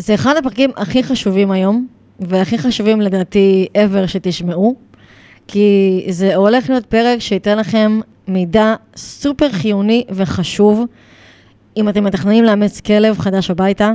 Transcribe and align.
זה 0.00 0.14
אחד 0.14 0.36
הפרקים 0.36 0.70
הכי 0.76 1.02
חשובים 1.02 1.50
היום, 1.50 1.86
והכי 2.20 2.58
חשובים 2.58 3.00
לדעתי 3.00 3.66
ever 3.74 4.06
שתשמעו, 4.06 4.74
כי 5.48 6.02
זה 6.08 6.34
הולך 6.36 6.70
להיות 6.70 6.86
פרק 6.86 7.18
שייתן 7.18 7.58
לכם 7.58 8.00
מידע 8.28 8.74
סופר 8.96 9.48
חיוני 9.50 10.04
וחשוב, 10.10 10.84
אם 11.76 11.88
אתם 11.88 12.04
מתכננים 12.04 12.44
לאמץ 12.44 12.80
כלב 12.80 13.18
חדש 13.18 13.50
הביתה, 13.50 13.92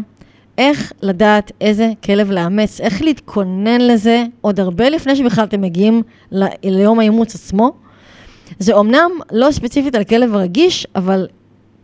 איך 0.58 0.94
לדעת 1.02 1.52
איזה 1.62 1.92
כלב 2.04 2.32
לאמץ, 2.32 2.82
איך 2.82 3.02
להתכונן 3.02 3.82
לזה? 3.82 4.24
עוד 4.42 4.60
הרבה 4.60 4.90
לפני 4.90 5.16
שבכלל 5.16 5.44
אתם 5.44 5.62
מגיעים 5.62 6.02
ל- 6.32 6.46
ליום 6.64 7.00
האימוץ 7.00 7.36
עצמו. 7.36 7.72
זה 8.60 8.74
אומנם 8.74 9.12
לא 9.32 9.52
ספציפית 9.52 9.96
על 9.96 10.04
כלב 10.04 10.36
רגיש, 10.36 10.88
אבל 10.96 11.28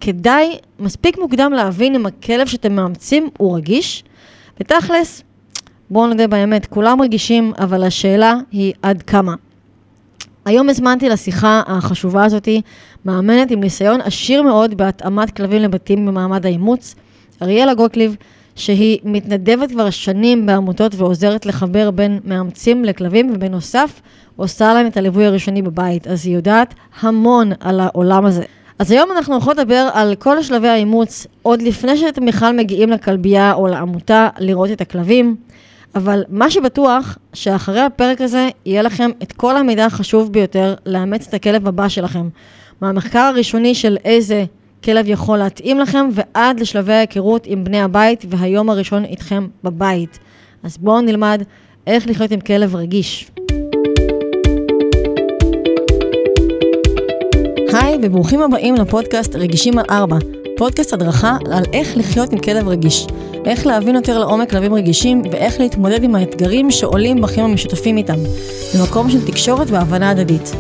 כדאי 0.02 0.58
מספיק 0.80 1.18
מוקדם 1.18 1.52
להבין 1.56 1.96
אם 1.96 2.06
הכלב 2.06 2.48
שאתם 2.48 2.74
מאמצים 2.76 3.30
הוא 3.38 3.56
רגיש, 3.58 4.04
ותכלס, 4.62 5.24
בואו 5.90 6.08
נודה 6.08 6.28
באמת, 6.28 6.66
כולם 6.66 7.02
רגישים, 7.02 7.54
אבל 7.60 7.84
השאלה 7.84 8.36
היא 8.52 8.74
עד 8.82 9.02
כמה. 9.02 9.36
היום 10.46 10.70
הזמנתי 10.70 11.10
לשיחה 11.10 11.62
החשובה 11.68 12.26
הזאתי 12.26 12.62
מאמנת 13.06 13.52
עם 13.52 13.60
ניסיון 13.60 14.02
עשיר 14.02 14.42
מאוד 14.44 14.78
בהתאמת 14.78 15.32
כלבים 15.32 15.62
לבתים 15.62 16.06
במעמד 16.06 16.46
האימוץ, 16.46 16.96
אריאלה 17.42 17.74
גוטליב, 17.74 18.16
שהיא 18.56 19.00
מתנדבת 19.04 19.72
כבר 19.72 19.90
שנים 19.90 20.46
בעמותות 20.46 20.96
ועוזרת 20.96 21.46
לחבר 21.46 21.92
בין 21.92 22.20
מאמצים 22.26 22.86
לכלבים, 22.86 23.32
ובנוסף 23.34 24.02
עושה 24.36 24.74
להם 24.74 24.88
את 24.88 24.98
הליווי 24.98 25.26
הראשוני 25.26 25.62
בבית, 25.62 26.08
אז 26.08 26.26
היא 26.26 26.36
יודעת 26.36 26.74
המון 27.00 27.52
על 27.60 27.80
העולם 27.80 28.26
הזה. 28.26 28.44
אז 28.82 28.92
היום 28.92 29.12
אנחנו 29.12 29.34
הולכות 29.34 29.58
לדבר 29.58 29.90
על 29.94 30.16
כל 30.16 30.44
שלבי 30.44 30.68
האימוץ, 30.68 31.28
עוד 31.42 31.62
לפני 31.62 31.98
שאתם 31.98 32.26
בכלל 32.26 32.56
מגיעים 32.56 32.90
לכלבייה 32.90 33.54
או 33.54 33.68
לעמותה 33.68 34.30
לראות 34.40 34.72
את 34.72 34.82
הכלבים, 34.82 35.36
אבל 35.96 36.24
מה 36.30 36.52
שבטוח, 36.52 37.18
שאחרי 37.34 37.82
הפרק 37.82 38.22
הזה 38.22 38.50
יהיה 38.66 38.82
לכם 38.82 39.10
את 39.24 39.32
כל 39.32 39.58
המידע 39.58 39.86
החשוב 39.86 40.34
ביותר 40.34 40.76
לאמץ 40.86 41.28
את 41.28 41.34
הכלב 41.34 41.68
הבא 41.68 41.88
שלכם. 41.88 42.30
מהמחקר 42.82 43.20
הראשוני 43.20 43.76
של 43.76 43.98
איזה 44.06 44.46
כלב 44.84 45.06
יכול 45.08 45.38
להתאים 45.38 45.80
לכם, 45.80 46.10
ועד 46.12 46.60
לשלבי 46.60 46.94
ההיכרות 46.94 47.44
עם 47.46 47.64
בני 47.64 47.82
הבית 47.82 48.26
והיום 48.30 48.70
הראשון 48.70 49.06
איתכם 49.06 49.48
בבית. 49.64 50.20
אז 50.64 50.78
בואו 50.78 51.02
נלמד 51.02 51.44
איך 51.88 52.08
לחיות 52.08 52.32
עם 52.32 52.40
כלב 52.40 52.76
רגיש. 52.76 53.32
היי, 57.74 57.98
וברוכים 58.02 58.42
הבאים 58.42 58.76
לפודקאסט 58.76 59.36
רגישים 59.36 59.80
על 59.80 59.86
ארבע. 59.90 60.18
פודקאסט 60.58 60.94
הדרכה 60.94 61.38
על 61.52 61.64
איך 61.74 61.98
לחיות 61.98 62.34
עם 62.34 62.40
כלב 62.40 62.68
רגיש, 62.68 63.08
איך 63.46 63.68
להבין 63.68 63.96
יותר 63.96 64.20
לעומק 64.20 64.50
כלבים 64.50 64.74
רגישים 64.74 65.22
ואיך 65.32 65.60
להתמודד 65.60 66.04
עם 66.04 66.16
האתגרים 66.16 66.72
שעולים 66.72 67.22
בחיים 67.22 67.46
המשותפים 67.46 67.98
איתם, 67.98 68.18
במקום 68.76 69.10
של 69.10 69.26
תקשורת 69.28 69.68
והבנה 69.70 70.10
הדדית. 70.10 70.56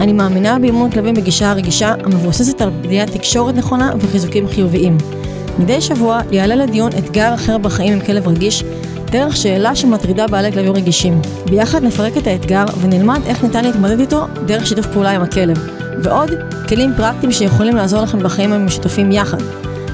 אני 0.00 0.12
מאמינה 0.12 0.58
באימון 0.58 0.90
כלבים 0.90 1.14
בגישה 1.14 1.50
הרגישה 1.50 1.94
המבוססת 2.04 2.60
על 2.60 2.70
בניית 2.70 3.10
תקשורת 3.10 3.54
נכונה 3.54 3.92
וחיזוקים 4.00 4.48
חיוביים. 4.48 4.98
מדי 5.58 5.80
שבוע 5.80 6.20
יעלה 6.30 6.54
לדיון 6.54 6.90
אתגר 6.98 7.34
אחר 7.34 7.58
בחיים 7.58 7.92
עם 7.92 8.00
כלב 8.00 8.28
רגיש, 8.28 8.64
דרך 9.10 9.36
שאלה 9.36 9.74
שמטרידה 9.74 10.26
בעלי 10.26 10.52
כלבים 10.52 10.72
רגישים. 10.72 11.20
ביחד 11.50 11.84
נפרק 11.84 12.16
את 12.16 12.26
האתגר 12.26 12.64
ונלמד 12.80 13.20
איך 13.26 13.44
ניתן 13.44 13.64
להתמודד 13.64 14.00
איתו 14.00 14.26
דרך 14.46 14.66
שיתוף 14.66 14.86
פעולה 14.86 15.10
עם 15.10 15.22
הכלב. 15.22 15.85
ועוד 16.02 16.30
כלים 16.68 16.94
פרקטיים 16.96 17.32
שיכולים 17.32 17.76
לעזור 17.76 18.02
לכם 18.02 18.22
בחיים 18.22 18.52
המשותפים 18.52 19.12
יחד. 19.12 19.38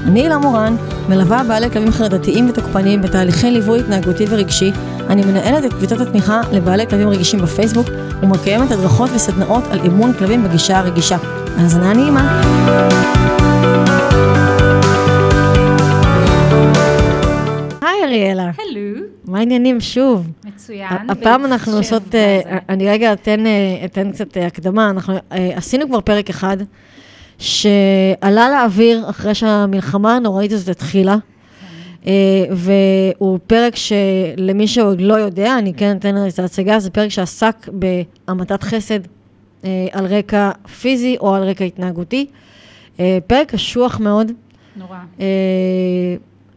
אני 0.05 0.21
הילה 0.21 0.37
מורן, 0.37 0.75
מלווה 1.09 1.43
בעלי 1.47 1.71
כלבים 1.71 1.91
חרדתיים 1.91 2.49
ותוקפניים 2.49 3.01
בתהליכי 3.01 3.51
ליווי 3.51 3.79
התנהגותי 3.79 4.25
ורגשי, 4.29 4.71
אני 5.09 5.25
מנהלת 5.25 5.65
את 5.65 5.73
קבוצות 5.73 5.99
התמיכה 5.99 6.41
לבעלי 6.51 6.87
כלבים 6.87 7.09
רגישים 7.09 7.39
בפייסבוק 7.39 7.87
ומקיימת 8.21 8.71
הדרכות 8.71 9.09
וסדנאות 9.15 9.63
על 9.71 9.79
אימון 9.83 10.13
כלבים 10.13 10.43
בגישה 10.43 10.79
הרגישה. 10.79 11.17
האזנה 11.57 11.93
נעימה. 11.93 12.41
אריאלה, 18.13 18.43
הלו, 18.43 19.05
מה 19.25 19.39
העניינים 19.39 19.81
שוב? 19.81 20.27
מצוין. 20.45 21.09
הפעם 21.09 21.45
אנחנו 21.45 21.77
עושות, 21.77 22.15
אה, 22.15 22.39
בזה. 22.43 22.57
אני 22.69 22.89
רגע 22.89 23.13
אתן, 23.13 23.45
אה, 23.45 23.81
אתן 23.85 24.11
קצת 24.11 24.37
אה, 24.37 24.45
הקדמה, 24.45 24.89
אנחנו 24.89 25.13
אה, 25.13 25.51
עשינו 25.55 25.87
כבר 25.87 26.01
פרק 26.01 26.29
אחד, 26.29 26.57
שעלה 27.37 28.49
לאוויר 28.49 29.09
אחרי 29.09 29.35
שהמלחמה 29.35 30.15
הנוראית 30.15 30.51
הזאת 30.51 30.69
התחילה, 30.69 31.15
כן. 31.15 32.07
אה, 32.07 32.55
והוא 32.55 33.39
פרק 33.47 33.73
שלמי 33.75 34.67
שעוד 34.67 35.01
לא 35.01 35.13
יודע, 35.13 35.57
אני 35.57 35.73
כן 35.73 35.97
אתן 35.97 36.27
את 36.27 36.39
ההצגה, 36.39 36.79
זה 36.79 36.89
פרק 36.89 37.09
שעסק 37.09 37.69
בהמתת 37.71 38.63
חסד 38.63 38.99
אה, 39.65 39.87
על 39.91 40.05
רקע 40.05 40.51
פיזי 40.81 41.17
או 41.19 41.35
על 41.35 41.43
רקע 41.43 41.65
התנהגותי. 41.65 42.25
אה, 42.99 43.17
פרק 43.27 43.47
קשוח 43.47 43.99
מאוד. 43.99 44.31
נורא. 44.75 44.97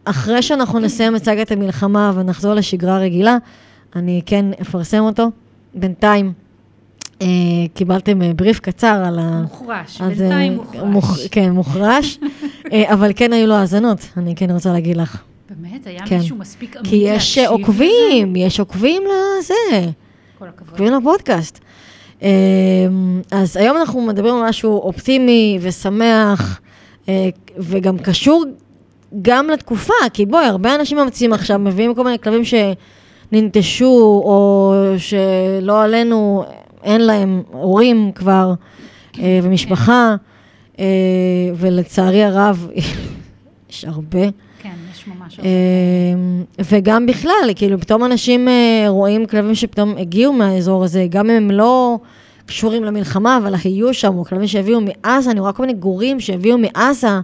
אה, 0.07 0.11
אחרי 0.11 0.41
שאנחנו 0.41 0.79
נסיים 0.79 1.15
את 1.15 1.23
סאגת 1.23 1.51
המלחמה 1.51 2.11
ונחזור 2.15 2.53
לשגרה 2.53 2.97
רגילה, 2.97 3.37
אני 3.95 4.21
כן 4.25 4.45
אפרסם 4.61 4.99
אותו. 4.99 5.31
בינתיים 5.75 6.33
אה, 7.21 7.27
קיבלתם 7.73 8.21
אה, 8.21 8.31
בריף 8.33 8.59
קצר 8.59 9.03
על 9.07 9.19
ה... 9.19 9.41
מוחרש, 9.41 10.01
אז, 10.01 10.17
בינתיים 10.17 10.51
אה, 10.51 10.57
מוחרש. 10.57 10.81
מוח- 10.83 11.27
כן, 11.31 11.51
מוחרש, 11.51 12.19
אה, 12.73 12.93
אבל 12.93 13.11
כן 13.15 13.33
היו 13.33 13.47
לו 13.47 13.53
האזנות, 13.55 13.99
אני 14.17 14.35
כן 14.35 14.51
רוצה 14.51 14.73
להגיד 14.73 14.97
לך. 14.97 15.17
באמת, 15.49 15.87
היה 15.87 15.99
כן. 16.05 16.17
מישהו 16.17 16.35
מספיק 16.37 16.75
אמיתי 16.77 16.89
כי 16.89 16.95
יש 16.95 17.09
להקשיב 17.37 17.43
אה, 17.43 17.49
עוקבים, 17.49 18.35
יש 18.35 18.59
עוקבים 18.59 19.03
לזה, 19.03 19.89
כל 20.39 20.47
הכבוד. 20.47 20.69
עוקבים 20.69 20.93
לפודקאסט. 20.93 21.59
אה, 22.23 22.29
אז 23.31 23.57
היום 23.57 23.77
אנחנו 23.77 24.01
מדברים 24.01 24.35
על 24.35 24.49
משהו 24.49 24.77
אופטימי 24.79 25.57
ושמח, 25.61 26.59
אה, 27.09 27.29
וגם 27.57 27.97
קשור 27.97 28.43
גם 29.21 29.47
לתקופה, 29.49 29.93
כי 30.13 30.25
בואי, 30.25 30.45
הרבה 30.45 30.75
אנשים 30.75 30.97
ממציאים 30.97 31.33
עכשיו, 31.33 31.59
מביאים 31.59 31.95
כל 31.95 32.03
מיני 32.03 32.19
כלבים 32.19 32.41
שננטשו, 32.45 34.21
או 34.25 34.73
שלא 34.97 35.83
עלינו, 35.83 36.45
אין 36.83 37.01
להם 37.01 37.43
הורים 37.51 38.11
כבר, 38.15 38.53
אה, 39.19 39.39
ומשפחה, 39.43 40.15
אה, 40.79 40.85
ולצערי 41.55 42.23
הרב, 42.23 42.67
יש 43.69 43.85
הרבה. 43.85 44.27
כן, 44.59 44.73
יש 44.93 45.07
ממש... 45.07 45.39
אה, 45.39 45.45
וגם 46.71 47.05
בכלל, 47.05 47.51
כאילו, 47.55 47.79
פתאום 47.79 48.05
אנשים 48.05 48.47
רואים 48.87 49.25
כלבים 49.25 49.55
שפתאום 49.55 49.95
הגיעו 49.97 50.33
מהאזור 50.33 50.83
הזה, 50.83 51.05
גם 51.09 51.29
אם 51.29 51.35
הם 51.35 51.51
לא 51.51 51.99
קשורים 52.45 52.83
למלחמה, 52.83 53.37
אבל 53.37 53.53
היו 53.63 53.93
שם, 53.93 54.17
או 54.17 54.25
כלבים 54.25 54.47
שהביאו 54.47 54.79
מעזה, 54.81 55.31
אני 55.31 55.39
רואה 55.39 55.53
כל 55.53 55.65
מיני 55.65 55.79
גורים 55.79 56.19
שהביאו 56.19 56.57
מעזה, 56.57 57.19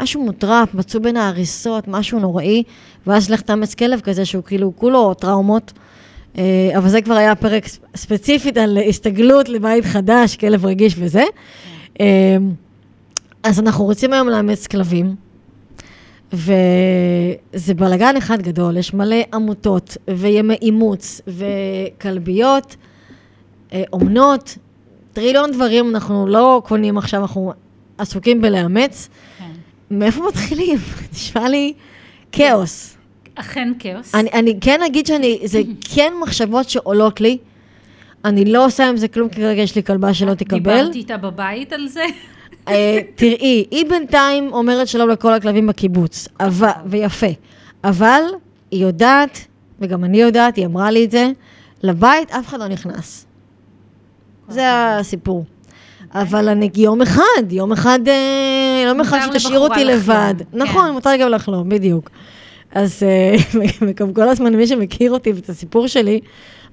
משהו 0.00 0.22
מוטרף, 0.24 0.74
מצאו 0.74 1.00
בין 1.02 1.16
ההריסות, 1.16 1.88
משהו 1.88 2.18
נוראי, 2.18 2.62
ואז 3.06 3.30
לך 3.30 3.40
תאמץ 3.40 3.74
כלב 3.74 4.00
כזה 4.00 4.24
שהוא 4.24 4.44
כאילו 4.44 4.72
כולו 4.76 5.14
טראומות. 5.14 5.72
אה, 6.38 6.70
אבל 6.78 6.88
זה 6.88 7.02
כבר 7.02 7.14
היה 7.14 7.34
פרק 7.34 7.66
ספ- 7.66 7.78
ספציפית 7.96 8.56
על 8.56 8.78
הסתגלות 8.88 9.48
לבית 9.48 9.84
חדש, 9.84 10.36
כלב 10.36 10.66
רגיש 10.66 10.94
וזה. 10.98 11.24
אה, 12.00 12.36
אז 13.42 13.60
אנחנו 13.60 13.84
רוצים 13.84 14.12
היום 14.12 14.28
לאמץ 14.28 14.66
כלבים. 14.66 15.14
וזה 16.32 17.74
בלאגן 17.76 18.16
אחד 18.16 18.42
גדול, 18.42 18.76
יש 18.76 18.94
מלא 18.94 19.16
עמותות 19.34 19.96
וימי 20.10 20.54
אימוץ 20.62 21.20
וכלביות, 21.28 22.76
אה, 23.72 23.82
אומנות, 23.92 24.58
טריליון 25.12 25.50
דברים 25.52 25.88
אנחנו 25.90 26.26
לא 26.26 26.62
קונים 26.64 26.98
עכשיו, 26.98 27.20
אנחנו 27.20 27.52
עסוקים 27.98 28.40
בלאמץ. 28.42 29.08
מאיפה 29.92 30.22
מתחילים? 30.28 30.78
נשמע 31.12 31.48
לי 31.48 31.72
כאוס. 32.32 32.96
אכן 33.34 33.72
כאוס. 33.78 34.14
אני, 34.14 34.30
אני 34.32 34.58
כן 34.60 34.80
אגיד 34.86 35.06
שאני, 35.06 35.38
זה 35.44 35.60
כן 35.94 36.12
מחשבות 36.22 36.68
שעולות 36.68 37.20
לי. 37.20 37.38
אני 38.24 38.44
לא 38.44 38.64
עושה 38.64 38.88
עם 38.88 38.96
זה 38.96 39.08
כלום, 39.08 39.28
כי 39.28 39.36
כרגע 39.36 39.62
יש 39.62 39.76
לי 39.76 39.82
כלבה 39.82 40.14
שלא 40.14 40.34
תקבל. 40.34 40.58
דיברתי 40.58 40.98
איתה 40.98 41.16
בבית 41.16 41.72
על 41.72 41.88
זה. 41.88 42.04
אה, 42.68 42.98
תראי, 43.14 43.66
היא 43.70 43.86
בינתיים 43.88 44.52
אומרת 44.52 44.88
שלום 44.88 45.08
לכל 45.08 45.32
הכלבים 45.32 45.66
בקיבוץ, 45.66 46.28
אבל, 46.40 46.70
ויפה, 46.86 47.26
אבל 47.84 48.22
היא 48.70 48.82
יודעת, 48.82 49.46
וגם 49.80 50.04
אני 50.04 50.20
יודעת, 50.20 50.56
היא 50.56 50.66
אמרה 50.66 50.90
לי 50.90 51.04
את 51.04 51.10
זה, 51.10 51.30
לבית 51.82 52.30
אף 52.30 52.48
אחד 52.48 52.58
לא 52.60 52.68
נכנס. 52.68 53.26
זה 54.48 54.96
הסיפור. 54.98 55.44
אבל 56.14 56.48
אני 56.48 56.70
יום 56.76 57.02
אחד, 57.02 57.42
יום 57.50 57.72
אחד, 57.72 57.98
אה, 58.08 58.84
יום 58.86 59.00
אחד 59.00 59.18
שתשאיר 59.26 59.58
אותי 59.58 59.84
לבד. 59.84 60.34
לחלום, 60.38 60.62
נכון, 60.62 60.86
כן. 60.86 60.92
מותר 60.92 61.16
גם 61.20 61.28
לחלום, 61.28 61.68
בדיוק. 61.68 62.10
אז 62.72 63.02
אה, 63.02 63.36
וגם 63.88 64.12
כל 64.12 64.28
הזמן 64.28 64.54
מי 64.54 64.66
שמכיר 64.66 65.12
אותי 65.12 65.32
ואת 65.32 65.48
הסיפור 65.48 65.86
שלי, 65.86 66.20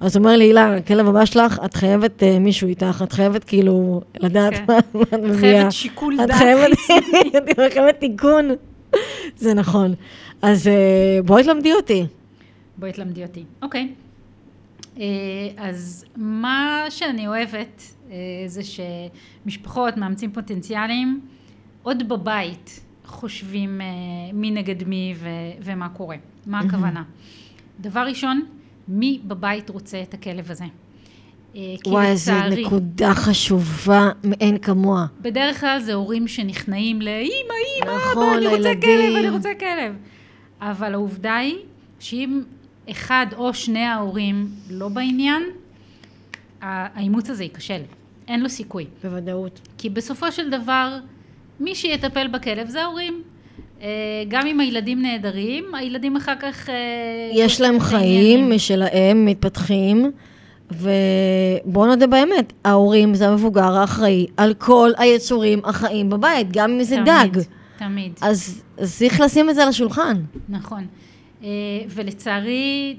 אז 0.00 0.16
הוא 0.16 0.24
אומר 0.24 0.36
לי, 0.36 0.44
הילה, 0.44 0.76
הכלב 0.76 1.08
הבא 1.08 1.24
שלך, 1.24 1.60
את 1.64 1.74
חייבת 1.74 2.22
אה, 2.22 2.38
מישהו 2.38 2.68
איתך, 2.68 3.02
את 3.04 3.12
חייבת 3.12 3.44
כאילו 3.44 4.00
לדעת 4.20 4.54
כן. 4.54 4.64
מה 4.68 4.78
את 4.78 5.14
את 5.14 5.20
מביאה. 5.20 5.40
חייבת 5.40 5.72
שיקול 5.72 6.18
את 6.22 6.28
דעת. 6.28 6.42
את 7.66 7.72
חייבת 7.72 8.00
תיקון. 8.00 8.50
זה 9.36 9.54
נכון. 9.54 9.94
אז 10.42 10.68
אה, 10.68 11.22
בואי 11.24 11.42
תלמדי 11.42 11.72
אותי. 11.72 12.06
בואי 12.78 12.92
תלמדי 12.92 13.22
אותי. 13.22 13.44
אוקיי. 13.62 13.88
אה, 15.00 15.04
אז 15.56 16.04
מה 16.16 16.84
שאני 16.88 17.28
אוהבת 17.28 17.82
אה, 17.82 17.99
זה 18.46 18.60
שמשפחות, 18.64 19.96
מאמצים 19.96 20.32
פוטנציאליים, 20.32 21.20
עוד 21.82 22.08
בבית 22.08 22.80
חושבים 23.04 23.80
אה, 23.80 23.86
מי 24.32 24.50
נגד 24.50 24.88
מי 24.88 25.14
ו- 25.16 25.28
ומה 25.62 25.88
קורה. 25.88 26.16
מה 26.46 26.60
הכוונה? 26.60 27.02
דבר 27.80 28.00
ראשון, 28.00 28.42
מי 28.88 29.20
בבית 29.24 29.70
רוצה 29.70 30.02
את 30.02 30.14
הכלב 30.14 30.50
הזה? 30.50 30.64
אה, 31.56 31.60
וואי, 31.86 32.12
לצערי, 32.12 32.64
נקודה 32.64 33.14
חשובה 33.14 34.10
מאין 34.24 34.58
כמוה. 34.58 35.06
בדרך 35.20 35.60
כלל 35.60 35.80
זה 35.80 35.94
הורים 35.94 36.28
שנכנעים 36.28 37.02
לאמא, 37.02 37.54
אמא, 37.82 37.92
נכון, 37.96 38.36
אני 38.36 38.46
רוצה. 38.46 38.72
כלב, 38.82 39.16
אני 39.18 39.30
רוצה 39.30 39.50
כלב. 39.58 39.94
אבל 40.60 40.94
העובדה 40.94 41.36
היא 41.36 41.56
שאם 42.00 42.42
אחד 42.90 43.26
או 43.36 43.54
שני 43.54 43.84
ההורים 43.84 44.48
לא 44.70 44.88
בעניין, 44.88 45.42
האימוץ 46.60 47.30
הזה 47.30 47.44
ייכשל. 47.44 47.80
אין 48.30 48.40
לו 48.40 48.48
סיכוי. 48.48 48.86
בוודאות. 49.02 49.60
כי 49.78 49.90
בסופו 49.90 50.32
של 50.32 50.50
דבר, 50.50 50.98
מי 51.60 51.74
שיטפל 51.74 52.28
בכלב 52.28 52.68
זה 52.68 52.82
ההורים. 52.82 53.22
אה, 53.82 53.88
גם 54.28 54.46
אם 54.46 54.60
הילדים 54.60 55.02
נהדרים, 55.02 55.74
הילדים 55.74 56.16
אחר 56.16 56.34
כך... 56.40 56.68
אה, 56.68 56.74
יש 57.32 57.60
להם 57.60 57.80
חיים. 57.80 58.50
משלהם, 58.50 59.24
מתפתחים, 59.24 60.10
ובואו 60.70 61.86
נודה 61.86 62.06
באמת, 62.06 62.52
ההורים 62.64 63.14
זה 63.14 63.28
המבוגר 63.28 63.76
האחראי 63.76 64.26
על 64.36 64.54
כל 64.54 64.90
היצורים 64.98 65.60
החיים 65.64 66.10
בבית, 66.10 66.46
גם 66.52 66.70
אם 66.70 66.82
זה 66.82 66.96
תמיד, 66.96 67.08
דג. 67.08 67.42
תמיד. 67.78 68.12
אז, 68.20 68.62
אז 68.78 68.98
צריך 68.98 69.20
לשים 69.20 69.50
את 69.50 69.54
זה 69.54 69.62
על 69.62 69.68
השולחן. 69.68 70.16
נכון. 70.48 70.86
אה, 71.42 71.48
ולצערי, 71.88 72.96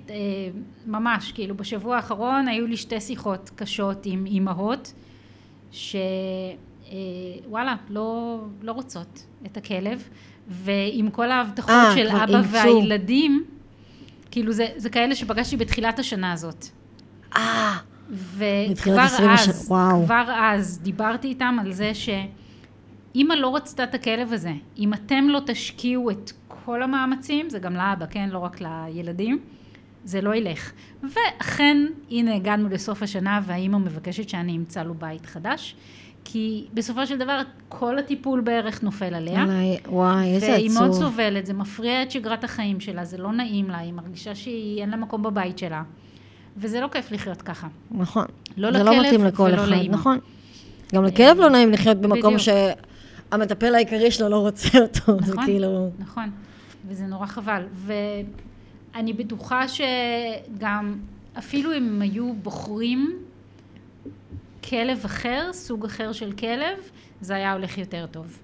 ממש, 0.88 1.31
כאילו, 1.31 1.56
בשבוע 1.57 1.95
האחרון 1.95 2.48
היו 2.48 2.68
לי 2.68 2.78
שתי 2.78 3.00
שיחות 3.00 3.50
קשות 3.56 4.01
עם 4.06 4.25
אימהות, 4.25 4.94
שוואלה, 5.71 6.56
לא, 7.89 8.39
לא 8.62 8.71
רוצות 8.71 9.25
את 9.45 9.57
הכלב, 9.57 10.09
ועם 10.47 11.09
כל 11.09 11.31
ההבטחות 11.31 11.69
אה, 11.69 11.91
של 11.95 12.07
אבא 12.07 12.38
אימצו. 12.38 12.51
והילדים, 12.51 13.44
כאילו, 14.31 14.51
זה, 14.51 14.68
זה 14.75 14.89
כאלה 14.89 15.15
שפגשתי 15.15 15.57
בתחילת 15.57 16.00
השנה 16.00 16.31
הזאת. 16.31 16.65
אה, 17.35 17.77
וכבר 18.12 18.71
בתחילת 18.71 19.12
20 19.13 19.29
השנה, 19.29 19.53
אז, 19.53 19.71
וואו. 19.71 20.06
כבר 20.06 20.25
אז 20.41 20.79
דיברתי 20.81 21.27
איתם 21.27 21.57
על 21.62 21.71
זה 21.71 21.91
שאמא 21.94 23.33
לא 23.33 23.56
רצתה 23.56 23.83
את 23.83 23.95
הכלב 23.95 24.33
הזה, 24.33 24.53
אם 24.77 24.94
אתם 24.94 25.29
לא 25.29 25.41
תשקיעו 25.45 26.12
את 26.12 26.31
כל 26.65 26.83
המאמצים, 26.83 27.50
זה 27.50 27.59
גם 27.59 27.73
לאבא, 27.73 28.06
כן? 28.09 28.29
לא 28.29 28.39
רק 28.39 28.62
לילדים, 28.62 29.39
זה 30.03 30.21
לא 30.21 30.36
ילך. 30.36 30.71
ואכן, 31.03 31.77
הנה 32.12 32.36
הגענו 32.36 32.69
לסוף 32.69 33.03
השנה 33.03 33.42
והאימא 33.45 33.77
מבקשת 33.77 34.30
שאני 34.30 34.57
אמצא 34.57 34.83
לו 34.83 34.94
בית 34.94 35.25
חדש, 35.25 35.75
כי 36.24 36.68
בסופו 36.74 37.07
של 37.07 37.18
דבר 37.18 37.42
כל 37.69 38.00
הטיפול 38.00 38.42
בערך 38.42 38.83
נופל 38.83 39.13
עליה. 39.13 39.42
עליי, 39.42 39.77
וואי, 39.88 40.36
איזה 40.36 40.51
והיא 40.51 40.71
מאוד 40.74 40.89
עצוב. 40.89 41.03
סובלת, 41.03 41.45
זה 41.45 41.53
מפריע 41.53 42.03
את 42.03 42.12
שגרת 42.12 42.44
החיים 42.44 42.80
שלה, 42.80 43.06
זה 43.06 43.18
לא 43.18 43.31
נעים 43.31 43.69
לה, 43.69 43.77
היא 43.77 43.94
מרגישה 43.94 44.36
שאין 44.36 44.89
לה 44.89 44.95
מקום 44.95 45.24
בבית 45.24 45.57
שלה. 45.57 45.83
וזה 46.57 46.80
לא 46.80 46.88
כיף 46.88 47.12
לחיות 47.12 47.42
ככה. 47.42 47.68
נכון. 47.92 48.25
לא 48.57 48.71
זה 48.71 48.83
לא 48.83 49.01
מתאים 49.01 49.25
לכל 49.25 49.54
אחד, 49.54 49.68
לאמא. 49.68 49.83
נכון. 49.83 50.19
גם 50.95 51.04
לכלב 51.04 51.38
לא 51.38 51.50
נעים 51.50 51.71
לחיות 51.71 51.97
במקום 51.97 52.33
בדיוק. 52.33 52.56
שהמטפל 53.31 53.75
העיקרי 53.75 54.12
שלו 54.12 54.30
לא 54.30 54.38
רוצה 54.38 54.80
אותו. 54.80 55.19
זה 55.19 55.31
נכון, 55.31 55.45
כאילו... 55.45 55.89
נכון, 56.00 56.30
וזה 56.88 57.06
נורא 57.06 57.25
חבל. 57.25 57.63
ואני 58.95 59.13
בטוחה 59.13 59.63
שגם, 59.67 60.95
אפילו 61.38 61.77
אם 61.77 61.88
הם 61.88 62.01
היו 62.01 62.33
בוחרים 62.33 63.19
כלב 64.69 65.01
אחר, 65.05 65.49
סוג 65.53 65.85
אחר 65.85 66.11
של 66.11 66.31
כלב, 66.31 66.77
זה 67.21 67.35
היה 67.35 67.53
הולך 67.53 67.77
יותר 67.77 68.05
טוב. 68.11 68.39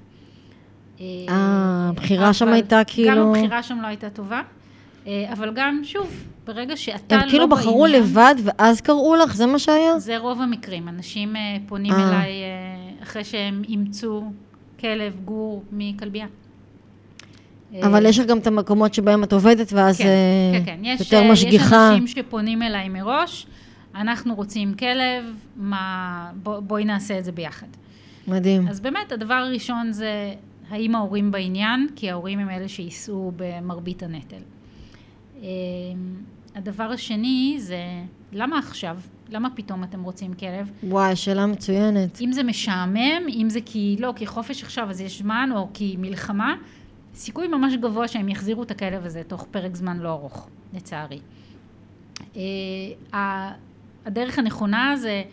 אה, 1.00 1.06
הבחירה 1.30 2.34
שם 2.34 2.48
הייתה 2.48 2.78
גם 2.78 2.84
כאילו... 2.88 3.36
הבחירה 3.36 3.64
שם 3.64 3.82
לא 3.82 3.88
הייתה 3.88 4.10
טובה, 4.10 4.42
אה, 5.08 5.26
אבל 5.34 5.52
גם, 5.56 5.82
שוב, 5.84 6.24
ברגע 6.48 6.78
שאתה 6.78 7.16
לא 7.16 7.22
הם 7.22 7.30
כאילו 7.30 7.50
בחרו 7.50 7.82
בעניין, 7.84 8.02
לבד 8.02 8.36
ואז 8.44 8.82
קראו 8.82 9.16
לך? 9.16 9.36
זה 9.36 9.46
מה 9.46 9.60
שהיה? 9.60 10.00
זה 10.00 10.18
רוב 10.18 10.42
המקרים. 10.42 10.88
אנשים 10.88 11.36
אה, 11.36 11.58
פונים 11.68 11.94
אה. 11.94 12.10
אליי 12.10 12.32
אה, 12.44 13.04
אחרי 13.04 13.24
שהם 13.24 13.62
אימצו 13.68 14.32
כלב, 14.80 15.20
גור, 15.26 15.64
מכלבייה. 15.72 16.28
אבל 17.82 18.06
יש 18.06 18.20
לך 18.20 18.26
גם 18.26 18.38
את 18.38 18.48
המקומות 18.48 18.94
שבהם 18.94 19.24
את 19.24 19.34
עובדת, 19.34 19.74
ואז 19.74 19.98
כן, 19.98 20.06
אה, 20.06 20.60
כן, 20.60 20.66
כן. 20.66 20.80
יש, 20.84 21.00
יותר 21.00 21.22
אה, 21.22 21.32
משגיחה. 21.32 21.92
יש 21.94 22.02
אנשים 22.02 22.08
שפונים 22.08 22.62
אליי 22.62 22.90
מראש, 22.90 23.48
אנחנו 23.96 24.36
רוצים 24.36 24.74
כלב, 24.74 25.24
מה, 25.56 26.32
בוא, 26.44 26.60
בואי 26.60 26.86
נעשה 26.86 27.20
את 27.20 27.26
זה 27.26 27.32
ביחד. 27.32 27.68
מדהים. 28.28 28.68
אז 28.68 28.80
באמת, 28.80 29.12
הדבר 29.12 29.34
הראשון 29.34 29.92
זה 29.92 30.34
האם 30.70 30.96
ההורים 30.96 31.32
בעניין, 31.32 31.88
כי 31.96 32.12
ההורים 32.12 32.40
הם 32.40 32.50
אלה 32.50 32.68
שיישאו 32.68 33.32
במרבית 33.36 34.04
הנטל. 34.04 34.42
אה, 35.44 35.48
הדבר 36.56 36.84
השני 36.84 37.56
זה, 37.60 37.82
למה 38.34 38.60
עכשיו? 38.60 38.98
למה 39.30 39.50
פתאום 39.56 39.84
אתם 39.84 40.04
רוצים 40.04 40.34
כלב? 40.34 40.72
וואי, 40.84 41.16
שאלה 41.16 41.46
מצוינת. 41.46 42.22
אם 42.22 42.32
זה 42.32 42.44
משעמם, 42.44 43.28
אם 43.30 43.48
זה 43.50 43.60
כי 43.66 43.96
לא, 44.00 44.14
כי 44.16 44.26
חופש 44.26 44.64
עכשיו 44.64 44.90
אז 44.90 45.02
יש 45.02 45.22
זמן, 45.22 45.50
או 45.56 45.68
כי 45.74 45.96
מלחמה, 46.00 46.56
סיכוי 47.18 47.48
ממש 47.48 47.74
גבוה 47.76 48.08
שהם 48.08 48.30
יחזירו 48.30 48.64
את 48.64 48.72
הכלב 48.72 49.06
הזה 49.06 49.24
תוך 49.28 49.48
פרק 49.52 49.76
זמן 49.76 49.98
לא 49.98 50.10
ארוך, 50.10 50.50
לצערי. 50.74 51.20
אה, 52.36 53.52
הדרך 54.06 54.40
הנכונה 54.40 54.96
זה 54.98 55.24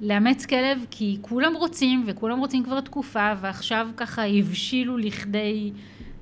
לאמץ 0.00 0.46
כלב 0.46 0.84
כי 0.90 1.18
כולם 1.20 1.54
רוצים, 1.54 2.04
וכולם 2.06 2.38
רוצים 2.38 2.64
כבר 2.64 2.80
תקופה, 2.80 3.32
ועכשיו 3.40 3.88
ככה 3.96 4.26
הבשילו 4.26 4.96
לכדי 4.96 5.72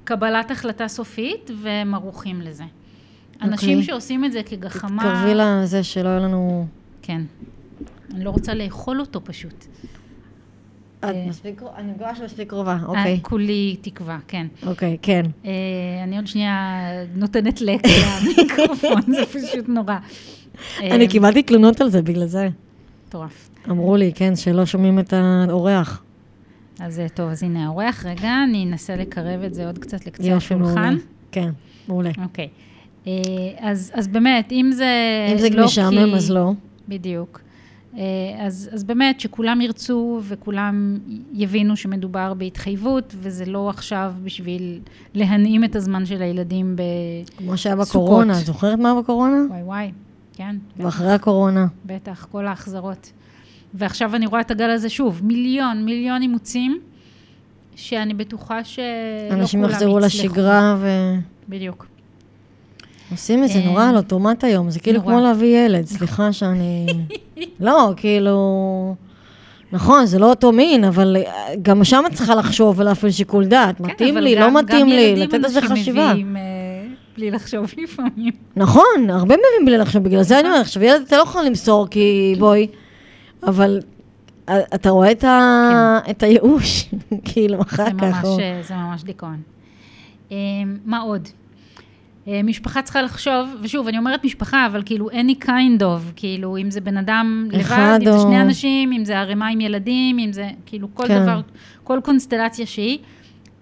קבלת 0.04 0.50
החלטה 0.50 0.88
סופית, 0.88 1.50
והם 1.62 1.94
ערוכים 1.94 2.40
לזה. 2.40 2.64
אנשים 3.42 3.70
אוקיי. 3.70 3.82
שעושים 3.82 4.24
את 4.24 4.32
זה 4.32 4.42
כגחמה... 4.42 5.02
תתקרבי 5.02 5.34
לזה 5.34 5.82
שלא 5.82 6.08
יהיה 6.08 6.18
לנו... 6.18 6.66
כן. 7.02 7.22
אני 8.14 8.24
לא 8.24 8.30
רוצה 8.30 8.54
לאכול 8.54 9.00
אותו 9.00 9.20
פשוט. 9.24 9.64
את 11.11 11.14
אה. 11.14 11.26
מספיק... 11.29 11.62
אני 11.76 11.93
מקווה 11.93 12.14
שמספיק 12.14 12.50
קרובה, 12.50 12.76
אה, 12.82 12.87
אוקיי. 12.87 13.19
כולי 13.23 13.76
תקווה, 13.81 14.19
כן. 14.29 14.47
אוקיי, 14.67 14.97
כן. 15.03 15.23
אה, 15.44 15.50
אני 16.05 16.17
עוד 16.17 16.26
שנייה 16.26 16.82
נותנת 17.14 17.61
לק 17.61 17.81
למיקרופון, 17.87 19.00
זה 19.06 19.26
פשוט 19.26 19.69
נורא. 19.69 19.94
אה, 20.83 20.95
אני 20.95 21.09
קיבלתי 21.09 21.42
תלונות 21.42 21.80
על 21.80 21.88
זה 21.90 22.02
בגלל 22.02 22.26
זה. 22.26 22.49
מטורף. 23.09 23.50
אמרו 23.71 23.97
לי, 23.97 24.12
כן, 24.14 24.37
שלא 24.37 24.66
שומעים 24.66 24.99
את 24.99 25.12
האורח. 25.12 26.02
אז 26.80 27.00
אה, 27.00 27.09
טוב, 27.09 27.30
אז 27.30 27.42
הנה 27.42 27.66
האורח. 27.66 28.07
רגע, 28.07 28.35
אני 28.49 28.64
אנסה 28.64 28.97
לקרב 28.97 29.42
את 29.42 29.54
זה 29.54 29.66
עוד 29.66 29.78
קצת 29.78 30.07
לקצה. 30.07 30.37
השולחן. 30.37 30.97
כן, 31.33 31.50
מעולה. 31.88 32.11
אוקיי. 32.25 32.49
אה, 33.07 33.12
אז, 33.59 33.92
אז 33.95 34.09
באמת, 34.09 34.52
אם 34.52 34.71
זה 34.73 34.87
אם 35.33 35.38
זה 35.38 35.50
לא 35.50 35.64
משעמם, 35.64 36.11
כי... 36.11 36.16
אז 36.16 36.30
לא. 36.30 36.52
בדיוק. 36.88 37.40
אה, 37.97 38.03
אז, 38.47 38.71
אז 38.73 38.85
באמת, 38.85 39.21
שכולם 39.21 39.61
ירצו 39.61 40.21
וכולם 40.23 40.99
יבינו 41.33 41.76
שמדובר 41.76 42.35
בהתחייבות, 42.35 43.15
וזה 43.19 43.45
לא 43.45 43.71
עכשיו 43.71 44.15
בשביל 44.23 44.81
להנעים 45.15 45.65
את 45.65 45.76
הזמן 45.76 46.07
של 46.07 46.23
הילדים 46.23 46.76
ב... 46.76 46.83
כמו 47.38 47.57
שהיה. 47.57 47.76
בקורונה, 47.76 48.41
את 48.41 48.47
זוכרת 48.47 48.79
מה 48.79 48.95
בקורונה? 49.00 49.37
וואי 49.50 49.62
וואי, 49.62 49.91
כן. 50.33 50.57
ואחרי 50.76 51.12
הקורונה. 51.12 51.67
בטח, 51.87 52.26
כל 52.33 52.47
ההחזרות. 52.47 53.12
ועכשיו 53.75 54.17
אני 54.17 54.26
רואה 54.26 54.41
את 54.41 54.50
הגל 54.50 54.71
הזה 54.71 54.88
שוב, 54.88 55.21
מיליון, 55.25 55.85
מיליון 55.85 56.23
אימוצים, 56.23 56.81
שאני 57.76 58.15
בטוחה 58.15 58.65
שלא 58.65 58.85
כולם 59.29 59.41
אנשים 59.41 59.61
יצלחו. 59.61 59.75
יחזרו 59.75 59.99
לשגרה 59.99 60.76
ו... 60.81 60.88
בדיוק. 61.49 61.87
עושים 63.10 63.44
את 63.44 63.48
זה 63.48 63.58
אה, 63.58 63.64
נורא 63.66 63.84
על 63.88 63.96
אוטומט 63.96 64.44
היום, 64.44 64.70
זה 64.70 64.80
כאילו. 64.80 65.02
כמו 65.02 65.20
להביא 65.20 65.58
ילד, 65.66 65.86
סליחה 65.86 66.32
שאני... 66.32 66.86
לא, 67.60 67.92
כאילו... 67.96 68.94
נכון, 69.72 70.06
זה 70.06 70.18
לא 70.18 70.30
אותו 70.30 70.52
מין, 70.52 70.84
אבל 70.84 71.16
אה, 71.26 71.32
גם 71.62 71.84
שם 71.84 72.04
את 72.06 72.12
צריכה 72.12 72.34
לחשוב 72.34 72.80
ולהפעיל 72.80 73.12
שיקול 73.12 73.44
דעת. 73.46 73.78
כן, 73.78 73.84
מתאים 73.84 74.14
אבל 74.16 74.25
לי, 74.25 74.34
גם- 74.34 74.40
לא 74.54 74.60
מתאים 74.62 74.80
גם 74.80 74.88
לי, 74.88 75.16
לתת 75.16 75.38
לזה 75.38 75.60
חשיבה. 75.62 76.10
מביאים, 76.12 76.36
אה, 76.36 76.42
בלי 77.16 77.30
לחשוב 77.30 77.64
לפעמים. 77.82 78.32
נכון, 78.56 78.84
הרבה 79.10 79.34
מביאים 79.34 79.66
בלי 79.66 79.78
לחשוב, 79.78 80.02
בגלל 80.02 80.22
זה 80.22 80.40
אני 80.40 80.48
אומרת, 80.48 80.60
עכשיו 80.60 80.82
ילד 80.82 81.02
אתה 81.06 81.16
לא 81.16 81.22
יכול 81.22 81.42
למסור, 81.44 81.86
כי 81.90 82.34
בואי, 82.38 82.66
אבל 83.42 83.80
אה, 84.48 84.60
אתה 84.75 84.90
רואה 84.90 85.10
את 85.10 85.25
ה- 85.25 85.98
את 86.10 86.22
הייאוש, 86.22 86.88
כאילו, 87.32 87.60
אחר 87.62 87.86
כך. 87.86 88.02
ממש, 88.02 88.25
או- 88.25 88.38
אה, 88.40 88.60
זה 88.68 88.75
ממש 88.75 89.02
דיכאון. 89.02 89.36
אה, 90.32 90.36
מה 90.84 91.00
עוד? 91.00 91.28
אה, 92.28 92.42
משפחה 92.42 92.83
צריכה 92.83 93.02
לחשוב, 93.02 93.56
ושוב, 93.62 93.88
אני 93.88 93.99
אומרת 93.99 94.25
משפחה, 94.25 94.66
אבל 94.66 94.83
כאילו 94.87 95.11
any 95.11 95.45
kind 95.45 95.80
of, 95.80 96.12
כאילו, 96.16 96.56
אם 96.56 96.71
זה 96.71 96.80
בן 96.80 96.97
אדם 96.97 97.49
לבד, 97.52 97.99
אם 98.00 98.12
זה 98.12 98.18
שני 98.23 98.40
אנשים, 98.40 98.92
אם 98.92 99.04
זה 99.04 99.18
ערימה 99.18 99.49
עם 99.49 99.61
ילדים, 99.61 100.18
אם 100.18 100.33
זה, 100.33 100.50
כאילו, 100.66 100.88
כל 100.95 101.09
כן. 101.09 101.23
דבר, 101.23 101.40
כל 101.85 102.00
קונסטלציה 102.04 102.66
שהיא, 102.66 102.99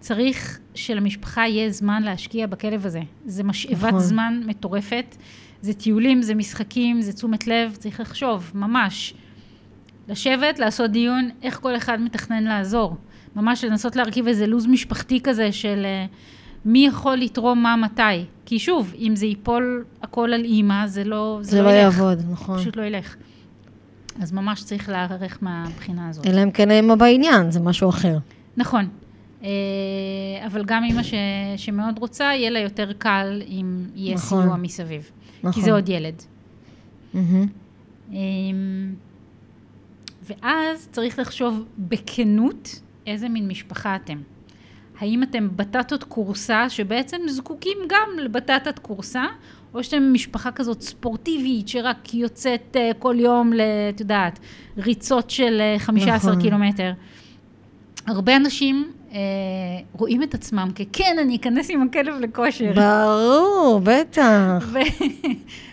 צריך 0.00 0.58
שלמשפחה 0.74 1.48
יהיה 1.48 1.70
זמן 1.70 2.02
להשקיע 2.02 2.46
בכלב 2.46 2.86
הזה. 2.86 3.00
זה 3.26 3.44
משאבת 3.44 3.84
נכון. 3.84 3.98
זמן 3.98 4.42
מטורפת. 4.46 5.16
זה 5.64 5.74
טיולים, 5.74 6.22
זה 6.22 6.34
משחקים, 6.34 7.00
זה 7.00 7.12
תשומת 7.12 7.46
לב, 7.46 7.76
צריך 7.78 8.00
לחשוב, 8.00 8.52
ממש. 8.54 9.14
לשבת, 10.08 10.58
לעשות 10.58 10.90
דיון, 10.90 11.30
איך 11.42 11.60
כל 11.60 11.76
אחד 11.76 12.00
מתכנן 12.00 12.44
לעזור. 12.44 12.96
ממש 13.36 13.64
לנסות 13.64 13.96
להרכיב 13.96 14.26
איזה 14.26 14.46
לו"ז 14.46 14.66
משפחתי 14.66 15.20
כזה 15.20 15.52
של 15.52 15.82
אה, 15.84 16.06
מי 16.64 16.86
יכול 16.86 17.16
לתרום 17.16 17.62
מה 17.62 17.76
מתי. 17.76 18.24
כי 18.46 18.58
שוב, 18.58 18.94
אם 18.98 19.16
זה 19.16 19.26
ייפול 19.26 19.84
הכל 20.02 20.32
על 20.32 20.44
אימא, 20.44 20.86
זה 20.86 21.04
לא, 21.04 21.38
זה 21.42 21.62
לא 21.62 21.68
ילך. 21.68 21.76
יעבוד, 21.76 22.22
נכון. 22.30 22.58
פשוט 22.58 22.76
לא 22.76 22.82
ילך. 22.82 23.16
אז 24.20 24.32
ממש 24.32 24.62
צריך 24.64 24.88
להיערך 24.88 25.38
מהבחינה 25.42 26.08
הזאת. 26.08 26.26
אלא 26.26 26.42
אם 26.42 26.50
כן 26.50 26.70
האמא 26.70 26.94
בעניין, 26.94 27.50
זה 27.50 27.60
משהו 27.60 27.88
אחר. 27.88 28.18
נכון. 28.56 28.88
אה, 29.42 29.48
אבל 30.46 30.64
גם 30.64 30.84
אימא 30.84 31.02
ש, 31.02 31.14
שמאוד 31.56 31.98
רוצה, 31.98 32.24
יהיה 32.24 32.50
לה 32.50 32.58
יותר 32.58 32.92
קל 32.92 33.42
אם 33.48 33.84
יהיה 33.94 34.14
נכון. 34.14 34.42
סיוע 34.42 34.56
מסביב. 34.56 35.10
נכון. 35.42 35.52
כי 35.52 35.66
זה 35.66 35.72
עוד 35.72 35.88
ילד. 35.88 36.22
אמ, 38.12 38.94
ואז 40.22 40.88
צריך 40.92 41.18
לחשוב 41.18 41.64
בכנות 41.78 42.80
איזה 43.06 43.28
מין 43.28 43.48
משפחה 43.48 43.96
אתם. 43.96 44.18
האם 45.04 45.22
אתם 45.22 45.48
בטטות 45.56 46.04
כורסה 46.04 46.70
שבעצם 46.70 47.16
זקוקים 47.28 47.78
גם 47.88 48.08
לבטטת 48.18 48.78
כורסה, 48.78 49.24
או 49.74 49.84
שאתם 49.84 50.12
משפחה 50.12 50.50
כזאת 50.50 50.82
ספורטיבית 50.82 51.68
שרק 51.68 52.14
יוצאת 52.14 52.76
uh, 52.76 52.94
כל 52.98 53.16
יום, 53.18 53.52
ל- 53.52 53.60
את 53.94 54.00
יודעת, 54.00 54.38
ריצות 54.78 55.30
של 55.30 55.62
uh, 55.76 55.80
15 55.80 56.16
נכון. 56.30 56.42
קילומטר. 56.42 56.92
הרבה 58.06 58.36
אנשים 58.36 58.90
uh, 59.10 59.14
רואים 59.92 60.22
את 60.22 60.34
עצמם 60.34 60.68
ככן, 60.74 61.16
אני 61.20 61.36
אכנס 61.36 61.70
עם 61.70 61.82
הכלב 61.82 62.14
לכושר. 62.20 62.72
ברור, 62.74 63.80
בטח. 63.84 64.72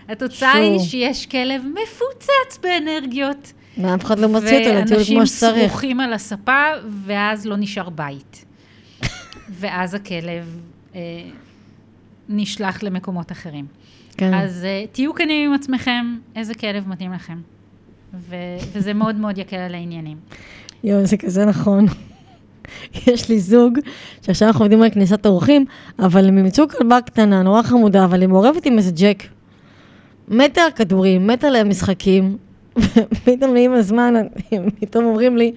והתוצאה 0.08 0.54
היא. 0.64 0.80
שיש 0.80 1.26
כלב 1.26 1.62
מפוצץ 1.66 2.60
באנרגיות. 2.64 3.54
ואף 3.78 4.06
אחד 4.06 4.20
לא 4.20 4.28
מוציא 4.28 4.58
אותו 4.60 4.70
לטיול 4.70 4.86
כמו 4.86 4.96
ואנשים 4.96 5.26
שצריך. 5.26 5.70
שרוכים 5.72 6.00
על 6.00 6.14
הספה, 6.14 6.64
ואז 7.06 7.46
לא 7.46 7.56
נשאר 7.58 7.90
בית. 7.90 8.46
ואז 9.62 9.94
הכלב 9.94 10.58
אה, 10.96 11.00
נשלח 12.30 12.84
למקומות 12.84 13.32
אחרים. 13.32 13.66
כן. 14.18 14.34
אז 14.34 14.66
אה, 14.66 14.86
תהיו 14.92 15.16
כנים 15.16 15.50
עם 15.50 15.56
עצמכם, 15.56 16.18
איזה 16.36 16.54
כלב 16.54 16.88
מתאים 16.88 17.14
לכם. 17.14 17.38
ו- 18.14 18.36
וזה 18.74 18.94
מאוד 18.94 19.16
מאוד 19.16 19.38
יקל 19.38 19.56
על 19.56 19.76
העניינים. 19.76 20.18
יואו, 20.84 21.06
זה 21.06 21.18
כזה 21.18 21.46
נכון. 21.46 21.86
יש 23.08 23.30
לי 23.30 23.40
זוג, 23.40 23.80
שעכשיו 24.22 24.48
אנחנו 24.48 24.66
עובדים 24.66 24.82
על 24.82 24.90
כניסת 24.90 25.26
אורחים, 25.26 25.66
אבל 26.00 26.28
הם 26.28 26.38
אימצו 26.38 26.68
כלבה 26.70 27.02
קטנה, 27.02 27.44
נורא 27.44 27.62
חמודה, 27.62 28.06
אבל 28.06 28.22
היא 28.22 28.30
מעורבת 28.30 28.66
עם 28.66 28.78
איזה 28.78 28.92
ג'ק. 28.96 29.24
מתה 30.28 30.62
על 30.62 30.72
כדורים, 30.72 31.28
מתה 31.28 31.48
על 31.48 31.56
המשחקים, 31.56 32.38
ופתאום 33.12 33.56
עם 33.56 33.74
הזמן, 33.74 34.14
פתאום 34.80 35.06
אומרים 35.06 35.38
לי, 35.38 35.54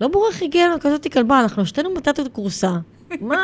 לא 0.00 0.08
ברור 0.08 0.28
איך 0.28 0.42
הגיעה 0.42 0.68
לנו 0.68 0.80
כזאת 0.80 1.12
כלבה, 1.12 1.40
אנחנו 1.40 1.66
שתינו 1.66 1.94
בטטות 1.94 2.28
כורסה. 2.32 2.72
מה, 3.20 3.36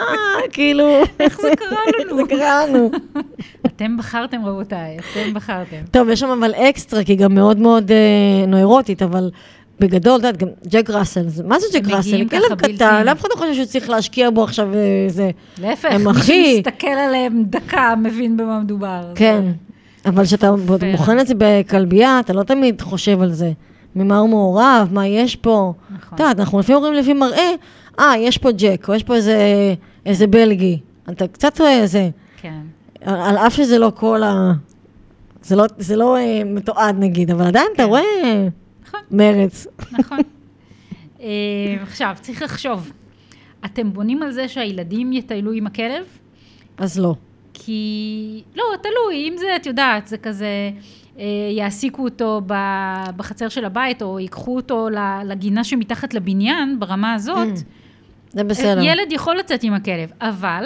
כאילו... 0.53 0.85
איך 1.21 1.41
זה 1.41 1.51
קרה 1.57 1.79
לנו? 2.05 2.17
זה 2.17 2.23
קרה 2.29 2.67
לנו. 2.67 2.91
אתם 3.67 3.97
בחרתם, 3.97 4.45
רבותיי, 4.47 4.97
אתם 4.99 5.35
בחרתם. 5.35 5.77
טוב, 5.91 6.09
יש 6.09 6.21
שם 6.21 6.29
אבל 6.29 6.55
אקסטרה, 6.55 7.05
כי 7.05 7.13
היא 7.13 7.19
גם 7.19 7.35
מאוד 7.35 7.59
מאוד 7.59 7.91
אה, 7.91 7.97
נוירוטית, 8.47 9.03
אבל 9.03 9.31
בגדול, 9.81 10.15
את 10.21 10.25
יודעת, 10.25 10.37
גם 10.37 10.49
ג'ק 10.69 10.91
ראסל, 10.91 11.25
מה 11.45 11.59
זה 11.61 11.67
ג'ק 11.73 11.85
הם 11.85 11.91
ראסל? 11.91 12.09
מגיעים 12.09 12.29
כלב 12.29 12.55
קטן, 12.59 13.09
אף 13.13 13.21
אחד 13.21 13.29
לא 13.31 13.37
חושב 13.37 13.55
שהוא 13.55 13.65
צריך 13.65 13.91
להשקיע 13.91 14.31
בו 14.31 14.45
עכשיו 14.45 14.75
אה, 14.75 14.81
זה. 15.09 15.31
להפך, 15.63 15.89
הם 15.93 16.05
מי 16.05 16.11
הכי- 16.11 16.55
שמסתכל 16.57 16.87
עליהם 16.87 17.43
דקה 17.47 17.95
מבין 18.03 18.37
במה 18.37 18.61
מדובר. 18.61 19.01
כן, 19.15 19.43
אבל 20.07 20.25
כשאתה. 20.25 20.51
בוחן 20.97 21.21
את 21.21 21.27
זה 21.27 21.35
בכלבייה, 21.39 22.21
אתה 22.21 22.33
לא 22.33 22.43
תמיד 22.43 22.83
חושב 22.83 23.23
על 23.23 23.33
זה. 23.33 23.51
ממה 23.97 24.19
הוא 24.19 24.29
מעורב, 24.29 24.89
מה 24.93 25.07
יש 25.07 25.37
פה. 25.37 25.73
נכון. 25.91 26.15
את 26.15 26.21
יודעת, 26.21 26.41
אנחנו 26.41 26.59
לפעמים 26.59 26.83
אומרים 26.83 26.95
לפי 27.03 27.13
מראה, 27.13 27.51
אה, 27.99 28.13
יש 28.19 28.39
פה 28.39 28.53
ג'ק, 28.53 28.89
או 28.89 28.95
יש 28.95 29.03
פה 29.03 29.15
איזה, 29.15 29.39
איזה 30.07 30.27
בלגי. 30.27 30.79
אתה 31.11 31.29
קצת 31.29 31.61
רואה 31.61 31.81
איזה, 31.81 32.11
כן. 32.37 32.61
על, 33.01 33.37
אף 33.37 33.55
שזה 33.55 33.79
לא 33.79 33.93
כל 33.95 34.23
ה... 34.23 34.53
זה 35.43 35.57
לא, 35.57 35.65
זה 35.79 35.97
לא 35.97 36.17
אה, 36.17 36.43
מתועד 36.45 36.97
נגיד, 36.99 37.31
אבל 37.31 37.47
עדיין 37.47 37.67
אתה 37.75 37.83
כן. 37.83 37.89
רואה 37.89 38.49
נכון. 38.87 39.01
מרץ. 39.11 39.67
נכון. 39.93 40.19
אה, 41.21 41.27
עכשיו, 41.83 42.17
צריך 42.21 42.43
לחשוב. 42.43 42.93
אתם 43.65 43.93
בונים 43.93 44.23
על 44.23 44.33
זה 44.33 44.49
שהילדים 44.49 45.13
יטיילו 45.13 45.53
עם 45.53 45.67
הכלב? 45.67 46.05
אז 46.79 46.99
לא. 46.99 47.15
כי... 47.55 48.43
לא, 48.55 48.65
תלוי, 48.83 49.29
אם 49.29 49.35
זה, 49.37 49.57
את 49.57 49.67
יודעת, 49.67 50.07
זה 50.07 50.19
כזה... 50.19 50.71
אה, 51.19 51.25
יעסיקו 51.57 52.05
אותו 52.05 52.41
בחצר 53.17 53.49
של 53.49 53.65
הבית, 53.65 54.03
או 54.03 54.21
ייקחו 54.21 54.57
אותו 54.57 54.89
לגינה 55.25 55.65
שמתחת 55.65 56.15
לבניין, 56.15 56.81
ברמה 56.81 57.15
הזאת, 57.15 57.49
זה 58.33 58.45
בסדר. 58.45 58.83
ילד 58.83 59.13
יכול 59.13 59.37
לצאת 59.37 59.63
עם 59.63 59.75
הכלב, 59.75 60.13
אבל 60.21 60.65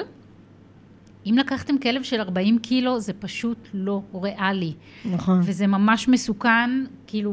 אם 1.26 1.38
לקחתם 1.38 1.78
כלב 1.78 2.02
של 2.02 2.20
40 2.20 2.58
קילו, 2.58 3.00
זה 3.00 3.12
פשוט 3.12 3.68
לא 3.74 4.00
ריאלי. 4.22 4.72
נכון. 5.04 5.40
וזה 5.44 5.66
ממש 5.66 6.08
מסוכן, 6.08 6.70
כאילו, 7.06 7.32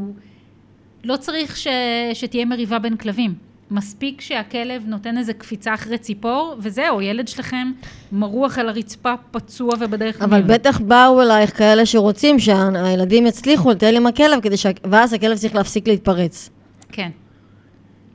לא 1.03 1.17
צריך 1.17 1.57
ש... 1.57 1.67
שתהיה 2.13 2.45
מריבה 2.45 2.79
בין 2.79 2.97
כלבים. 2.97 3.33
מספיק 3.71 4.21
שהכלב 4.21 4.83
נותן 4.87 5.17
איזה 5.17 5.33
קפיצה 5.33 5.73
אחרי 5.73 5.97
ציפור, 5.97 6.55
וזהו, 6.59 7.01
ילד 7.01 7.27
שלכם 7.27 7.71
מרוח 8.11 8.59
על 8.59 8.69
הרצפה, 8.69 9.13
פצוע 9.31 9.69
ובדרך 9.79 10.21
אבל. 10.21 10.41
בטח 10.41 10.79
באו 10.79 11.21
אלייך 11.21 11.57
כאלה 11.57 11.85
שרוצים 11.85 12.39
שהילדים 12.39 13.27
יצליחו 13.27 13.71
לטייל 13.71 13.95
עם 13.95 14.07
הכלב, 14.07 14.41
כדי 14.41 14.57
ש... 14.57 14.65
ואז 14.83 15.13
הכלב 15.13 15.37
צריך 15.37 15.55
להפסיק 15.55 15.87
להתפרץ. 15.87 16.49
כן. 16.91 17.09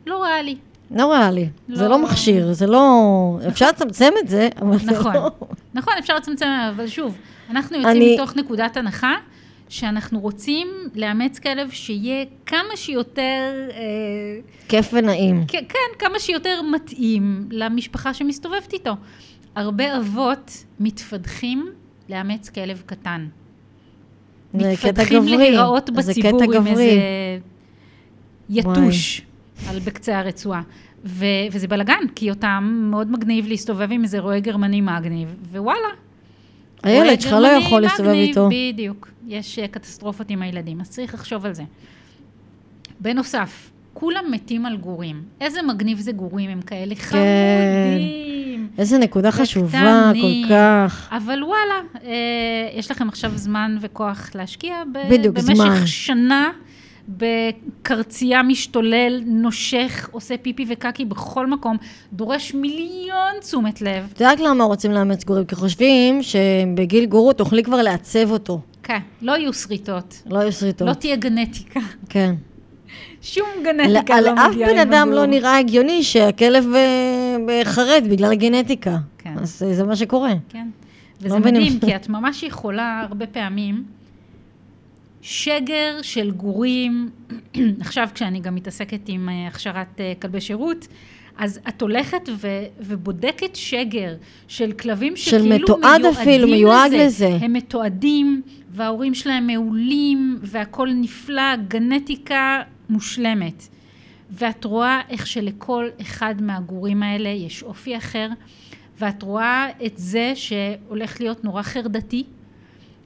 לא 0.07 0.23
ריאלי. 0.23 0.57
לא 0.95 1.13
ריאלי. 1.13 1.49
זה 1.69 1.83
לא- 1.85 1.91
לא 1.91 1.99
מכשיר, 2.05 2.53
זה 2.53 2.67
לא... 2.67 3.39
אפשר 3.49 3.69
לצמצם 3.69 4.11
את 4.23 4.29
זה, 4.29 4.49
אבל 4.63 4.79
זה 4.79 4.91
נכון. 4.93 5.15
לא... 5.15 5.31
נכון, 5.75 5.95
אפשר 5.99 6.17
לצמצם, 6.17 6.47
אבל 6.75 6.87
שוב, 6.87 7.17
אנחנו 7.51 7.77
יוצאים 7.77 7.97
אני- 7.97 8.15
מתוך 8.15 8.37
נקודת 8.37 8.77
הנחה 8.77 9.15
שאנחנו 9.69 10.21
רוצים 10.21 10.69
לאמץ 10.95 11.39
כלב 11.39 11.71
שיהיה 11.71 12.25
כמה 12.47 12.77
שיותר... 12.77 13.23
אה, 13.71 13.81
כיף 14.69 14.91
ונעים. 14.93 15.45
כן, 15.49 15.59
כמה 15.99 16.19
שיותר 16.19 16.63
מתאים 16.63 17.49
למשפחה 17.51 18.15
שמסתובבת 18.15 18.73
איתו. 18.73 18.93
הרבה 19.57 19.97
אבות 19.99 20.51
מתפדחים 20.81 21.71
לאמץ 22.09 22.49
כלב 22.49 22.83
קטן. 22.87 23.27
זה 24.53 24.75
קטע 24.81 24.89
מתפתחים. 24.91 25.25
להיראות 25.39 25.91
בציבור 25.91 26.43
עם. 26.55 26.67
איזה 26.67 26.91
יתוש 28.51 29.23
על 29.69 29.79
בקצה 29.79 30.19
הרצועה. 30.19 30.63
ו- 31.05 31.25
וזה 31.53 31.69
בלאגן, 31.69 32.03
כי 32.15 32.31
אותם 32.31 32.87
מאוד 32.91 33.11
מגניב 33.11 33.47
להסתובב 33.49 33.89
עם 33.93 34.03
איזה 34.03 34.19
רועה 34.19 34.41
גרמני 34.41 34.81
מגניב, 34.81 35.37
ווואלה. 35.53 35.79
הילד 36.83 37.21
שלך 37.21 37.33
לא 37.33 37.47
יכול 37.47 37.81
להסתובב 37.81 38.09
איתו. 38.09 38.49
בדיוק. 38.73 39.09
יש 39.29 39.59
אה, 39.59 39.69
קטסטרופות 39.69 40.31
עם 40.31 40.43
הילדים, 40.43 40.81
אז 40.81 40.91
צריך 40.91 41.15
לחשוב 41.15 41.47
על 41.47 41.55
זה. 41.55 41.63
בנוסף, 43.01 43.71
כולם 43.95 44.25
מתים 44.31 44.67
על 44.67 44.77
גורים. 44.77 45.23
איזה 45.41 45.63
מגניב 45.63 45.99
זה 45.99 46.13
גורים, 46.13 46.51
הם 46.51 46.61
כאלה 46.63 46.95
כן. 46.95 47.01
חמודים. 47.03 48.69
איזה 48.79 48.99
נקודה 48.99 49.33
חשובה 49.33 50.03
וקטנים. 50.11 50.49
כל 50.49 50.55
כך. 50.55 51.09
אבל 51.13 51.45
וואלה, 51.45 51.75
אה, 52.05 52.11
יש 52.79 52.91
לכם 52.91 53.09
עכשיו 53.09 53.31
זמן 53.35 53.77
וכוח 53.81 54.31
להשקיע 54.35 54.83
ב- 54.95 55.13
בדיוק, 55.15 55.37
במשך 55.37 55.55
זמן. 55.55 55.87
שנה 55.87 56.51
בקרצייה 57.09 58.43
משתולל, 58.43 59.23
נושך, 59.27 60.09
עושה 60.13 60.37
פיפי 60.37 60.65
וקקי 60.69 61.05
בכל 61.05 61.47
מקום, 61.47 61.77
דורש 62.13 62.55
מיליון 62.55 63.33
תשומת 63.41 63.83
לב. 63.83 64.11
את 64.13 64.21
יודעת 64.21 64.41
למה 64.41 64.65
רוצים 64.65 64.93
לאמץ 64.93 65.25
גורים? 65.25 65.45
כי 65.45 65.55
חושבים 65.55 66.23
שבגיל 66.23 67.07
גורות 67.07 67.39
תוכלי 67.39 67.63
כבר 67.63 67.83
לעצב 67.83 68.31
אותו. 68.31 68.61
כן, 68.83 68.99
לא 69.23 69.33
יהיו 69.33 69.53
שריטות, 69.53 70.23
לא 70.27 70.39
יהיו 70.39 70.53
שריטות. 70.53 70.89
לא 70.89 70.93
תהיה 70.95 71.17
גנטיקה. 71.17 71.81
כן. 72.09 72.35
שום 73.23 73.49
גנטיקה 73.65 74.15
על 74.15 74.25
לא 74.25 74.35
אף 74.35 74.53
מגיעה 74.53 74.71
בן 74.71 74.79
עם 74.79 74.89
אדם 74.89 75.09
הגור. 75.09 75.21
לא 75.21 75.27
נראה 75.27 75.59
הגיוני 75.59 76.03
שהכלב 76.03 76.65
אה, 76.75 77.37
אה, 77.49 77.65
חרד 77.65 78.05
בגלל 78.11 78.33
הגנטיקה. 78.33 78.97
כן. 79.19 79.35
אז 79.39 79.63
אה, 79.67 79.75
זה 79.75 79.85
מה 79.85 79.97
שקורה. 79.97 80.33
כן. 80.49 80.69
לא 81.21 81.27
וזה 81.27 81.39
מבינים. 81.39 81.63
מדהים, 81.63 81.81
כי 81.81 81.97
את 81.97 82.09
ממש 82.09 82.43
יכולה 82.43 83.01
הרבה 83.09 83.27
פעמים, 83.27 83.85
שגר 85.23 85.99
של 86.03 86.31
גורים, 86.31 87.11
עכשיו 87.81 88.09
כשאני 88.15 88.41
גם 88.41 88.55
מתעסקת 88.55 89.01
עם 89.07 89.29
אה, 89.29 89.47
הכשרת 89.47 90.01
אה, 90.01 90.13
כלבי 90.23 90.41
שירות, 90.41 90.89
אז 91.39 91.61
את 91.69 91.83
הולכת 91.83 92.29
ו- 92.37 92.65
ובודקת 92.81 93.57
שגר 93.57 94.15
של 94.49 94.73
כלבים 94.73 95.17
של 95.17 95.31
שכאילו 95.31 95.55
מתועד 95.55 96.01
מיועדים 96.01 96.21
אפילו, 96.21 96.49
מיועד 96.49 96.93
לזה. 96.93 97.39
הם 97.41 97.53
מתועדים, 97.53 98.43
וההורים 98.71 99.15
שלהם 99.15 99.47
מעולים, 99.47 100.39
והכול 100.43 100.93
נפלא, 100.93 101.57
גנטיקה 101.69 102.63
מושלמת. 102.89 103.69
ואת 104.31 104.65
רואה 104.65 105.01
איך 105.09 105.27
שלכל 105.27 105.89
אחד 106.01 106.35
מהגורים 106.41 107.03
האלה 107.03 107.29
יש 107.29 107.63
אופי 107.63 107.97
אחר, 107.97 108.29
ואת 108.99 109.23
רואה 109.23 109.69
את 109.87 109.93
זה 109.97 110.33
שהולך 110.35 111.21
להיות 111.21 111.45
נורא 111.45 111.63
חרדתי, 111.63 112.25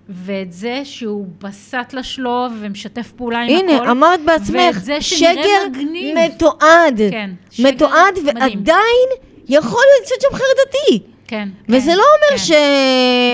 ואת 0.09 0.53
זה 0.53 0.81
שהוא 0.85 1.27
בסטלה 1.45 2.03
שלו 2.03 2.47
ומשתף 2.61 3.13
פעולה 3.17 3.39
עם 3.39 3.49
הנה, 3.49 3.73
הכל. 3.75 3.83
הנה, 3.83 3.91
אמרת 3.91 4.21
בעצמך, 4.25 4.79
שגר 5.01 5.31
מגניב. 5.71 6.19
מתועד. 6.19 7.01
כן, 7.11 7.31
שגר 7.51 7.69
מתועד, 7.69 8.15
מדהים. 8.19 8.59
ועדיין 8.59 9.09
יכול 9.49 9.83
להיות 9.93 10.23
שם 10.23 10.29
חרדתי. 10.33 11.03
כן. 11.27 11.49
וזה 11.69 11.91
כן, 11.91 11.97
לא 11.97 12.03
אומר 12.03 12.39
כן. 12.39 12.39
ש... 12.39 12.53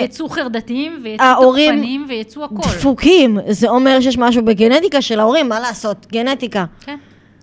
יצאו 0.04 0.28
חרדתיים, 0.28 1.00
ויצאו 1.02 1.26
תוקפנים, 1.42 2.06
ויצאו 2.08 2.44
הכל. 2.44 2.56
דפוקים. 2.62 3.38
זה 3.48 3.68
אומר 3.68 4.00
שיש 4.00 4.18
משהו 4.18 4.44
בגנטיקה 4.44 5.02
של 5.02 5.20
ההורים, 5.20 5.48
מה 5.48 5.60
לעשות? 5.60 6.06
גנטיקה. 6.12 6.64
כן, 6.80 6.96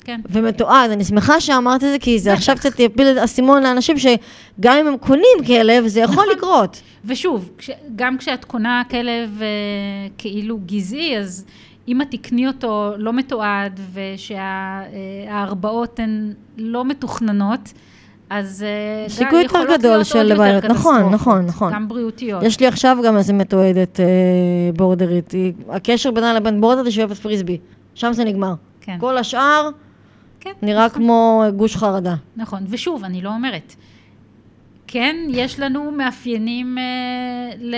כן. 0.04 0.22
ומתועד. 0.30 0.92
אני 0.92 1.04
שמחה 1.06 1.42
שאמרת 1.42 1.84
את 1.84 1.90
זה, 1.90 1.98
כי 2.00 2.20
זה. 2.20 2.34
עכשיו 2.34 2.56
קצת 2.56 2.80
יפיל 2.80 3.08
את 3.08 3.18
האסימון 3.18 3.64
לאנשים 3.64 3.96
שגם 3.98 4.78
אם 4.80 4.88
הם 4.88 4.98
קונים 4.98 5.38
כלב, 5.48 5.88
זה 5.88 6.00
יכול 6.00 6.24
נכון. 6.24 6.28
לקרות. 6.38 6.82
ושוב, 7.06 7.50
כש, 7.58 7.70
גם 7.96 8.18
כשאת 8.18 8.46
קונה 8.46 8.82
כלב 8.90 9.42
אה, 9.42 9.48
כאילו 10.18 10.60
גזעי, 10.66 11.18
אז 11.18 11.46
אם 11.88 12.02
את 12.02 12.08
תקני 12.12 12.48
אותו 12.48 12.94
לא 12.98 13.14
מתועד 13.14 13.80
ושההרבעות 15.28 16.00
הן 16.00 16.34
לא 16.58 16.86
מתוכננות, 16.86 17.74
אז 18.30 18.66
אה, 18.68 19.10
סיכוי 19.10 19.44
יותר 19.44 19.58
יכולות 19.58 19.80
גדול 19.80 20.04
של 20.04 20.18
עוד 20.18 20.28
יותר 20.28 20.42
בעיות. 20.42 20.66
נכון, 20.66 21.10
נכון, 21.10 21.46
נכון. 21.46 21.74
גם 21.74 21.88
בריאותיות. 21.88 22.44
יש 22.44 22.60
לי 22.60 22.68
עכשיו 22.68 22.98
גם 23.06 23.18
איזה 23.18 23.34
מתועדת 23.34 24.00
אה, 24.00 24.06
בורדרית. 24.76 25.34
הקשר 25.70 26.12
בינה 26.12 26.34
לבין 26.34 26.62
בורדרית 26.62 26.86
היא 26.86 26.94
שאוהבת 26.94 27.18
פריסבי. 27.18 27.58
שם 27.96 28.14
זה 28.14 28.24
נגמר. 28.24 28.54
כן, 28.82 28.98
כל 29.00 29.18
השאר 29.18 29.70
כן, 30.40 30.52
נראה 30.62 30.86
נכון, 30.86 31.02
כמו 31.02 31.44
גוש 31.56 31.76
חרדה. 31.76 32.16
נכון, 32.38 32.64
ושוב, 32.70 33.04
אני 33.04 33.22
לא 33.22 33.30
אומרת. 33.30 33.76
כן, 34.88 35.16
יש 35.30 35.60
לנו 35.60 35.92
מאפיינים 35.92 36.78
אה, 36.78 36.84
ל- 37.60 37.76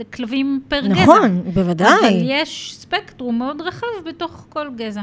לכלבים 0.00 0.60
פר 0.68 0.80
גזע. 0.80 1.02
נכון, 1.02 1.40
אבל 1.44 1.50
בוודאי. 1.62 2.22
יש 2.24 2.74
ספקטרום 2.78 3.38
מאוד 3.38 3.60
רחב 3.60 3.86
בתוך 4.06 4.44
כל 4.48 4.66
גזע. 4.76 5.02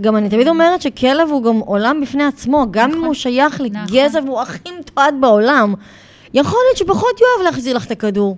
גם 0.00 0.16
אני 0.16 0.28
תמיד 0.30 0.48
אומרת 0.48 0.82
שכלב 0.82 1.28
הוא 1.30 1.42
גם 1.44 1.58
עולם 1.58 2.00
בפני 2.02 2.24
עצמו, 2.24 2.66
גם 2.70 2.84
אם 2.90 2.94
נכון. 2.96 3.04
הוא 3.06 3.14
שייך 3.14 3.60
נכון. 3.60 3.66
לגזע 3.66 4.20
והוא 4.26 4.40
הכי 4.40 4.70
מתועד 4.80 5.14
בעולם. 5.20 5.74
יכול 6.34 6.58
להיות 6.68 6.76
שפחות 6.76 7.20
יאהב 7.20 7.44
להחזיר 7.52 7.76
לך 7.76 7.86
את 7.86 7.90
הכדור. 7.90 8.36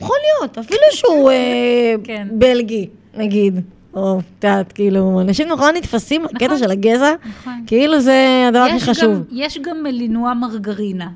יכול 0.00 0.16
להיות, 0.22 0.58
אפילו 0.58 0.80
שהוא 0.90 1.30
אה, 1.30 1.94
כן. 2.04 2.28
בלגי, 2.32 2.88
נגיד. 3.16 3.60
או, 3.96 4.18
את 4.18 4.44
יודעת, 4.44 4.72
כאילו, 4.72 5.20
אנשים 5.20 5.48
נורא 5.48 5.72
נתפסים 5.72 6.22
נכון. 6.32 6.58
של 6.58 6.70
הגזע, 6.70 7.12
נכון. 7.28 7.64
כאילו 7.66 8.00
זה 8.00 8.44
הדבר 8.48 8.58
הכי 8.62 8.80
חשוב. 8.80 9.12
גם, 9.14 9.22
יש 9.32 9.58
גם 9.58 9.82
מלינוע 9.82 10.34
מרגרינה, 10.34 11.08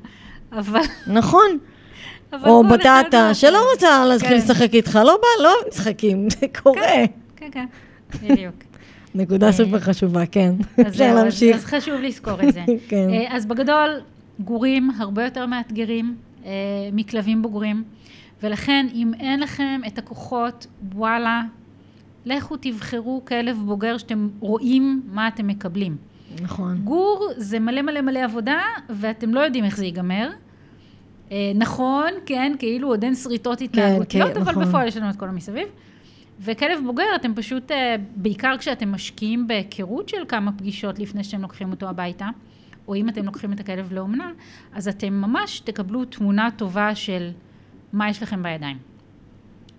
אבל... 0.52 0.80
נכון. 1.06 1.58
אבל 2.32 2.49
או 2.50 2.64
בטטה, 2.64 3.35
שלא 3.35 3.58
רוצה 3.73 4.04
להתחיל 4.04 4.28
כן. 4.30 4.37
לשחק 4.37 4.75
איתך, 4.75 4.99
לא 5.04 5.18
בא, 5.23 5.42
לא 5.42 5.50
משחקים, 5.68 6.30
זה 6.30 6.47
קורה. 6.62 6.80
כן, 7.37 7.49
כן, 7.52 7.66
בדיוק. 8.23 8.54
נקודה 9.14 9.47
אה, 9.47 9.52
סופר 9.52 9.78
חשובה, 9.80 10.26
כן. 10.26 10.52
אז 10.78 10.87
אפשר 10.87 10.92
זהו, 11.04 11.06
אז- 11.08 11.14
להמשיך. 11.23 11.56
אז 11.56 11.64
חשוב 11.64 11.94
לזכור 12.00 12.42
את 12.49 12.54
זה. 12.54 12.61
כן. 12.88 13.11
אה, 13.11 13.37
אז 13.37 13.47
בגדול, 13.47 13.90
גורים 14.40 14.90
הרבה 14.99 15.25
יותר 15.25 15.47
מאתגרים 15.47 16.16
אה, 16.47 16.50
מכלבים 16.92 17.42
בוגרים, 17.42 17.85
ולכן 18.42 18.87
אם 18.94 19.12
אין 19.20 19.40
לכם 19.40 19.80
את 19.87 19.99
הכוחות, 19.99 20.66
וואלה, 20.94 21.42
לכו 22.28 22.56
תבחרו 22.56 23.23
כלב 23.25 23.62
בוגר 23.64 23.99
שאתם 23.99 24.28
רואים 24.40 25.02
מה 25.12 25.28
אתם 25.28 25.47
מקבלים. 25.47 25.97
נכון. 26.42 26.78
גור 26.85 27.28
זה 27.37 27.58
מלא 27.58 27.82
מלא 27.82 28.00
מלא 28.00 28.25
עבודה, 28.25 28.61
ואתם 28.88 29.35
לא 29.35 29.40
יודעים 29.40 29.64
איך 29.64 29.76
זה 29.76 29.85
ייגמר. 29.85 30.30
אה, 31.32 31.52
נכון, 31.54 32.11
כן, 32.26 32.52
כאילו 32.58 32.88
עוד 32.88 33.04
אין 33.04 33.14
שריטות 33.14 33.61
התנהגותיות, 33.61 34.35
כן, 34.35 34.40
אבל 34.40 34.52
נכון. 34.52 34.64
בפועל 34.64 34.88
יש 34.88 34.97
לנו 34.97 35.11
את 35.11 35.16
כל 35.16 35.28
המסביב. 35.28 35.68
וכלב 36.40 36.78
בוגר, 36.87 37.04
אתם 37.16 37.35
פשוט, 37.35 37.70
אה, 37.70 37.97
בעיקר 38.16 38.54
כשאתם 38.58 38.92
משקיעים 38.92 39.46
בהיכרות 39.46 40.09
של 40.09 40.24
כמה 40.29 40.53
פגישות 40.53 40.98
לפני 40.98 41.24
שאתם 41.24 41.42
לוקחים 41.42 41.70
אותו 41.70 41.88
הביתה, 41.88 42.29
או 42.88 42.94
אם 42.94 43.09
אתם 43.09 43.24
לוקחים 43.24 43.53
את 43.53 43.61
הכלב 43.61 43.92
לאומנה, 43.92 44.31
אז 44.72 44.88
אתם 44.88 45.12
ממש 45.12 45.61
תקבלו 45.61 46.05
תמונה 46.05 46.48
טובה 46.57 46.94
של 46.94 47.31
מה 47.92 48.11
יש 48.11 48.22
לכם 48.22 48.42
בידיים, 48.42 48.79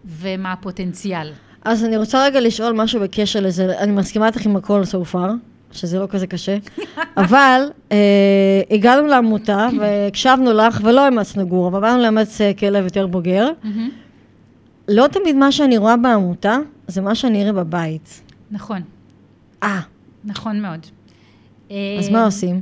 ומה 0.06 0.52
הפוטנציאל. 0.52 1.32
אז 1.66 1.86
אני 1.86 1.98
רוצה 1.98 2.24
רגע 2.26 2.42
לשאול 2.42 2.74
משהו 2.74 3.02
בקשר 3.02 3.40
לזה, 3.40 3.80
אני 3.80 3.92
מסכימה 3.92 4.28
איתך 4.28 4.46
עם 4.46 4.56
הכל 4.56 4.82
so 4.84 5.14
far, 5.14 5.30
שזה 5.72 6.00
לא 6.00 6.08
כזה 6.08 6.28
קשה, 6.28 6.58
אבל 7.18 7.62
אה, 7.92 8.62
הגענו 8.72 9.08
לעמותה 9.08 9.68
והקשבנו 9.80 10.54
לך 10.54 10.82
ולא 10.84 11.06
אימצנו 11.06 11.48
גור, 11.48 11.68
אבל 11.68 11.82
באנו 11.82 12.02
לאמץ 12.02 12.42
אה, 12.42 12.54
כלב 12.54 12.84
יותר 12.84 13.08
בוגר. 13.08 13.50
לא 14.88 15.08
תמיד 15.08 15.36
מה 15.36 15.52
שאני 15.52 15.78
רואה 15.78 15.98
בעמותה, 15.98 16.58
זה 16.88 17.02
מה 17.02 17.16
שאני 17.16 17.44
אראה 17.44 17.54
בבית. 17.54 18.22
נכון, 18.52 18.82
אה, 19.64 19.80
נכון 20.24 20.62
מאוד. 20.62 20.86
אז 21.70 22.08
אה, 22.08 22.12
מה 22.12 22.26
עושים? 22.26 22.62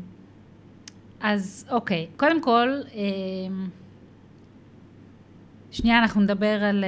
אז 1.21 1.65
אוקיי, 1.71 2.07
קודם 2.17 2.41
כל, 2.41 2.69
אה, 2.95 3.01
שנייה 5.71 5.99
אנחנו 5.99 6.21
נדבר 6.21 6.63
על... 6.63 6.85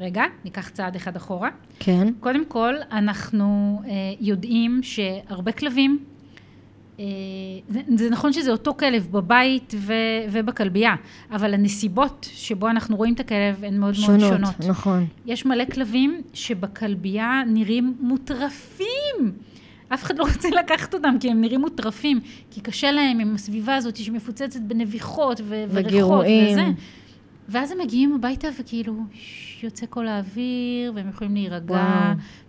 רגע, 0.00 0.24
ניקח 0.44 0.68
צעד 0.68 0.96
אחד 0.96 1.16
אחורה. 1.16 1.50
כן, 1.78 2.12
קודם 2.20 2.44
כל, 2.44 2.74
אנחנו 2.92 3.80
אה, 3.86 3.92
יודעים 4.20 4.80
שהרבה 4.82 5.52
כלבים, 5.52 5.98
אה, 7.00 7.04
זה, 7.68 7.80
זה 7.96 8.10
נכון 8.10 8.32
שזה 8.32 8.50
אותו 8.50 8.74
כלב 8.74 9.08
בבית 9.10 9.74
ו, 9.76 9.92
ובכלבייה, 10.30 10.94
אבל 11.30 11.54
הנסיבות 11.54 12.28
שבו 12.32 12.68
אנחנו 12.68 12.96
רואים 12.96 13.14
את 13.14 13.20
הכלב 13.20 13.64
הן 13.64 13.78
מאוד 13.78 13.94
מאוד 14.00 14.20
שונות, 14.20 14.32
שונות. 14.32 14.60
נכון. 14.68 15.06
יש 15.26 15.46
מלא 15.46 15.64
כלבים 15.64 16.20
שבכלבייה 16.34 17.42
נראים 17.46 17.96
מוטרפים. 18.00 19.32
אף 19.88 20.02
אחד 20.02 20.18
לא 20.18 20.24
רוצה 20.24 20.48
לקחת 20.50 20.94
אותם 20.94 21.16
כי 21.20 21.30
הם 21.30 21.40
נראים 21.40 21.60
מוטרפים, 21.60 22.20
כי 22.50 22.60
קשה 22.60 22.92
להם 22.92 23.20
עם 23.20 23.34
הסביבה 23.34 23.76
הזאת 23.76 23.96
שמפוצצת 23.96 24.60
בנביחות 24.60 25.40
ו- 25.44 25.64
וריחות. 25.70 26.24
וזה. 26.50 26.64
ואז 27.48 27.72
הם 27.72 27.78
מגיעים 27.78 28.14
הביתה 28.14 28.48
וכאילו 28.60 28.94
יוצא 29.62 29.86
כל 29.90 30.08
האוויר, 30.08 30.92
והם 30.94 31.08
יכולים 31.08 31.34
להירגע, 31.34 31.72
וואו. 31.72 31.82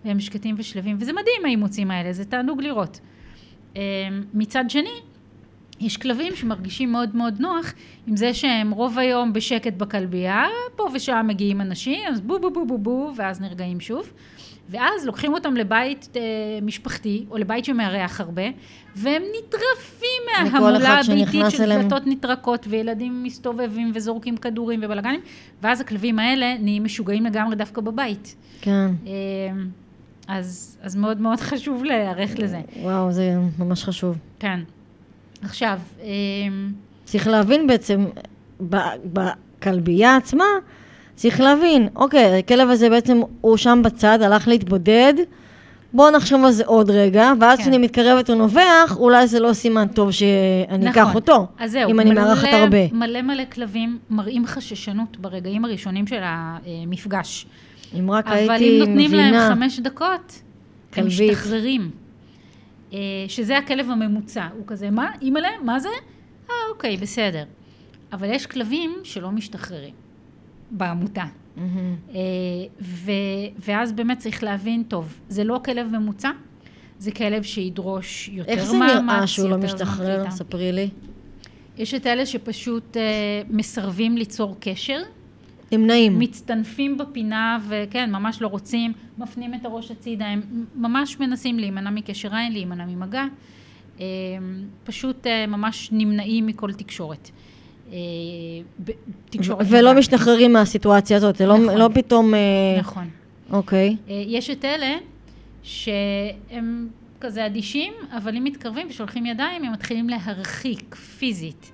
והם 0.04 0.20
שקטים 0.20 0.54
ושלווים, 0.58 0.96
וזה 0.98 1.12
מדהים 1.12 1.44
האימוצים 1.44 1.90
האלה, 1.90 2.12
זה 2.12 2.24
תענוג 2.24 2.62
לראות. 2.62 3.00
אמ, 3.76 3.80
מצד 4.34 4.64
שני, 4.68 5.00
יש 5.80 5.96
כלבים 5.96 6.36
שמרגישים 6.36 6.92
מאוד 6.92 7.16
מאוד 7.16 7.40
נוח 7.40 7.74
עם 8.06 8.16
זה 8.16 8.34
שהם 8.34 8.70
רוב 8.70 8.98
היום 8.98 9.32
בשקט 9.32 9.72
בכלבייה, 9.72 10.44
פה 10.76 10.88
ושם 10.94 11.26
מגיעים 11.28 11.60
אנשים, 11.60 12.00
אז 12.08 12.20
בו 12.20 12.38
בו 12.38 12.50
בו 12.50 12.66
בו 12.66 12.78
בו, 12.78 13.12
ואז 13.16 13.40
נרגעים 13.40 13.80
שוב. 13.80 14.12
ואז 14.68 15.06
לוקחים 15.06 15.34
אותם 15.34 15.56
לבית 15.56 16.08
אה, 16.16 16.20
משפחתי, 16.62 17.24
או 17.30 17.36
לבית 17.38 17.64
שמארח 17.64 18.20
הרבה, 18.20 18.42
והם 18.96 19.22
נטרפים 19.38 20.22
מההמולה 20.32 21.00
הביתית 21.00 21.50
של 21.50 21.62
אליהם. 21.62 21.82
דלתות 21.82 22.02
נטרקות, 22.06 22.66
וילדים 22.68 23.22
מסתובבים 23.22 23.92
וזורקים 23.94 24.36
כדורים 24.36 24.80
ובלאגנים, 24.82 25.20
ואז 25.62 25.80
הכלבים 25.80 26.18
האלה 26.18 26.54
נהיים 26.60 26.84
משוגעים 26.84 27.24
לגמרי 27.24 27.56
דווקא 27.56 27.80
בבית. 27.80 28.36
כן. 28.60 28.90
אה, 29.06 29.12
אז, 30.28 30.78
אז 30.82 30.96
מאוד 30.96 31.20
מאוד 31.20 31.40
חשוב 31.40 31.84
להיערך 31.84 32.38
לזה. 32.38 32.60
וואו, 32.82 33.12
זה 33.12 33.34
ממש 33.58 33.84
חשוב. 33.84 34.16
כן. 34.38 34.60
עכשיו, 35.42 35.78
אה, 36.00 36.06
צריך 37.04 37.26
להבין 37.28 37.66
בעצם, 37.66 38.06
בכלבייה 39.04 40.16
עצמה, 40.16 40.44
צריך 41.18 41.40
להבין, 41.40 41.88
אוקיי, 41.96 42.38
הכלב 42.38 42.68
הזה 42.70 42.90
בעצם, 42.90 43.20
הוא 43.40 43.56
שם 43.56 43.80
בצד, 43.84 44.18
הלך 44.22 44.48
להתבודד, 44.48 45.14
בואו 45.92 46.10
נחשוב 46.10 46.44
על 46.44 46.50
זה 46.50 46.64
עוד 46.66 46.90
רגע, 46.90 47.32
ואז 47.40 47.58
כן. 47.58 47.62
כשאני 47.62 47.78
מתקרבת 47.78 48.30
ונובח, 48.30 48.96
אולי 48.96 49.26
זה 49.26 49.40
לא 49.40 49.52
סימן 49.52 49.88
טוב 49.88 50.10
שאני 50.10 50.90
אקח 50.90 51.14
אותו, 51.14 51.46
אז 51.58 51.72
זהו, 51.72 51.90
אם 51.90 52.00
אני 52.00 52.10
מארחת 52.10 52.48
הרבה. 52.52 52.92
מלא 52.92 53.22
מלא 53.22 53.42
כלבים 53.52 53.98
מראים 54.10 54.46
חששנות 54.46 55.16
ברגעים 55.16 55.64
הראשונים 55.64 56.06
של 56.06 56.20
המפגש. 56.22 57.46
אם 57.98 58.10
רק 58.10 58.26
אבל 58.26 58.36
הייתי 58.36 58.74
אם 58.74 58.78
נותנים 58.78 59.12
להם 59.12 59.28
מבינה, 59.28 59.48
חמש 59.54 59.80
דקות, 59.80 60.40
הם 60.96 61.04
כלבית. 61.04 61.30
משתחררים. 61.30 61.90
אה, 62.92 62.98
שזה 63.28 63.58
הכלב 63.58 63.90
הממוצע, 63.90 64.46
הוא 64.56 64.64
כזה, 64.66 64.90
מה? 64.90 65.10
אימא'לה? 65.22 65.48
מה 65.62 65.80
זה? 65.80 65.88
אה, 66.50 66.54
אוקיי, 66.72 66.96
בסדר. 66.96 67.44
אבל 68.12 68.28
יש 68.30 68.46
כלבים 68.46 68.92
שלא 69.04 69.30
משתחררים 69.30 70.07
בעמותה. 70.70 71.24
מהמם. 71.56 71.96
אה, 72.10 72.20
ו, 72.80 73.12
ואז 73.66 73.92
באמת 73.92 74.18
צריך 74.18 74.42
להבין, 74.42 74.82
טוב, 74.82 75.20
זה 75.28 75.44
לא 75.44 75.60
כלב 75.64 75.88
ממוצע, 75.92 76.30
זה 76.98 77.12
כלב 77.12 77.42
שידרוש 77.42 78.28
יותר 78.28 78.50
איך 78.50 78.72
מאמץ, 78.72 78.92
זה 78.94 79.00
נראה 79.00 79.26
שהוא 79.26 79.48
לא 79.48 79.54
יותר 79.54 79.66
זמן 79.66 79.74
משתחרר? 79.74 80.30
ספרי 80.30 80.72
לי. 80.72 80.88
יש 81.78 81.94
את 81.94 82.06
אלה 82.06 82.26
שפשוט 82.26 82.96
אה, 82.96 83.02
מסרבים 83.50 84.16
ליצור 84.16 84.56
קשר, 84.60 85.00
נמנעים. 85.72 86.18
מצטנפים 86.18 86.98
בפינה 86.98 87.58
וכן, 87.68 88.10
ממש 88.10 88.42
לא 88.42 88.46
רוצים, 88.46 88.92
מפנים 89.18 89.54
את 89.54 89.64
הראש 89.64 89.90
הצידה, 89.90 90.26
הם 90.26 90.64
ממש 90.74 91.20
מנסים 91.20 91.58
להימנע 91.58 91.90
מקשר 91.90 92.34
עין, 92.34 92.52
להימנע 92.52 92.86
ממגע, 92.86 93.24
אה, 94.00 94.04
פשוט 94.84 95.26
אה, 95.26 95.46
ממש 95.46 95.88
נמנעים 95.92 96.46
מכל 96.46 96.72
תקשורת. 96.72 97.30
אה, 97.92 98.94
תקשורת 99.30 99.66
ולא. 99.70 99.94
משתחררים 99.94 100.52
מהסיטואציה 100.52 101.16
הזאת, 101.16 101.36
זה 101.36 101.46
לא, 101.46 101.58
נכון. 101.58 101.78
לא 101.78 101.88
פתאום... 101.94 102.34
אה, 102.34 102.40
נכון. 102.78 103.08
אוקיי. 103.50 103.96
אה, 104.08 104.22
יש 104.26 104.50
את 104.50 104.64
אלה 104.64 104.96
שהם 105.62 106.88
כזה 107.20 107.46
אדישים, 107.46 107.92
אבל 108.16 108.36
אם 108.36 108.44
מתקרבים 108.44 108.86
ושולחים 108.90 109.26
ידיים, 109.26 109.64
הם 109.64 109.72
מתחילים 109.72 110.08
להרחיק 110.08 110.94
פיזית. 110.94 111.72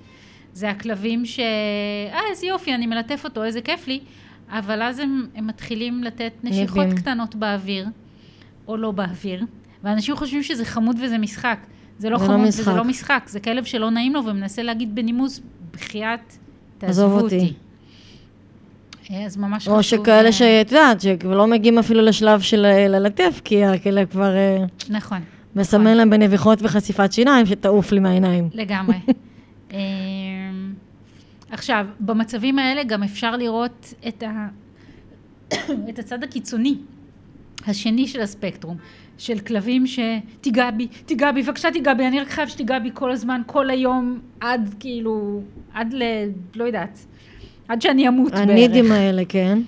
זה 0.53 0.71
הכלבים 0.71 1.27
ש... 1.27 1.41
אה, 1.41 2.21
איזה 2.31 2.47
יופי, 2.47 2.75
אני 2.75 2.87
מלטף 2.87 3.25
אותו, 3.25 3.45
איזה 3.45 3.61
כיף 3.61 3.89
לי, 3.89 4.01
אבל 4.49 4.83
אז 4.83 4.99
הם, 4.99 5.27
הם 5.35 5.47
מתחילים 5.47 6.05
לתת 6.05 6.33
נשיכות 6.43 6.79
ניבים. 6.79 6.97
קטנות 6.97 7.35
באוויר, 7.35 7.87
או 8.69 8.77
לא 8.77 8.91
באוויר, 8.91 9.45
ואנשים 9.83 10.17
חושבים 10.17 10.43
שזה 10.43 10.65
חמוד 10.65 10.97
וזה 11.03 11.19
משחק. 11.19 11.59
זה 11.99 12.11
לא 12.11 12.19
זה 12.19 12.25
לא 12.25 12.29
חמוד 12.29 12.49
משחק. 12.49 12.61
וזה 12.61 12.73
לא 12.77 12.85
משחק, 12.85 13.25
זה 13.27 13.41
כלב 13.41 13.65
שלא 13.65 13.91
נעים 13.91 14.15
לו 14.15 14.25
ומנסה 14.25 14.63
להגיד 14.63 14.95
בנימוס, 14.95 15.41
בחייאת, 15.75 16.37
תעזבו 16.79 17.21
אותי. 17.21 17.39
אותי. 17.39 17.53
אה, 19.11 19.25
אז 19.25 19.37
ממש 19.37 19.63
חשוב... 19.63 19.75
או 19.75 19.83
שכאלה 19.83 20.27
אה, 20.27 20.33
שאת 20.33 20.73
יודעת, 20.73 21.01
שלא 21.01 21.47
מגיעים 21.47 21.79
אפילו 21.79 22.03
לשלב 22.03 22.41
של 22.41 22.65
אה, 22.65 22.89
ללטף, 22.89 23.41
כי 23.45 23.65
הכלב 23.65 24.09
כבר 24.09 24.33
נכון. 24.89 25.19
מסמן 25.57 25.97
להם 25.97 26.11
בנביחות 26.11 26.59
וחשיפת 26.63 27.13
שיניים 27.13 27.47
שתעוף 27.47 27.93
לי 27.93 28.01
מהעיניים. 28.01 28.49
לגמרי. 28.55 28.97
אמ, 29.73 29.79
עכשיו, 31.51 31.87
במצבים 32.01 32.59
האלה 32.59 32.85
גם 32.85 33.03
אפשר 33.03 33.37
לראות 33.37 33.95
את, 34.09 34.23
ה... 34.23 34.49
את 35.89 35.99
הצד 35.99 36.25
הקיצוני, 36.25 36.77
השני 37.67 38.07
של 38.07 38.21
הספקטרום, 38.21 38.77
של 39.19 39.39
כלבים 39.39 39.85
שתיגע 39.87 40.71
בי, 40.71 40.87
תיגע 41.07 41.33
בי, 41.33 41.43
בבקשה 41.43 41.71
תיגע 41.71 41.95
בי, 41.95 42.07
אני 42.07 42.21
רק 42.21 42.29
חייב 42.29 42.49
שתיגע 42.49 42.79
בי 42.79 42.91
כל 42.95 43.13
הזמן, 43.13 43.43
כל 43.47 43.71
היום, 43.71 44.21
עד 44.41 44.75
כאילו, 44.81 45.41
עד 45.75 45.95
ל... 45.95 46.03
לא 46.55 46.65
יודעת, 46.65 46.99
עד 47.69 47.83
שאני 47.83 48.09
אמות 48.09 48.33
בערך. 48.33 48.49
הנידים 48.49 48.93
האלה, 48.93 49.23
כן. 49.29 49.59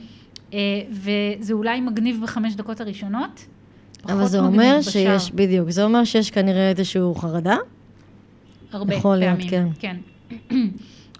אה, 0.54 0.58
וזה 0.90 1.52
אולי 1.52 1.80
מגניב 1.80 2.20
בחמש 2.22 2.54
דקות 2.54 2.80
הראשונות, 2.80 3.46
אבל 4.08 4.26
זה 4.26 4.38
אומר 4.38 4.76
בשאר. 4.78 4.92
שיש, 4.92 5.30
בדיוק, 5.30 5.70
זה 5.70 5.84
אומר 5.84 6.04
שיש 6.04 6.30
כנראה 6.30 6.70
איזשהו 6.70 7.14
חרדה. 7.14 7.56
הרבה 8.72 8.94
יכול 8.94 9.16
להיות, 9.16 9.38
פעמים, 9.50 9.72
כן. 9.78 9.96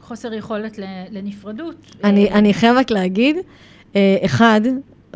חוסר 0.07 0.33
יכולת 0.33 0.79
לנפרדות. 1.11 1.97
אני, 2.05 2.29
אה, 2.29 2.39
אני 2.39 2.55
חייבת 2.55 2.91
להגיד, 2.91 3.37
אה, 3.97 4.17
אחד, 4.25 4.61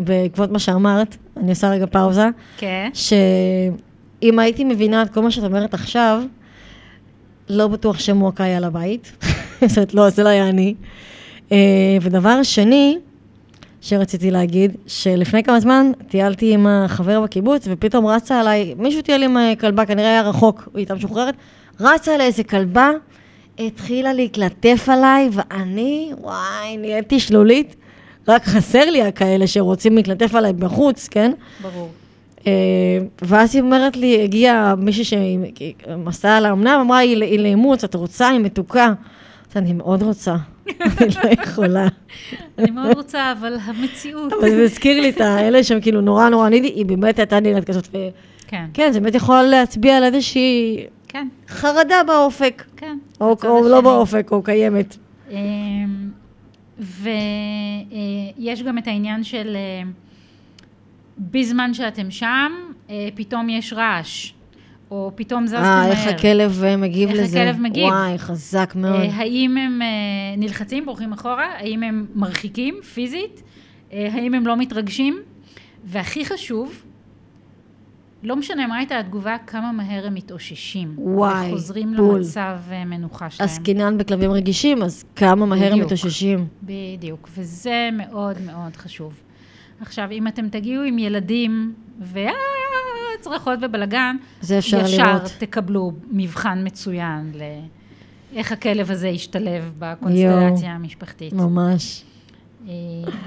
בעקבות 0.00 0.50
מה 0.50 0.58
שאמרת, 0.58 1.16
אני 1.40 1.50
עושה 1.50 1.70
רגע 1.70 1.86
פאוזה, 1.86 2.28
כן. 2.56 2.90
שאם 2.94 4.38
הייתי 4.38 4.64
מבינה 4.64 5.02
את 5.02 5.10
כל 5.10 5.22
מה 5.22 5.30
שאת 5.30 5.44
אומרת 5.44 5.74
עכשיו, 5.74 6.22
לא 7.48 7.68
בטוח 7.68 7.98
שמועקה 7.98 8.44
היה 8.44 8.60
לבית. 8.60 9.12
זאת 9.66 9.76
אומרת, 9.76 9.94
לא, 9.94 10.10
זה 10.10 10.22
לא 10.22 10.28
היה 10.28 10.48
אני. 10.48 10.74
אה, 11.52 11.56
ודבר 12.00 12.42
שני, 12.42 12.98
שרציתי 13.80 14.30
להגיד, 14.30 14.76
שלפני 14.86 15.42
כמה 15.42 15.60
זמן 15.60 15.90
טיילתי 16.08 16.54
עם 16.54 16.66
החבר 16.66 17.20
בקיבוץ, 17.20 17.68
ופתאום 17.70 18.06
רצה 18.06 18.40
עליי, 18.40 18.74
מישהו 18.78 19.02
טייל 19.02 19.22
עם 19.22 19.36
אה, 19.36 19.52
כלבה, 19.60 19.86
כנראה 19.86 20.10
היה 20.10 20.22
רחוק, 20.22 20.62
היא 20.66 20.72
הייתה 20.74 20.94
משוחררת, 20.94 21.34
רצה 21.80 22.14
עליי 22.14 22.26
איזה 22.26 22.44
כלבה, 22.44 22.90
התחילה 23.58 24.12
להתלטף 24.12 24.88
עליי, 24.88 25.28
ואני, 25.32 26.12
וואי, 26.18 26.76
נהייתי 26.76 27.20
שלולית. 27.20 27.76
רק 28.28 28.44
חסר 28.44 28.90
לי 28.90 29.02
הכאלה 29.02 29.46
שרוצים 29.46 29.96
להתלטף 29.96 30.34
עליי 30.34 30.52
בחוץ, 30.52 31.08
כן? 31.08 31.32
ברור. 31.62 31.90
אה, 32.46 32.52
ואז 33.22 33.54
היא 33.54 33.62
אומרת 33.62 33.96
לי, 33.96 34.22
הגיעה 34.22 34.74
מישהי 34.74 35.04
שמסעה 35.04 36.36
על 36.36 36.46
האמנם, 36.46 36.78
אמרה, 36.80 36.98
היא 36.98 37.38
לאימוץ, 37.38 37.84
את 37.84 37.94
רוצה, 37.94 38.28
היא 38.28 38.40
מתוקה. 38.40 38.92
אני 39.56 39.72
מאוד 39.72 40.02
רוצה, 40.02 40.36
אני 40.68 41.08
לא 41.24 41.42
יכולה. 41.42 41.88
אני 42.58 42.70
מאוד 42.70 42.96
רוצה, 42.96 43.32
אבל 43.32 43.56
המציאות... 43.64 44.32
אבל 44.32 44.50
זה 44.50 44.62
הזכיר 44.62 45.00
לי 45.00 45.10
את 45.10 45.20
האלה 45.20 45.64
שהם 45.64 45.80
כאילו 45.80 46.00
נורא 46.00 46.28
נורא 46.28 46.48
נידי, 46.48 46.68
היא 46.68 46.86
באמת 46.86 47.18
הייתה 47.18 47.40
נראית 47.40 47.64
כזאת. 47.64 47.88
כן, 48.46 48.64
וכן, 48.72 48.92
זה 48.92 49.00
באמת 49.00 49.14
יכול 49.14 49.42
להצביע 49.42 49.96
על 49.96 50.04
איזושהי 50.04 50.86
כן, 51.08 51.28
חרדה 51.48 52.02
באופק, 52.06 52.64
כן. 52.76 52.98
או 53.20 53.36
או 53.44 53.68
לא. 53.68 53.80
באופק, 53.80 54.28
או 54.30 54.42
קיימת. 54.42 54.96
ויש 56.80 58.62
גם 58.62 58.78
את 58.78 58.86
העניין 58.86 59.24
של 59.24 59.56
אה, 59.56 59.82
בזמן 61.18 61.74
שאתם 61.74 62.10
שם, 62.10 62.52
אה, 62.90 63.08
פתאום 63.14 63.48
יש 63.48 63.72
רעש, 63.72 64.32
או 64.90 65.12
פתאום 65.14 65.46
זזתם 65.46 65.60
מהר. 65.62 65.86
אה, 65.86 65.90
איך 65.90 66.06
הכלב 66.06 66.62
אה, 66.64 66.76
מגיב 66.76 67.08
איך 67.08 67.18
לזה. 67.18 67.42
הכלב 67.42 67.60
מגיב. 67.60 67.88
וואי, 67.88 68.18
חזק 68.18 68.72
מאוד. 68.76 69.00
האם 69.12 69.56
הם 69.56 69.80
נלחצים, 70.38 70.86
בורחים 70.86 71.12
אחורה? 71.12 71.46
האם 71.58 71.82
הם 71.82 72.06
מרחיקים 72.14 72.74
פיזית? 72.94 73.42
האם 73.92 74.34
הם 74.34 74.46
לא 74.46 74.56
מתרגשים? 74.56 75.18
והכי 75.84 76.24
חשוב, 76.24 76.82
לא 78.22 78.36
משנה 78.36 78.66
מה 78.66 78.76
הייתה 78.76 78.98
התגובה, 78.98 79.36
כמה 79.46 79.72
מהר 79.72 80.06
הם 80.06 80.14
מתאוששים. 80.14 80.94
וואי, 80.98 81.48
וחוזרים 81.48 81.96
בול. 81.96 82.16
למצב 82.16 82.58
אה, 82.70 82.84
מנוחה 82.84 83.30
שלהם. 83.30 83.48
עסקינן 83.48 83.98
בכלבים 83.98 84.30
רגישים, 84.30 84.82
אז 84.82 85.04
כמה 85.16 85.46
מהר 85.46 85.64
הם 85.64 85.70
בדיוק. 85.72 85.86
מתאוששים. 85.86 86.46
בדיוק, 86.62 87.28
וזה 87.34 87.88
מאוד 87.92 88.40
מאוד 88.46 88.76
חשוב. 88.76 89.12
עכשיו, 89.80 90.08
אם 90.10 90.28
אתם 90.28 90.48
תגיעו 90.48 90.84
עם 90.84 90.98
ילדים, 90.98 91.74
ואה, 92.00 92.32
צרחות 93.20 93.58
ובלגן, 93.62 94.16
זה 94.40 94.58
אפשר 94.58 94.84
ישר 94.84 95.02
לראות. 95.16 95.30
תקבלו 95.38 95.92
מבחן 96.10 96.66
מצוין 96.66 97.32
לאיך 98.32 98.52
הכלב 98.52 98.90
הזה 98.90 99.08
ישתלב 99.08 99.72
בקונסטלציה 99.78 100.66
יואו. 100.66 100.74
המשפחתית. 100.74 101.32
ממש. 101.32 102.04
אה, 102.68 102.72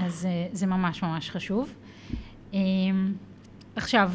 אז 0.06 0.26
אה, 0.26 0.46
זה 0.52 0.66
ממש 0.66 1.02
ממש 1.02 1.30
חשוב. 1.30 1.74
עכשיו, 3.76 4.10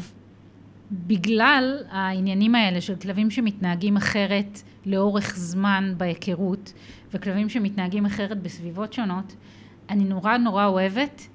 בגלל 0.92 1.78
העניינים 1.90 2.54
האלה 2.54 2.80
של 2.80 2.96
כלבים 2.96 3.30
שמתנהגים 3.30 3.96
אחרת 3.96 4.62
לאורך 4.86 5.36
זמן 5.36 5.94
בהיכרות, 5.96 6.72
וכלבים 7.14 7.48
שמתנהגים 7.48 8.06
אחרת 8.06 8.42
בסביבות 8.42 8.92
שונות, 8.92 9.34
אני 9.90 10.04
נורא 10.04 10.36
נורא 10.36 10.66
אוהבת 10.66 11.26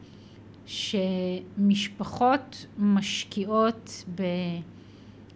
שמשפחות 0.65 2.65
משקיעות 2.77 4.03
ב... 4.15 4.23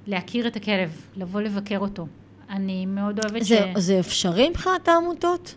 להכיר 0.08 0.48
את 0.48 0.56
הכלב, 0.56 1.02
לבוא 1.16 1.42
לבקר 1.42 1.80
אותו. 1.80 2.08
אני 2.50 2.86
מאוד 2.86 3.20
אוהבת 3.20 3.46
ש... 3.46 3.50
זה, 3.50 3.72
זה 3.76 4.00
אפשרי 4.00 4.50
מבחינת 4.50 4.88
העמותות? 4.88 5.56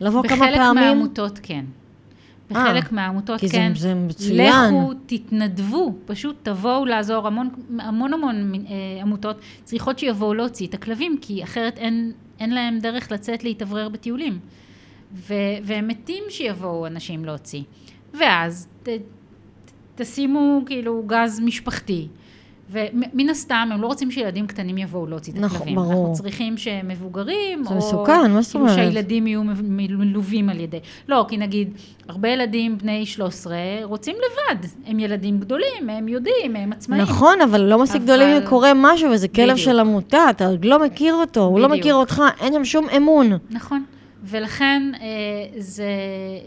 לבוא 0.00 0.22
כמה 0.22 0.36
בחלק 0.36 0.56
פעמים? 0.56 0.84
מהעמותות 0.84 1.38
כן. 1.42 1.64
בחלק 2.50 2.84
אה, 2.84 2.88
מהעמותות 2.90 3.40
כי 3.40 3.48
כן. 3.48 3.72
זה 3.76 3.94
מצוין. 3.94 4.74
לכו, 4.74 4.92
תתנדבו, 5.06 5.94
פשוט 6.06 6.36
תבואו 6.42 6.84
לעזור. 6.84 7.26
המון 7.26 7.48
המון, 7.78 8.12
המון 8.12 8.52
אה, 8.54 9.02
עמותות 9.02 9.36
צריכות 9.64 9.98
שיבואו 9.98 10.34
להוציא 10.34 10.66
את 10.66 10.74
הכלבים, 10.74 11.18
כי 11.20 11.44
אחרת 11.44 11.78
אין, 11.78 12.12
אין 12.40 12.50
להם 12.50 12.78
דרך 12.78 13.12
לצאת 13.12 13.44
להתאוורר 13.44 13.88
בטיולים. 13.88 14.38
ו, 15.14 15.34
והם 15.62 15.88
מתים 15.88 16.24
שיבואו 16.28 16.86
אנשים 16.86 17.24
להוציא. 17.24 17.62
ואז 18.14 18.68
ת, 18.82 18.88
תשימו 19.94 20.62
כאילו 20.66 21.02
גז 21.06 21.40
משפחתי. 21.40 22.08
ומן 22.70 23.28
הסתם, 23.30 23.68
הם 23.72 23.82
לא 23.82 23.86
רוצים 23.86 24.10
שילדים 24.10 24.46
קטנים 24.46 24.78
יבואו 24.78 25.06
להוציא 25.06 25.32
את 25.32 25.38
נכון, 25.38 25.56
הכלבים. 25.56 25.74
ברור. 25.74 25.90
אנחנו 26.08 26.12
צריכים 26.12 26.56
שמבוגרים, 26.56 27.64
זה 27.64 27.70
או... 27.70 27.78
מסוכן, 27.78 28.30
מה 28.30 28.42
זאת 28.42 28.52
כאילו 28.52 28.64
אומרת? 28.64 28.76
שהילדים 28.78 29.26
יהיו 29.26 29.42
מלווים 29.62 30.48
על 30.48 30.60
ידי. 30.60 30.78
לא, 31.08 31.26
כי 31.28 31.36
נגיד, 31.36 31.70
הרבה 32.08 32.28
ילדים 32.28 32.78
בני 32.78 33.06
13 33.06 33.56
רוצים 33.82 34.16
לבד. 34.16 34.66
הם 34.86 34.98
ילדים 34.98 35.38
גדולים, 35.40 35.90
הם 35.90 36.08
יודעים, 36.08 36.56
הם 36.56 36.72
עצמאים. 36.72 37.02
נכון, 37.02 37.40
אבל 37.40 37.60
לא 37.60 37.78
מספיק 37.82 37.96
אבל- 38.02 38.04
גדולים 38.04 38.46
קורה 38.48 38.72
משהו, 38.74 39.10
וזה 39.10 39.28
כלב 39.28 39.44
בדיוק. 39.44 39.58
של 39.58 39.80
עמותה, 39.80 40.30
אתה 40.30 40.46
עוד 40.46 40.64
לא 40.64 40.84
מכיר 40.84 41.14
אותו, 41.14 41.40
הוא 41.44 41.60
לא 41.60 41.68
בדיוק. 41.68 41.80
מכיר 41.80 41.94
אותך, 41.94 42.22
אין 42.40 42.52
שם 42.52 42.64
שום 42.64 42.86
אמון. 42.96 43.30
נכון. 43.50 43.84
ולכן 44.24 44.82
אה, 45.00 45.06
זה, 45.58 45.82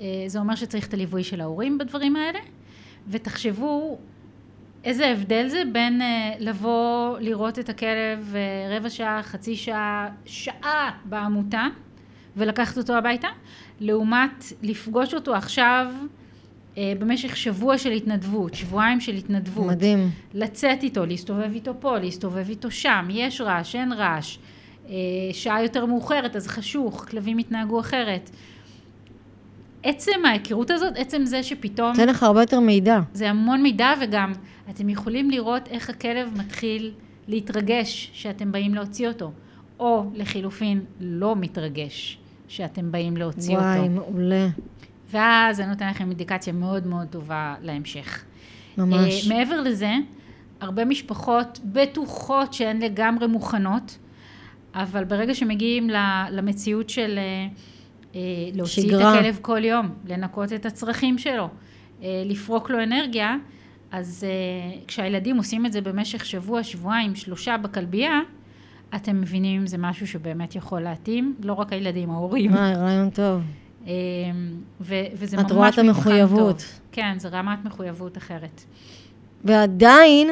אה, 0.02 0.24
זה 0.30 0.40
אומר 0.40 0.56
שצריך 0.56 0.88
את 0.88 0.94
הליווי 0.94 1.24
של 1.24 1.42
ההורים 1.42 1.78
בדברים 1.78 2.16
האלה, 2.16 2.40
ותחשבו 3.10 3.98
איזה 4.84 5.08
הבדל 5.08 5.48
זה 5.48 5.64
בין 5.72 6.02
אה, 6.02 6.34
לבוא 6.40 7.20
לראות 7.20 7.60
את 7.60 7.70
הכלב 7.70 8.36
אה, 8.36 8.78
רבע 8.78 8.90
שעה, 8.90 9.24
חצי 9.24 9.56
שעה, 9.56 10.10
שעה 10.26 10.92
בעמותה, 11.06 11.68
ולקחת 12.38 12.78
אותו 12.78 12.98
הביתה, 12.98 13.28
לעומת 13.80 14.46
לפגוש 14.62 15.14
אותו 15.14 15.36
עכשיו 15.36 15.88
אה, 16.78 16.94
במשך 17.00 17.38
שבוע 17.38 17.78
של 17.78 17.92
התנדבות, 17.92 18.54
שבועיים 18.54 19.00
של 19.00 19.14
התנדבות. 19.14 19.66
מדהים. 19.66 20.10
לצאת 20.34 20.84
איתו, 20.84 21.06
להסתובב 21.06 21.54
איתו 21.54 21.74
פה, 21.80 21.98
להסתובב 21.98 22.50
איתו 22.50 22.72
שם, 22.72 23.08
יש 23.12 23.42
רעש, 23.42 23.76
אין 23.76 23.94
רעש, 23.94 24.38
אה, 24.90 24.94
שעה 25.32 25.64
יותר 25.64 25.86
מאוחרת, 25.86 26.36
אז 26.36 26.48
חשוך, 26.48 27.06
כלבים 27.10 27.40
יתנהגו 27.40 27.80
אחרת. 27.80 28.30
עצם 29.84 30.26
ההיכרות 30.26 30.72
הזאת, 30.72 30.94
עצם 30.96 31.26
זה 31.26 31.44
שפתאום... 31.44 31.90
נותן 31.90 32.10
לך 32.10 32.24
הרבה 32.24 32.42
יותר 32.42 32.60
מידע. 32.60 33.00
זה 33.14 33.30
המון 33.30 33.64
מידע, 33.64 33.94
וגם 34.02 34.32
אתם 34.70 34.90
יכולים 34.90 35.30
לראות 35.30 35.68
איך 35.68 35.90
הכלב 35.90 36.30
מתחיל 36.38 36.92
להתרגש 37.28 38.12
שאתם 38.14 38.52
באים 38.52 38.76
להוציא 38.76 39.08
אותו, 39.08 39.32
או 39.80 40.06
לחילופין, 40.14 40.82
לא 41.00 41.36
מתרגש 41.36 42.18
שאתם 42.48 42.92
באים 42.92 43.18
להוציא 43.18 43.58
וואי, 43.58 43.80
אותו. 43.80 43.90
מעולה. 43.90 44.48
ואז 45.12 45.58
זה 45.58 45.66
נותן 45.66 45.90
לכם 45.90 46.10
אינדיקציה 46.10 46.54
מאוד 46.54 46.88
מאוד 46.88 47.08
טובה 47.08 47.56
להמשך. 47.62 48.24
ממש. 48.78 49.26
Uh, 49.26 49.30
מעבר 49.30 49.62
לזה, 49.62 49.94
הרבה 50.62 50.86
משפחות 50.86 51.60
בטוחות 51.64 52.54
שהן 52.54 52.82
לגמרי 52.82 53.28
מוכנות, 53.28 53.98
אבל 54.74 55.04
ברגע 55.04 55.36
שמגיעים 55.36 55.90
למציאות 56.32 56.90
של 56.90 57.20
uh, 57.20 57.58
להוציא 58.54 58.84
שגרה. 58.84 59.14
את 59.14 59.18
הכלב 59.20 59.40
כל 59.42 59.66
יום, 59.66 59.90
לנקות 60.06 60.54
את 60.54 60.66
הצרכים 60.66 61.18
שלו, 61.18 61.50
uh, 62.00 62.04
לפרוק 62.26 62.70
לו 62.70 62.84
אנרגיה, 62.84 63.36
אז 63.92 64.26
uh, 64.28 64.88
כשהילדים 64.88 65.38
עושים 65.38 65.66
את 65.66 65.72
זה 65.72 65.82
במשך 65.82 66.26
שבוע, 66.26 66.64
שבועיים, 66.64 67.16
שלושה 67.16 67.58
בכלבייה, 67.58 68.20
אתם 68.96 69.22
מבינים 69.22 69.62
אם 69.62 69.68
זה 69.68 69.78
משהו 69.78 70.08
שבאמת 70.08 70.56
יכול 70.56 70.82
להתאים, 70.82 71.36
לא 71.44 71.54
רק 71.54 71.74
הילדים, 71.74 72.10
ההורים. 72.10 72.54
וואי, 72.54 72.76
רעיון 72.76 73.10
טוב. 73.10 73.42
אה, 73.88 73.94
ו- 74.82 75.06
וזה 75.14 75.38
את 75.38 75.42
ממש 75.42 75.52
רואה 75.52 75.70
את 75.70 75.80
מבחן 75.80 75.88
המחויבות. 75.88 76.58
טוב. 76.58 76.80
כן, 76.92 77.20
זה 77.20 77.30
רמת 77.30 77.66
מחויבות 77.66 78.18
אחרת. 78.18 78.62
ועדיין, 79.44 80.30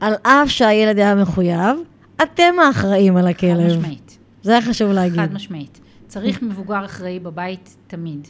על 0.00 0.14
אף 0.22 0.48
שהילד 0.48 0.98
היה 0.98 1.14
מחויב, 1.14 1.76
אתם 2.22 2.54
האחראים 2.66 3.16
על 3.16 3.22
חד 3.22 3.30
הכלב. 3.30 3.78
משמעית. 3.78 4.18
זה 4.42 4.52
היה 4.52 4.62
חשוב 4.62 4.90
להגיד. 4.92 5.20
חד 5.20 5.32
משמעית. 5.32 5.80
צריך 6.10 6.42
מבוגר 6.42 6.84
אחראי 6.84 7.18
בבית 7.18 7.76
תמיד. 7.86 8.28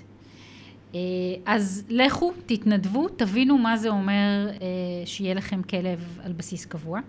אה, 0.94 1.00
אז 1.46 1.84
לכו, 1.88 2.32
תתנדבו, 2.46 3.08
תבינו 3.08 3.58
מה 3.58 3.76
זה 3.76 3.88
אומר 3.88 4.48
אה, 4.48 4.56
שיהיה 5.04 5.34
לכם 5.34 5.62
כלב 5.62 6.18
על 6.24 6.32
בסיס 6.32 6.66
קבוע. 6.66 7.00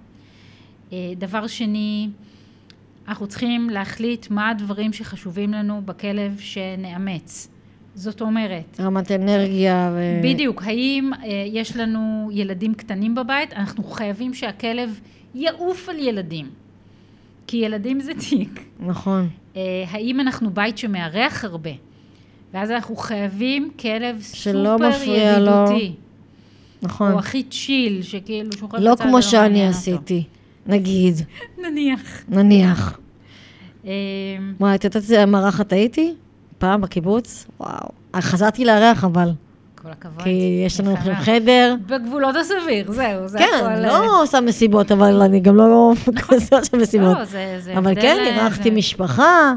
אה, 0.94 1.14
דבר 1.18 1.48
שני, 1.48 2.10
אנחנו 3.08 3.28
צריכים 3.28 3.70
להחליט 3.70 4.30
מה 4.30 4.50
הדברים 4.50 4.94
שחשובים 4.94 5.54
לנו 5.54 5.82
בכלב 5.86 6.40
שנאמץ. 6.40 7.48
זאת 7.96 8.22
אומרת, 8.22 8.80
רמת 8.80 9.12
אנרגיה 9.12 9.92
ו... 9.94 10.22
בדיוק, 10.24 10.64
האם 10.64 11.12
אה, 11.14 11.30
יש 11.48 11.78
לנו 11.78 12.30
ילדים 12.34 12.74
קטנים 12.74 13.16
בבית? 13.16 13.54
אנחנו 13.54 13.84
חייבים 13.84 14.34
שהכלב 14.34 15.00
יעוף 15.36 15.90
על 15.90 16.00
ילדים. 16.00 16.50
כי 17.48 17.58
ילדים 17.58 18.00
זה 18.00 18.12
תיק. 18.30 18.66
נכון. 18.80 19.30
אה, 19.56 19.62
האם 19.88 20.20
אנחנו 20.20 20.54
בית 20.54 20.78
שמארח 20.78 21.46
הרבה? 21.46 21.70
ואז 22.54 22.72
אנחנו 22.72 22.96
חייבים 22.96 23.72
כלב 23.80 24.22
שלא 24.34 24.76
סופר 24.78 24.90
מפריע 24.90 25.40
לו. 25.40 25.52
ידידותי. 25.52 25.94
נכון. 26.82 27.12
או 27.12 27.20
הכי 27.20 27.44
צ'יל, 27.44 28.02
שכאילו 28.02 28.52
שהוא 28.58 28.70
לא 28.80 28.94
בצד 28.96 29.04
כמו 29.04 29.12
ולא 29.14 29.22
שאני 29.22 29.42
מעניין 29.42 29.68
אותו. 29.68 29.78
עשיתי, 29.80 30.24
נגיד, 30.66 31.16
נניח. 31.64 32.24
נניח. 32.30 33.00
אה, 33.86 33.92
וואי, 34.60 34.76
את 34.76 34.84
יודעת 34.84 34.96
איזה 34.96 35.26
מארחת 35.26 35.74
הייתי? 35.74 36.14
פעם 36.58 36.82
בקיבוץ? 36.82 37.48
וואו. 37.60 37.90
חזרתי 38.16 38.66
לארח 38.66 39.04
אבל, 39.04 39.32
כל 39.82 39.90
הכבוד. 39.92 40.24
כי 40.24 40.64
יש 40.66 40.80
לנו 40.80 40.94
עכשיו. 40.94 41.14
חדר. 41.16 41.76
בגבולות 41.86 42.36
הסביר, 42.36 42.92
זהו, 42.92 43.28
זה 43.28 43.38
כן, 43.38 43.46
הכל. 43.58 43.66
אה, 43.66 43.80
לא 43.80 44.24
עושה 44.24 44.42
מסיבות, 44.42 44.92
אבל 44.92 45.22
אני 45.22 45.40
גם 45.40 45.56
לא 45.56 45.94
כזה 46.28 46.56
עושה 46.58 46.78
מסיבות. 46.78 47.18
לא, 47.18 47.26
זה, 47.26 47.58
זה 47.60 47.78
אבל 47.78 47.96
כן, 47.96 48.18
אה, 48.20 48.26
אירחתי 48.44 48.70
זה- 48.70 48.76
משפחה, 48.76 49.54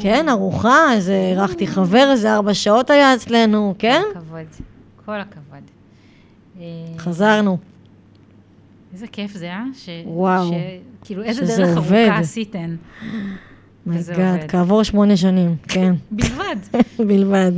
כן, 0.00 0.28
ארוחה, 0.28 0.92
איזה, 0.92 1.12
אירחתי 1.14 1.66
חבר, 1.66 2.08
איזה 2.10 2.34
ארבע 2.34 2.54
שעות 2.54 2.90
היה 2.90 3.14
אצלנו, 3.14 3.74
כן? 3.78 4.02
כל 4.12 4.18
הכבוד. 4.18 4.46
כל 5.06 5.20
הכבוד. 5.20 5.62
אה, 6.60 6.64
חזרנו. 6.98 7.58
איזה 8.92 9.06
כיף 9.06 9.32
זה, 9.32 9.46
אה? 9.50 9.62
ש... 9.74 9.88
וואו. 10.06 10.48
ש... 10.48 10.54
כאילו, 11.04 11.22
איזה 11.22 11.56
דרך 11.56 11.76
עובד. 11.76 12.04
ארוכה 12.06 12.18
עשיתן. 12.20 12.76
my 13.86 13.94
God, 13.94 14.10
עובד. 14.36 14.48
כעבור 14.48 14.82
שמונה 14.82 15.16
שנים, 15.16 15.56
כן, 15.68 15.94
בלבד. 16.10 16.56
בלבד. 17.08 17.52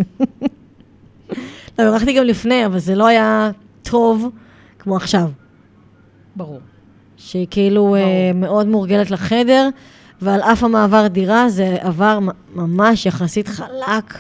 לא, 1.79 1.85
אירחתי 1.85 2.12
גם 2.12 2.25
לפני, 2.25 2.67
אבל 2.67 2.79
זה 2.79 2.95
לא 2.95 3.07
היה 3.07 3.51
טוב 3.83 4.31
כמו 4.79 4.97
עכשיו. 4.97 5.31
ברור. 6.37 6.61
שהיא 7.17 7.47
כאילו 7.51 7.97
אה, 7.97 8.31
מאוד 8.35 8.67
מורגלת 8.67 9.11
לחדר, 9.11 9.69
ועל 10.23 10.41
אף 10.41 10.65
המעבר 10.65 11.07
דירה 11.07 11.49
זה 11.49 11.77
עבר 11.81 12.19
ממש 12.55 13.07
יחסית 13.07 13.49
חלק. 13.49 14.19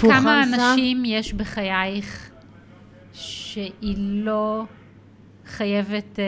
כמה. 0.00 0.42
אנשים 0.42 1.02
יש 1.04 1.34
בחייך 1.34 2.30
שהיא 3.12 3.96
לא 3.98 4.62
חייבת 5.46 6.18
אה, 6.18 6.24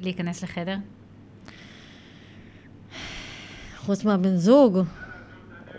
להיכנס 0.00 0.42
לחדר? 0.42 0.76
חוץ 3.78 4.04
מהבן 4.04 4.36
זוג, 4.36 4.78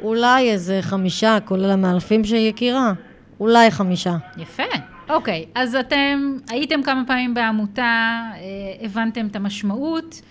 אולי 0.01 0.51
איזה 0.51 0.80
חמישה, 0.82 1.38
כולל 1.45 1.69
המאלפים 1.71 2.23
שהיא 2.23 2.49
הכירה. 2.49 2.93
אולי 3.39 3.71
חמישה. 3.71 4.17
יפה. 4.37 4.63
אוקיי, 5.09 5.45
אז 5.55 5.75
אתם 5.75 6.37
הייתם 6.49 6.83
כמה 6.83 7.03
פעמים 7.07 7.33
בעמותה, 7.33 8.21
אה, 8.33 8.41
הבנתם 8.85 9.27
את 9.27 9.35
המשמעות, 9.35 10.21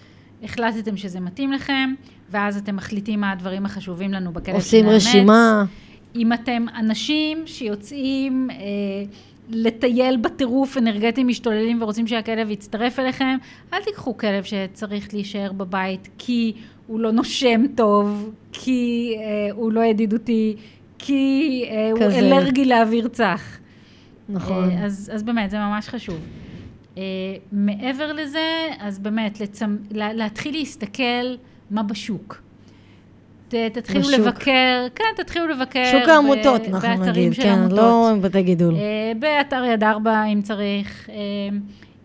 החלטתם 0.42 0.96
שזה 0.96 1.20
מתאים 1.20 1.52
לכם, 1.52 1.94
ואז 2.30 2.56
אתם 2.56 2.76
מחליטים 2.76 3.20
מה 3.20 3.32
הדברים 3.32 3.66
החשובים 3.66 4.12
לנו 4.12 4.32
בכלב 4.32 4.54
עושים 4.54 4.84
שנאמץ. 4.84 5.06
רשימה. 5.06 5.64
אם 6.14 6.32
אתם 6.32 6.66
אנשים 6.78 7.42
שיוצאים 7.46 8.50
אה, 8.50 8.56
לטייל 9.50 10.16
בטירוף 10.16 10.78
אנרגטיים 10.78 11.28
משתוללים 11.28 11.82
ורוצים 11.82 12.06
שהכלב 12.06 12.50
יצטרף 12.50 12.98
אליכם, 12.98 13.36
אל 13.72 13.82
תיקחו 13.82 14.16
כלב 14.16 14.44
שצריך 14.44 15.14
להישאר 15.14 15.52
בבית 15.52 16.08
כי 16.18 16.52
הוא 16.86 17.00
לא 17.00 17.12
נושם 17.12 17.62
טוב, 17.74 18.30
כי 18.52 19.14
אה, 19.18 19.54
הוא 19.54 19.72
לא 19.72 19.80
ידידותי, 19.80 20.56
כי 21.06 21.64
אה, 21.70 21.90
הוא 21.92 22.00
כזה. 22.00 22.18
אלרגי 22.18 22.64
לאוויר 22.64 23.08
צח. 23.08 23.58
נכון. 24.28 24.70
אה, 24.70 24.84
אז, 24.84 25.10
אז 25.14 25.22
באמת, 25.22 25.50
זה 25.50 25.58
ממש 25.58 25.88
חשוב. 25.88 26.18
אה, 26.98 27.02
מעבר 27.52 28.12
לזה, 28.12 28.40
אז 28.80 28.98
באמת, 28.98 29.40
לצמ... 29.40 29.76
לה- 29.90 30.12
להתחיל 30.12 30.54
להסתכל 30.54 31.34
מה 31.70 31.82
בשוק. 31.82 32.42
תתחילו 33.48 34.00
בשוק. 34.00 34.14
לבקר, 34.20 34.86
כן, 34.94 35.04
תתחילו 35.16 35.48
לבקר. 35.48 35.84
שוק 35.92 36.06
ב- 36.06 36.10
העמותות, 36.10 36.60
אנחנו 36.68 36.88
באתרים 36.88 37.28
נגיד, 37.30 37.42
כן, 37.42 37.48
עמותות. 37.58 37.78
לא 37.78 38.10
עם 38.10 38.22
בתי 38.22 38.42
גידול. 38.42 38.74
באתר 39.18 39.64
יד 39.64 39.84
ארבע, 39.84 40.24
אם 40.24 40.42
צריך. 40.42 41.08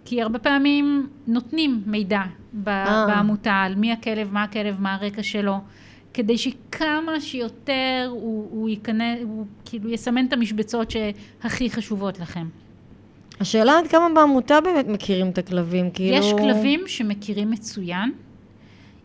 כי 0.06 0.22
הרבה 0.22 0.40
פעמים 0.40 1.08
נותנים 1.28 1.82
מידע 1.86 2.22
ב-. 2.64 2.84
בעמותה 3.08 3.54
על 3.54 3.76
מי 3.76 3.92
הכלב, 3.92 4.30
מה 4.34 4.44
הכלב, 4.44 4.76
מה 4.82 4.94
הרקע 4.96 5.24
שלו, 5.24 5.58
כדי 6.14 6.38
שכמה 6.38 7.22
שיותר 7.22 8.08
הוא, 8.10 8.48
הוא 8.52 8.70
ייכנס, 8.70 9.20
הוא 9.24 9.46
כאילו 9.66 9.90
יסמן 9.90 10.26
את 10.26 10.34
המשבצות 10.34 10.92
שהכי 10.92 11.70
חשובות 11.70 12.20
לכם. 12.20 12.48
השאלה 13.40 13.78
עד 13.78 13.88
כמה 13.88 14.08
בעמותה 14.16 14.62
באמת 14.62 14.88
מכירים 14.88 15.30
את 15.30 15.38
הכלבים, 15.38 15.92
כאילו... 15.92 16.18
יש 16.18 16.34
כלבים 16.34 16.80
שמכירים 16.88 17.52
מצוין, 17.52 18.12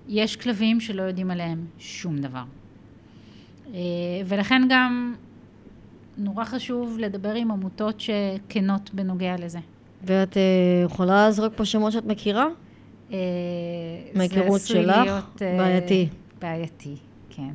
יש 0.08 0.36
כלבים 0.36 0.80
שלא 0.80 1.02
יודעים 1.02 1.30
עליהם 1.30 1.66
שום 1.78 2.18
דבר. 2.18 2.42
אה, 3.74 3.80
ולכן 4.26 4.62
גם 4.68 5.14
נורא 6.18 6.44
חשוב 6.44 6.98
לדבר 6.98 7.34
עם 7.34 7.50
עמותות 7.50 8.00
שכנות 8.00 8.90
בנוגע 8.94 9.36
לזה. 9.38 9.58
ואת 10.02 10.36
אה, 10.36 10.42
יכולה 10.84 11.28
לזרוק 11.28 11.52
פה 11.56 11.64
שמות 11.64 11.92
שאת 11.92 12.04
מכירה? 12.04 12.46
אה, 13.12 13.18
מההיכרות 14.14 14.60
עשוי 14.60 14.82
שלך? 14.82 15.24
בעייתי. 15.40 16.08
בעייתי, 16.42 16.96
כן. 17.30 17.50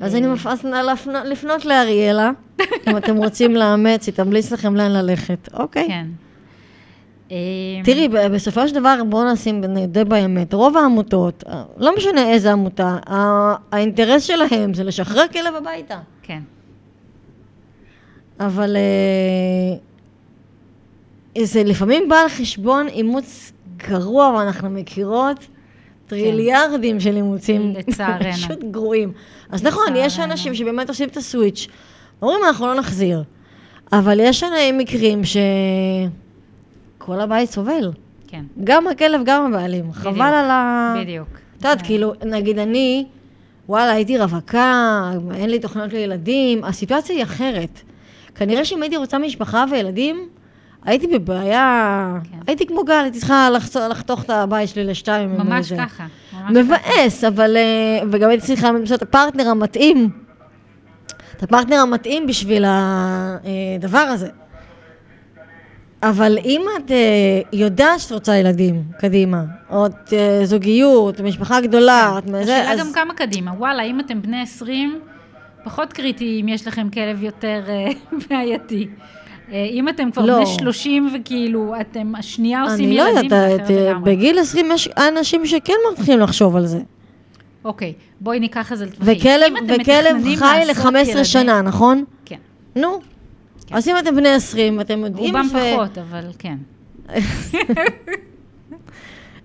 אז 0.00 0.14
אה, 0.14 0.18
אני 0.18 0.26
מפנה 0.26 0.82
לפנות- 0.82 1.24
לפנות 1.24 1.64
לאריאלה, 1.64 2.30
אם 2.88 2.96
אתם 2.96 3.16
רוצים 3.16 3.52
לאמץ, 3.56 4.06
היא 4.06 4.14
תמליץ 4.14 4.52
לכם 4.52 4.76
לאן 4.76 4.90
ללכת. 4.92 5.48
אוקיי. 5.54 5.88
כן. 5.88 6.06
אה, 7.30 7.36
תראי, 7.84 8.08
בסופו 8.08 8.68
של 8.68 8.74
דבר, 8.74 8.96
בואו 9.08 9.32
נשים 9.32 9.64
די 9.88 10.04
באמת, 10.04 10.54
רוב 10.54 10.76
העמותות, 10.76 11.44
אה, 11.48 11.62
לא 11.76 11.96
משנה 11.96 12.30
איזה 12.30 12.52
עמותה, 12.52 12.96
האינטרס 13.72 14.22
שלהם 14.22 14.74
זה 14.74 14.84
לשחרר 14.84 15.28
כלב 15.32 15.54
הביתה. 15.54 15.98
כן, 16.22 16.40
אבל 18.40 18.76
אה, 18.76 19.76
זה 21.44 21.62
לפעמים 21.64 22.08
בא 22.08 22.16
על 22.16 22.28
חשבון 22.28 22.88
אימוץ 22.88 23.52
גרוע, 23.76 24.28
ואנחנו 24.28 24.70
מכירות 24.70 25.46
טריליארדים 26.20 27.00
של 27.00 27.16
אימוצים 27.16 27.72
לצערנו. 27.76 28.32
פשוט 28.36 28.64
גרועים. 28.70 29.12
אז 29.50 29.62
נכון, 29.62 29.86
יש. 29.96 30.18
אנשים 30.18 30.54
שבאמת 30.54 30.88
עושים 30.88 31.08
את 31.08 31.16
הסוויץ', 31.16 31.68
אומרים, 32.22 32.40
אנחנו 32.44 32.66
לא 32.66 32.74
נחזיר. 32.74 33.22
אבל 33.92 34.20
יש 34.20 34.44
מקרים 34.72 35.22
שכל 35.24 37.20
הבית 37.20 37.50
סובל. 37.50 37.92
כן, 38.28 38.44
גם 38.64 38.88
הכלב, 38.88 39.20
גם 39.24 39.46
הבעלים. 39.46 39.92
חבל 39.92 40.22
על 40.22 40.50
ה... 40.50 40.94
בדיוק. 41.00 41.28
את 41.28 41.64
יודעת, 41.64 41.82
כאילו, 41.82 42.12
נגיד 42.24 42.58
אני, 42.58 43.04
וואלה, 43.68 43.92
הייתי 43.92 44.18
רווקה, 44.18 45.10
אין 45.34 45.50
לי 45.50 45.58
תוכניות 45.58 45.92
לילדים, 45.92 46.64
הסיטואציה 46.64 47.16
היא 47.16 47.22
אחרת. 47.22 47.80
כנראה 48.34 48.64
שאם 48.64 48.82
הייתי 48.82 48.96
רוצה 48.96 49.18
משפחה 49.18 49.64
וילדים, 49.70 50.28
הייתי 50.84 51.06
בבעיה, 51.06 52.08
כן. 52.30 52.38
הייתי 52.46 52.66
כמו 52.66 52.84
גל, 52.84 52.92
הייתי 53.02 53.18
צריכה 53.18 53.48
לחצ- 53.56 53.88
לחתוך 53.90 54.24
את 54.24 54.30
הבית 54.30 54.68
שלי 54.68 54.84
לשתיים. 54.84 55.36
ממש 55.38 55.66
וזה. 55.66 55.76
ככה. 55.76 56.02
ממש 56.04 56.10
ככה. 56.32 56.50
מבאס, 56.50 57.24
אבל... 57.24 57.56
אה, 57.56 57.62
וגם 58.12 58.30
הייתי 58.30 58.46
צריכה 58.46 58.72
למצוא 58.72 58.96
את 58.96 59.02
הפרטנר 59.02 59.48
המתאים. 59.48 60.10
את 61.36 61.42
הפרטנר 61.42 61.76
המתאים 61.76 62.26
בשביל 62.26 62.64
הדבר 62.66 63.98
הזה. 63.98 64.28
אבל 66.02 66.38
אם 66.44 66.62
את 66.76 66.90
אה, 66.90 66.96
יודעת 67.52 68.00
שאת 68.00 68.12
רוצה 68.12 68.36
ילדים, 68.36 68.82
קדימה, 68.98 69.42
או 69.70 69.86
את 69.86 70.12
אה, 70.12 70.40
זוגיות, 70.44 71.20
משפחה 71.20 71.60
גדולה, 71.60 72.14
את 72.18 72.26
מזה, 72.26 72.40
השאלה 72.40 72.72
אז... 72.72 72.80
גם 72.80 72.92
כמה 72.94 73.14
קדימה. 73.14 73.52
וואלה, 73.58 73.82
אם 73.82 74.00
אתם 74.00 74.22
בני 74.22 74.42
20, 74.42 75.00
פחות 75.64 75.92
קריטי 75.92 76.40
אם 76.42 76.48
יש 76.48 76.66
לכם 76.66 76.90
כלב 76.90 77.22
יותר 77.22 77.62
אה, 77.68 77.88
בעייתי. 78.30 78.88
אה, 79.52 79.64
אם 79.70 79.88
אתם 79.88 80.10
כבר 80.10 80.24
לא. 80.26 80.36
בני 80.36 80.46
30 80.46 81.08
וכאילו, 81.14 81.74
אתם 81.80 82.14
השנייה 82.14 82.62
עושים 82.62 82.84
אני 82.88 82.96
לא 82.96 83.02
ילדים, 83.02 83.24
יודעת, 83.24 83.60
אחרת 83.60 83.70
אה, 83.70 83.90
לגמרי. 83.90 84.16
בגיל 84.16 84.38
20 84.38 84.66
יש 84.74 84.88
אנשים 84.88 85.46
שכן 85.46 85.72
מתחילים 85.92 86.20
לחשוב 86.20 86.56
על 86.56 86.66
זה. 86.66 86.80
אוקיי, 87.64 87.92
בואי 88.20 88.40
ניקח 88.40 88.72
את 88.72 88.78
זה 88.78 88.86
לטווחים. 88.86 89.16
וכלב, 89.16 89.52
וכלב 89.80 90.16
חי 90.36 90.62
לעשות 90.66 90.84
ל-15 90.94 90.98
ילדים- 90.98 91.24
שנה, 91.24 91.62
נכון? 91.62 92.04
כן. 92.24 92.36
נו. 92.76 93.00
אז 93.70 93.88
אם 93.88 93.98
אתם 93.98 94.16
בני 94.16 94.28
20, 94.28 94.80
אתם 94.80 94.98
יודעים 95.04 95.36
רובם 95.36 95.48
ש... 95.48 95.52
פחות, 95.52 95.98
אבל 95.98 96.24
כן. 96.38 96.56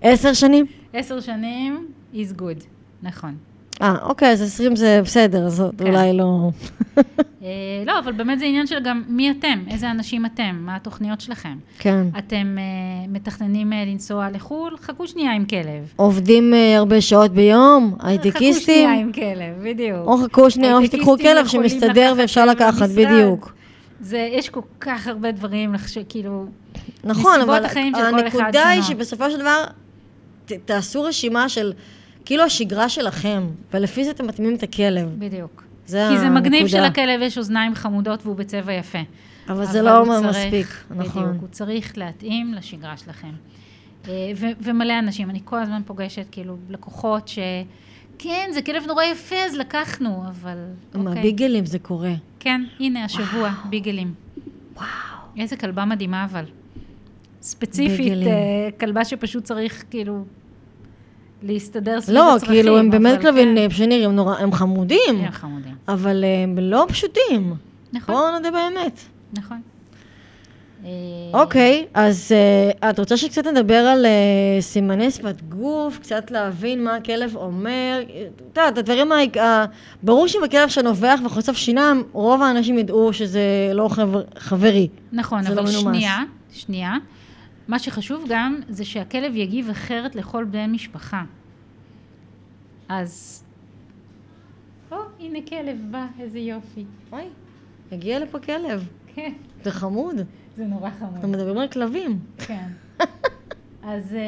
עשר 0.02 0.32
שנים? 0.32 0.66
עשר 0.92 1.20
שנים 1.20 1.86
is 2.14 2.40
good, 2.40 2.64
נכון. 3.02 3.34
אה, 3.82 3.94
אוקיי, 4.02 4.32
אז 4.32 4.42
20 4.42 4.76
זה 4.76 5.00
בסדר, 5.04 5.46
אז 5.46 5.62
כן. 5.78 5.86
אולי 5.86 6.12
לא... 6.12 6.50
אה, 7.42 7.48
לא, 7.86 7.98
אבל 7.98 8.12
באמת 8.12 8.38
זה 8.38 8.44
עניין 8.44 8.66
של 8.66 8.78
גם 8.84 9.02
מי 9.08 9.30
אתם, 9.30 9.58
איזה 9.70 9.90
אנשים 9.90 10.26
אתם, 10.26 10.56
מה 10.60 10.76
התוכניות 10.76 11.20
שלכם. 11.20 11.56
כן. 11.78 12.06
אתם 12.18 12.56
אה, 12.58 12.62
מתכננים 13.08 13.72
אה, 13.72 13.84
לנסוע 13.86 14.28
לחו"ל? 14.32 14.76
חכו 14.80 15.06
שנייה 15.06 15.32
עם 15.32 15.44
כלב. 15.44 15.92
עובדים 15.96 16.54
אה, 16.54 16.76
הרבה 16.76 17.00
שעות 17.00 17.30
ביום, 17.30 17.94
חכו 17.98 18.06
הייטקיסטים, 18.08 18.74
שנייה 18.88 19.00
עם 19.00 19.12
כלב, 19.12 19.64
בדיוק. 19.70 20.06
או 20.06 20.16
חכו 20.16 20.50
שנייה, 20.50 20.76
או 20.76 20.84
שתיקחו 20.86 21.18
כלב 21.18 21.46
שמסתדר 21.46 22.14
ואפשר 22.18 22.46
לקחת. 22.46 22.88
בדיוק. 22.90 23.54
זה, 24.00 24.28
יש 24.32 24.48
כל 24.48 24.60
כך 24.80 25.06
הרבה 25.06 25.30
דברים, 25.32 25.74
כאילו, 26.08 26.46
נכון, 27.04 27.40
אבל 27.40 27.64
החיים 27.64 27.92
של 27.94 28.00
כל 28.10 28.26
אחד 28.28 28.38
הנקודה 28.38 28.68
היא. 28.68 28.82
שבסופו 28.82 29.30
של 29.30 29.38
דבר, 29.38 29.64
ת- 30.46 30.52
תעשו 30.52 31.02
רשימה 31.02 31.48
של 31.48 31.72
כאילו 32.28 32.42
השגרה 32.44 32.88
שלכם, 32.88 33.42
ולפי 33.74 34.04
זה 34.04 34.10
אתם 34.10 34.26
מתאימים 34.26 34.54
את 34.54 34.62
הכלב. 34.62 35.08
בדיוק. 35.18 35.64
זה 35.86 36.08
כי 36.12 36.18
זה 36.18 36.28
מגניב 36.30 36.62
הנקודה. 36.66 36.86
שלכלב 36.86 37.20
יש 37.22 37.38
אוזניים 37.38 37.74
חמודות 37.74 38.20
והוא 38.26 38.36
בצבע 38.36 38.72
יפה. 38.72 38.98
אבל 39.48 39.64
זה 39.64 39.80
אבל 39.80 39.88
לא 39.88 39.96
הוא 39.98 40.06
אומר 40.06 40.32
צריך- 40.32 40.36
מספיק, 40.46 40.84
בדיוק, 40.90 41.06
נכון. 41.06 41.38
הוא 41.40 41.48
צריך 41.50 41.98
להתאים 41.98 42.54
לשגרה 42.54 42.96
שלכם. 42.96 43.30
אה, 44.08 44.12
ו- 44.36 44.46
ומלא 44.60 44.98
אנשים, 44.98 45.30
אני 45.30 45.40
כל 45.44 45.58
הזמן 45.62 45.82
פוגשת 45.86 46.26
כאילו 46.30 46.56
לקוחות 46.68 47.28
ש... 47.28 47.38
כן, 48.18 48.50
זה 48.54 48.62
כלב 48.62 48.82
נורא 48.86 49.04
יפה, 49.04 49.36
אז 49.36 49.54
לקחנו, 49.56 50.22
אבל... 50.28 50.56
עם 50.94 51.06
אוקיי. 51.06 51.18
הביגלים 51.20 51.66
זה 51.66 51.78
קורה. 51.78 52.12
כן, 52.40 52.60
הנה, 52.80 53.04
השבוע, 53.04 53.50
ביגלים. 53.70 54.14
וואו. 54.76 54.86
איזה 55.38 55.56
כלבה 55.56 55.84
מדהימה, 55.84 56.24
אבל. 56.24 56.44
ספציפית, 57.42 57.98
ביגלים. 57.98 58.28
אה, 58.28 58.34
כלבה 58.80 59.04
שפשוט 59.04 59.44
צריך, 59.44 59.84
כאילו, 59.90 60.24
להסתדר 61.42 62.00
סביב 62.00 62.16
לא, 62.16 62.36
הצרכים. 62.36 62.54
כאילו, 62.54 62.78
הם 62.78 62.90
באמת 62.90 63.14
אבל 63.14 63.22
כלבים 63.22 63.56
כן, 63.56 63.70
שנראים 63.70 64.12
נורא, 64.16 64.36
הם 64.36 64.52
חמודים, 64.52 64.98
הם 65.16 65.30
חמודים. 65.30 65.74
אבל 65.88 66.24
הם 66.44 66.58
לא 66.58 66.86
פשוטים. 66.88 67.54
נכון, 67.92 68.14
בואו 68.14 68.30
נודה 68.30 68.50
באמת. 68.50 69.00
נכון. 69.32 69.60
אה, 70.84 70.90
אוקיי, 71.40 71.86
אז 71.94 72.32
uh, 72.32 72.88
את 72.90 72.98
רוצה 72.98 73.16
שקצת 73.16 73.46
נדבר 73.46 73.74
על 73.74 74.06
uh, 74.06 74.62
סימני 74.62 75.10
שפת 75.10 75.42
גוף, 75.48 75.98
קצת 75.98 76.30
להבין 76.30 76.84
מה 76.84 76.96
הכלב 76.96 77.36
אומר? 77.36 78.00
את 78.02 78.40
יודעת, 78.40 78.78
הדברים, 78.78 79.12
ה... 79.12 79.40
ה- 79.40 79.64
ברור 80.02 80.26
שאם 80.26 80.44
הכלב 80.44 80.68
שנובח 80.68 81.20
וחושף 81.24 81.56
שיניים, 81.56 82.02
רוב 82.12 82.42
האנשים 82.42 82.78
ידעו 82.78 83.12
שזה 83.12 83.40
לא 83.74 83.88
חבר... 83.88 84.22
חברי. 84.38 84.88
נכון, 85.12 85.42
זה 85.42 85.52
אבל 85.52 85.62
לא. 85.62 85.70
שנייה, 85.70 86.18
שנייה. 86.52 86.92
מה 87.68 87.78
שחשוב 87.78 88.24
גם, 88.28 88.60
זה 88.68 88.84
שהכלב 88.84 89.36
יגיב 89.36 89.70
אחרת 89.70 90.14
לכל 90.14 90.44
בני 90.44 90.66
משפחה. 90.66 91.24
אז... 92.88 93.44
או, 94.92 94.96
הנה 95.20 95.38
כלב 95.48 95.78
בא, 95.90 96.06
איזה 96.20 96.38
יופי. 96.38 96.84
אוי, 97.12 97.24
הגיע 97.92 98.18
לפה 98.18 98.38
כלב, 98.38 98.88
כן, 99.14 99.32
זה 99.62 99.70
חמוד. 99.70 100.16
זה 100.56 100.64
נורא 100.64 100.88
אנחנו 100.88 101.06
חמוד. 101.06 101.26
מדברים 101.26 101.58
על 101.58 101.68
כלבים. 101.68 102.18
כן. 102.38 102.68
אז 103.82 104.14
אה, 104.14 104.18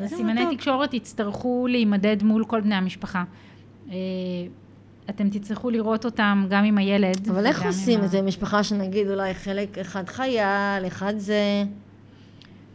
אה, 0.00 0.04
הסימני 0.04 0.44
מתוק. 0.44 0.54
תקשורת 0.54 0.94
יצטרכו 0.94 1.66
להימדד 1.70 2.22
מול 2.22 2.44
כל 2.44 2.60
בני 2.60 2.74
המשפחה. 2.74 3.24
אה, 3.90 3.96
אתם 5.10 5.30
תצטרכו 5.30 5.70
לראות 5.70 6.04
אותם 6.04 6.46
גם 6.50 6.64
עם 6.64 6.78
הילד. 6.78 7.28
אבל 7.30 7.46
איך 7.46 7.66
עושים 7.66 7.98
עם 7.98 8.04
את 8.04 8.10
זה? 8.10 8.22
משפחה 8.22 8.64
שנגיד 8.64 9.10
אולי 9.10 9.34
חלק 9.34 9.78
אחד 9.78 10.08
חייל, 10.08 10.86
אחד 10.86 11.14
זה... 11.16 11.64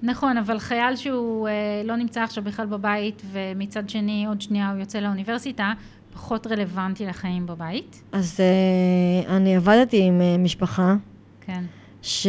נכון, 0.05 0.37
אבל 0.37 0.59
חייל 0.59 0.95
שהוא 0.95 1.47
אה, 1.47 1.53
לא 1.85 1.95
נמצא 1.95 2.23
עכשיו 2.23 2.43
בכלל 2.43 2.65
בבית, 2.65 3.21
ומצד 3.31 3.89
שני, 3.89 4.25
עוד 4.27 4.41
שנייה 4.41 4.71
הוא 4.71 4.79
יוצא 4.79 4.99
לאוניברסיטה, 4.99 5.73
פחות 6.13 6.47
רלוונטי 6.47 7.05
לחיים 7.05 7.45
בבית. 7.45 8.01
אז 8.11 8.39
uh, 8.39 9.29
אני 9.29 9.55
עבדתי 9.55 10.03
עם 10.03 10.21
uh, 10.21 10.23
משפחה 10.39 10.95
כן. 11.41 11.63
שהייתה 12.01 12.27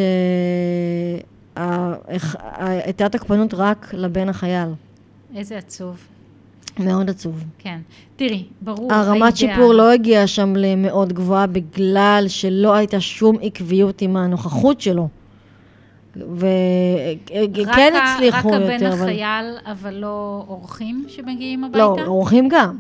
תוקפנות 3.09 3.55
רק 3.55 3.95
לבן 3.95 4.29
החייל. 4.29 4.69
איזה 5.35 5.57
עצוב. 5.59 6.09
מאוד 6.79 7.11
עצוב. 7.11 7.45
כן. 7.59 7.81
תראי, 8.17 8.45
ברור, 8.61 8.93
הרמת 8.93 9.37
שיפור 9.37 9.75
לא 9.75 9.93
הגיעה 9.93 10.27
שם 10.27 10.57
למאוד 10.57 11.12
גבוהה 11.12 11.47
בגלל 11.47 12.25
שלא 12.29 12.75
הייתה 12.75 13.01
שום 13.01 13.37
עקביות 13.43 14.03
עם 14.03 14.17
הנוכחות 14.17 14.81
שלו. 14.81 15.09
וכן 16.37 17.62
רק 17.64 18.02
ה- 18.02 18.14
הצליחו 18.14 18.48
רק 18.48 18.55
הבן 18.55 18.72
יותר, 18.72 18.92
אבל... 18.92 19.02
החייל, 19.02 19.57
אבל 19.66 19.94
לא 19.94 20.44
אורחים 20.48 21.05
שמגיעים 21.09 21.64
הביתה? 21.64 21.79
לא, 21.79 21.96
אורחים 22.07 22.48
גם. 22.48 22.76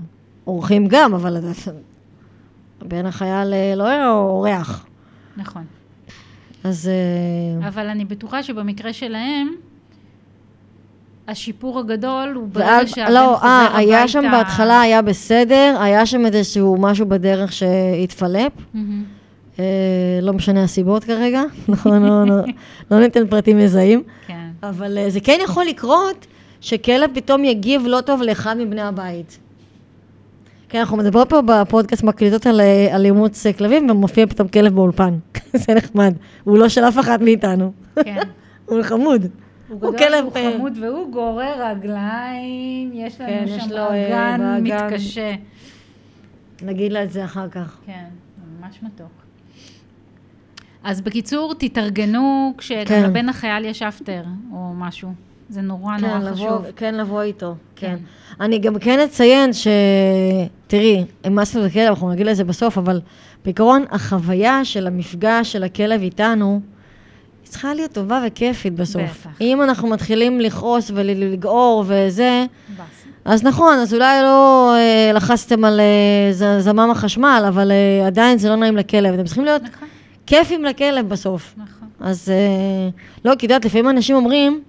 אורחים 0.46 0.86
גם, 0.88 1.14
אבל 1.14 1.36
הבן 2.82 3.06
החייל 3.06 3.54
אה, 3.54 3.74
לא 3.76 3.84
היה 3.84 4.10
אורח. 4.10 4.86
נכון. 5.36 5.64
אז 6.64 6.90
אה, 7.62 7.68
אבל 7.68 7.86
אני 7.88 8.04
בטוחה 8.04 8.42
שבמקרה 8.42 8.92
שלהם, 8.92 9.48
השיפור 11.28 11.78
הגדול 11.78 12.32
הוא 12.34 12.48
ברגע 12.52 12.86
שהבן 12.86 13.12
לא, 13.12 13.32
חוזר 13.36 13.46
אה, 13.48 13.60
הביתה. 13.66 13.76
היה 13.78 14.08
שם 14.08 14.24
בהתחלה, 14.32 14.80
היה 14.80 15.02
בסדר, 15.02 15.76
היה 15.80 16.06
שם 16.06 16.26
איזשהו 16.26 16.76
משהו 16.80 17.06
בדרך 17.06 17.52
שהתפלפ. 17.52 18.52
מהמם. 18.74 19.15
אה, 19.58 19.64
לא 20.22 20.32
משנה 20.32 20.62
הסיבות 20.62 21.04
כרגע, 21.04 21.42
נכון, 21.68 22.04
לא, 22.90 23.00
ניתן 23.00 23.26
פרטים 23.26 23.58
מזהים. 23.58 24.02
כן. 24.26 24.48
אבל 24.62 24.98
אה, 24.98 25.10
זה 25.10 25.20
כן 25.20 25.38
יכול 25.44 25.64
לקרות 25.64 26.26
שכלב 26.60 27.10
פתאום 27.14 27.44
יגיב 27.44 27.82
לא 27.86 28.00
טוב 28.00 28.22
לאחד 28.22 28.56
מבני 28.58 28.82
הבית. 28.82 29.38
כן, 30.68 30.78
אנחנו 30.78 30.96
מדברות 30.96 31.28
פה 31.28 31.40
בפודקאסט 31.42 32.02
מקליטות 32.02 32.46
על, 32.46 32.60
אה, 32.60 32.88
על 32.94 33.04
אימוץ 33.04 33.46
כלבים, 33.58 33.90
ומופיע 33.90 34.26
פתאום 34.26 34.48
כלב 34.48 34.74
באולפן. 34.74 35.18
זה 35.66 35.74
נחמד. 35.74 36.14
הוא 36.44 36.58
לא 36.58 36.68
של 36.68 36.84
אף 36.84 36.98
אחד 36.98 37.22
מאיתנו. 37.22 37.72
כן. 38.04 38.20
הוא 38.66 38.82
חמוד. 38.82 39.22
הוא 39.22 39.30
הוא 39.68 39.78
גדול, 39.78 39.98
כלב, 39.98 40.24
הוא 40.24 40.32
חמוד 40.56 40.78
והוא 40.80 41.12
גורר 41.12 41.68
רגליים, 41.70 42.90
יש 42.94 43.20
לנו 43.20 43.30
כן, 43.30 43.44
יש 43.48 43.62
שם 43.64 43.70
לו, 43.70 43.88
אגן. 43.88 44.60
מתקשה. 44.62 45.34
נגיד 46.62 46.92
לה 46.92 47.02
את 47.02 47.12
זה 47.12 47.24
אחר 47.24 47.48
כך. 47.48 47.76
כן, 47.86 48.04
ממש 48.60 48.78
מתוק. 48.82 49.25
אז 50.86 51.00
בקיצור, 51.00 51.54
תתארגנו 51.58 52.54
כשגם 52.58 52.84
כן. 52.84 53.02
לבן 53.04 53.28
החייל 53.28 53.64
יש 53.64 53.82
אפטר 53.82 54.22
או 54.52 54.72
משהו. 54.74 55.12
זה 55.48 55.60
נורא 55.60 55.98
כן, 55.98 56.06
נורא 56.06 56.18
לבוא, 56.18 56.32
חשוב. 56.32 56.64
כן, 56.76 56.94
לבוא 56.94 57.22
איתו, 57.22 57.54
כן. 57.76 57.86
כן. 57.86 58.44
אני 58.44 58.58
גם 58.58 58.78
כן 58.78 59.00
אציין 59.00 59.52
ש... 59.52 59.68
תראי, 60.66 61.04
המסנו 61.24 61.66
את 61.66 61.70
הכלב, 61.70 61.88
אנחנו 61.88 62.10
נגיד 62.10 62.26
לזה 62.26 62.44
בסוף, 62.44 62.78
אבל 62.78 63.00
בעיקרון 63.44 63.84
החוויה 63.90 64.64
של 64.64 64.86
המפגש 64.86 65.52
של 65.52 65.64
הכלב 65.64 66.00
איתנו, 66.00 66.60
היא 67.44 67.50
צריכה 67.50 67.74
להיות 67.74 67.92
טובה 67.92 68.22
וכיפית 68.26 68.74
בסוף. 68.74 69.02
בטח. 69.02 69.40
אם 69.40 69.62
אנחנו 69.62 69.88
מתחילים 69.88 70.40
לכעוס 70.40 70.90
ולגעור 70.94 71.84
וזה, 71.86 72.44
בס. 72.78 73.04
אז 73.24 73.44
נכון, 73.44 73.78
אז 73.78 73.94
אולי 73.94 74.22
לא 74.22 74.72
אה, 74.76 75.12
לחצתם 75.14 75.64
על 75.64 75.80
אה, 75.80 76.58
זמם 76.60 76.90
החשמל, 76.90 77.44
אבל 77.48 77.72
אה, 77.72 78.06
עדיין 78.06 78.38
זה 78.38 78.48
לא 78.48 78.56
נעים 78.56 78.76
לכלב. 78.76 79.14
אתם 79.14 79.24
צריכים 79.24 79.44
להיות 79.44 79.62
נכון, 79.62 79.88
כיפים 80.26 80.64
לכלב 80.64 81.08
בסוף. 81.08 81.54
נכון. 81.56 81.88
אז 82.00 82.28
אה, 82.30 82.88
לא, 83.24 83.30
כי 83.30 83.36
את 83.36 83.42
יודעת, 83.42 83.64
לפעמים 83.64 83.88
אנשים 83.88 84.16
אומרים, 84.16 84.62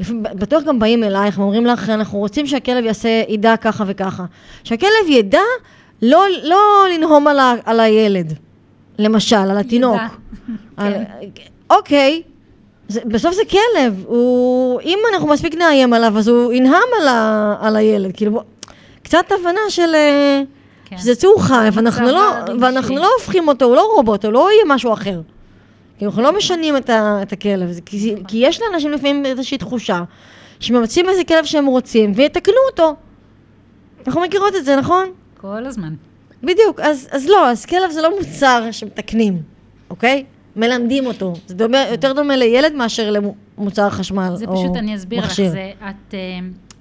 לפעמים- 0.00 0.22
בטוח 0.22 0.62
גם 0.64 0.78
באים 0.78 1.04
אלייך 1.04 1.38
ואומרים 1.38 1.66
לך, 1.66 1.90
אנחנו 1.90 2.18
רוצים 2.18 2.46
שהכלב 2.46 2.84
יעשה, 2.84 3.22
ידע 3.28 3.56
ככה 3.56 3.84
וככה. 3.86 4.24
שהכלב 4.64 5.08
ידע 5.08 5.40
לא, 6.02 6.24
לא 6.42 6.58
לנהום 6.94 7.26
על, 7.28 7.38
ה, 7.38 7.54
על 7.64 7.80
הילד, 7.80 8.32
למשל, 8.98 9.36
על 9.36 9.58
התינוק. 9.58 10.00
על, 10.76 10.94
אוקיי, 11.70 12.22
זה, 12.88 13.00
בסוף 13.06 13.34
זה 13.34 13.42
כלב, 13.50 14.04
הוא, 14.06 14.80
אם 14.80 14.98
אנחנו 15.12 15.28
מספיק 15.28 15.54
נאיים 15.54 15.92
עליו, 15.92 16.18
אז 16.18 16.28
הוא 16.28 16.52
ינהם 16.52 16.72
על, 17.02 17.08
ה, 17.08 17.54
על 17.60 17.76
הילד, 17.76 18.16
כאילו, 18.16 18.40
קצת 19.02 19.24
הבנה 19.32 19.60
של... 19.68 19.94
אה, 19.94 20.42
כן. 20.88 20.98
שזה 20.98 21.14
צור 21.14 21.42
חי, 21.42 21.68
ואנחנו 21.72 22.06
לא. 22.06 22.32
ואנחנו 22.60 22.96
לא 22.96 23.08
הופכים 23.18 23.48
אותו, 23.48 23.64
הוא 23.64 23.76
לא 23.76 23.92
רובוט, 23.96 24.24
הוא 24.24 24.32
לא 24.32 24.48
יהיה 24.52 24.64
משהו 24.66 24.92
אחר. 24.92 25.20
כי 25.98 26.06
אנחנו 26.06 26.22
לא 26.22 26.36
משנים 26.36 26.76
את, 26.76 26.90
ה, 26.90 27.18
את 27.22 27.32
הכלב, 27.32 27.70
זה, 27.70 27.80
כי, 27.80 28.14
כי 28.28 28.36
יש 28.36 28.60
לאנשים 28.62 28.92
לפעמים 28.92 29.26
איזושהי 29.26 29.58
תחושה 29.58 30.02
שממצאים 30.60 31.08
איזה 31.08 31.24
כלב 31.24 31.44
שהם 31.44 31.66
רוצים 31.66 32.12
ויתקנו 32.14 32.54
אותו. 32.70 32.94
אנחנו 34.06 34.20
מכירות 34.20 34.56
את 34.56 34.64
זה, 34.64 34.76
נכון? 34.76 35.08
כל 35.40 35.66
הזמן. 35.66 35.94
בדיוק, 36.42 36.80
אז, 36.80 37.08
אז 37.10 37.26
לא, 37.26 37.50
אז 37.50 37.66
כלב 37.66 37.90
זה 37.90 38.02
לא 38.02 38.18
מוצר 38.18 38.68
שמתקנים, 38.70 39.42
אוקיי? 39.90 40.24
מלמדים 40.56 41.06
אותו. 41.06 41.32
זה 41.46 41.54
דומה, 41.54 41.78
יותר 41.90 42.12
דומה 42.12 42.36
לילד 42.36 42.74
מאשר 42.74 43.10
למוצר 43.10 43.90
חשמל 43.90 44.30
זה 44.34 44.44
או 44.48 44.56
פשוט, 44.56 44.76
אני 44.76 44.96
אסביר 44.96 45.18
לך, 45.18 45.26
מכשיר. 45.26 45.50
זה, 45.50 45.72
את, 45.78 46.14
אה, 46.14 46.18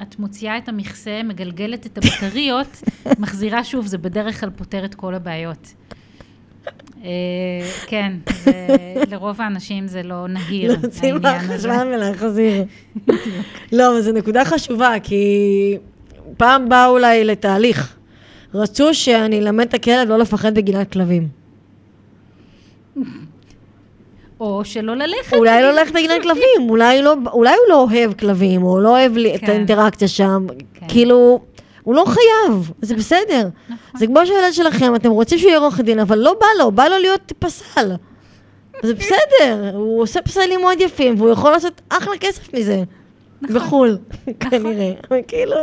את 0.09 0.19
מוציאה 0.19 0.57
את 0.57 0.69
המכסה, 0.69 1.21
מגלגלת 1.23 1.85
את 1.85 1.97
הבטריות, 1.97 2.83
מחזירה 3.19 3.63
שוב, 3.63 3.85
זה 3.85 3.97
בדרך 3.97 4.39
כלל 4.39 4.49
פותר 4.49 4.85
את 4.85 4.95
כל 4.95 5.15
הבעיות. 5.15 5.73
אה, 7.03 7.09
כן, 7.87 8.13
לרוב 9.11 9.41
האנשים 9.41 9.87
זה 9.87 10.03
לא 10.03 10.27
נהיר, 10.27 10.71
להוציא 10.71 11.13
העניין 11.13 11.51
הזה. 11.51 11.67
מהחשמל 11.67 11.93
ולהחזיר. 11.95 12.63
לא, 13.71 13.91
אבל 13.91 14.01
זו 14.01 14.11
נקודה 14.11 14.45
חשובה, 14.45 14.93
כי 15.03 15.77
פעם 16.37 16.69
באו 16.69 16.91
אולי 16.91 17.25
לתהליך. 17.25 17.95
רצו 18.53 18.93
שאני 18.93 19.39
אלמד 19.39 19.67
את 19.67 19.73
הכלב 19.73 20.09
לא 20.09 20.19
לפחד 20.19 20.55
בגינת 20.55 20.91
כלבים. 20.91 21.27
או 24.39 24.65
שלא 24.65 24.95
ללכת. 24.95 25.33
אולי 25.33 25.61
לא 25.61 25.71
ללכת 25.71 25.95
לגינת 25.95 26.21
כלבים, 26.21 26.69
אולי, 26.69 27.01
לא, 27.01 27.13
אולי 27.33 27.49
הוא 27.53 27.65
לא 27.69 27.81
אוהב 27.83 28.13
כלבים, 28.13 28.63
או 28.63 28.79
לא 28.79 28.89
אוהב 28.89 29.17
לי 29.17 29.35
את 29.35 29.39
כן. 29.39 29.51
האינטראקציה 29.51 30.07
שם. 30.07 30.47
כן. 30.73 30.85
כאילו, 30.87 31.39
הוא 31.83 31.95
לא 31.95 32.05
חייב, 32.05 32.71
זה 32.81 32.95
בסדר. 32.95 33.49
נכון. 33.69 33.99
זה 33.99 34.07
כמו 34.07 34.25
שהילד 34.25 34.53
שלכם, 34.53 34.95
אתם 34.95 35.09
רוצים 35.09 35.37
שהוא 35.37 35.49
יהיה 35.49 35.59
עורך 35.59 35.79
דין, 35.79 35.99
אבל 35.99 36.17
לא 36.17 36.35
בא 36.41 36.47
לו, 36.59 36.71
בא 36.71 36.87
לו 36.87 36.97
להיות 36.97 37.33
פסל. 37.39 37.91
זה 38.83 38.93
בסדר, 38.93 39.71
הוא 39.73 40.01
עושה 40.01 40.21
פסלים 40.21 40.61
מאוד 40.61 40.81
יפים, 40.81 41.15
והוא 41.17 41.29
יכול 41.29 41.51
לעשות 41.51 41.81
אחלה 41.89 42.17
כסף 42.19 42.53
מזה. 42.53 42.83
נכון. 43.41 43.55
בחו"ל, 43.55 43.97
כנראה. 44.49 44.91
כאילו... 45.27 45.55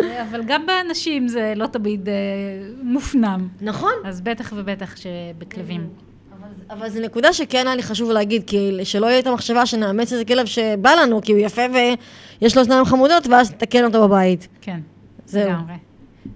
אבל 0.00 0.42
גם 0.46 0.66
באנשים 0.66 1.28
זה 1.28 1.52
לא 1.56 1.66
תמיד 1.66 2.08
אה, 2.08 2.14
מופנם. 2.82 3.48
נכון. 3.60 3.92
אז 4.04 4.20
בטח 4.20 4.52
ובטח 4.56 4.96
שבכלבים. 4.96 5.86
אבל, 6.70 6.88
זו 6.88 7.00
נקודה 7.00 7.32
שכן 7.32 7.66
היה 7.66 7.76
לי 7.76 7.82
חשוב 7.82 8.10
להגיד, 8.10 8.42
כי 8.46 8.84
שלא 8.84 9.06
יהיה 9.06 9.18
את 9.18 9.26
המחשבה 9.26 9.66
שנאמץ 9.66 10.12
איזה 10.12 10.24
כלב 10.24 10.46
שבא 10.46 10.90
לנו, 10.90 11.22
כי 11.22 11.32
הוא 11.32 11.40
יפה 11.40 11.62
ויש 11.72 12.56
לו 12.56 12.60
אוזניים 12.60 12.84
חמודות, 12.84 13.26
ואז 13.26 13.52
נתקן 13.52 13.84
אותו 13.84 14.08
בבית. 14.08 14.48
כן, 14.60 14.80
זהו. 15.26 15.50
לגמרי. 15.50 15.74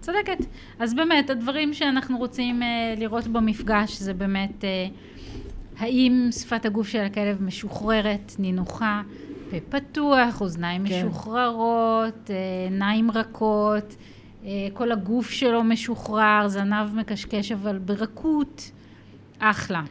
צודקת. 0.01 0.39
אז 0.79 0.95
באמת, 0.95 1.31
הדברים 1.31 1.75
שאנחנו 1.75 2.19
רוצים 2.19 2.63
אה, 2.63 2.69
לראות 2.97 3.27
במפגש 3.27 3.99
זה 3.99 4.15
באמת 4.15 4.65
אה, 4.65 4.87
האם 5.79 6.29
שפת 6.33 6.67
הגוף 6.67 6.89
של 6.89 7.01
הכלב 7.01 7.43
משוחררת, 7.43 8.33
נינוחה, 8.39 9.03
פה 9.51 9.57
פתוח, 9.69 10.41
אוזניים 10.41 10.89
כן. 10.89 11.07
משוחררות, 11.07 12.31
אה, 12.31 12.37
עיניים 12.71 13.11
רכות, 13.11 13.97
אה, 14.45 14.69
כל 14.73 14.93
הגוף 14.93 15.31
שלו 15.31 15.65
משוחרר, 15.65 16.49
זנב 16.49 16.95
מקשקש 16.95 17.53
אבל 17.53 17.79
ברכות. 17.79 18.71
אחלה. 19.41 19.83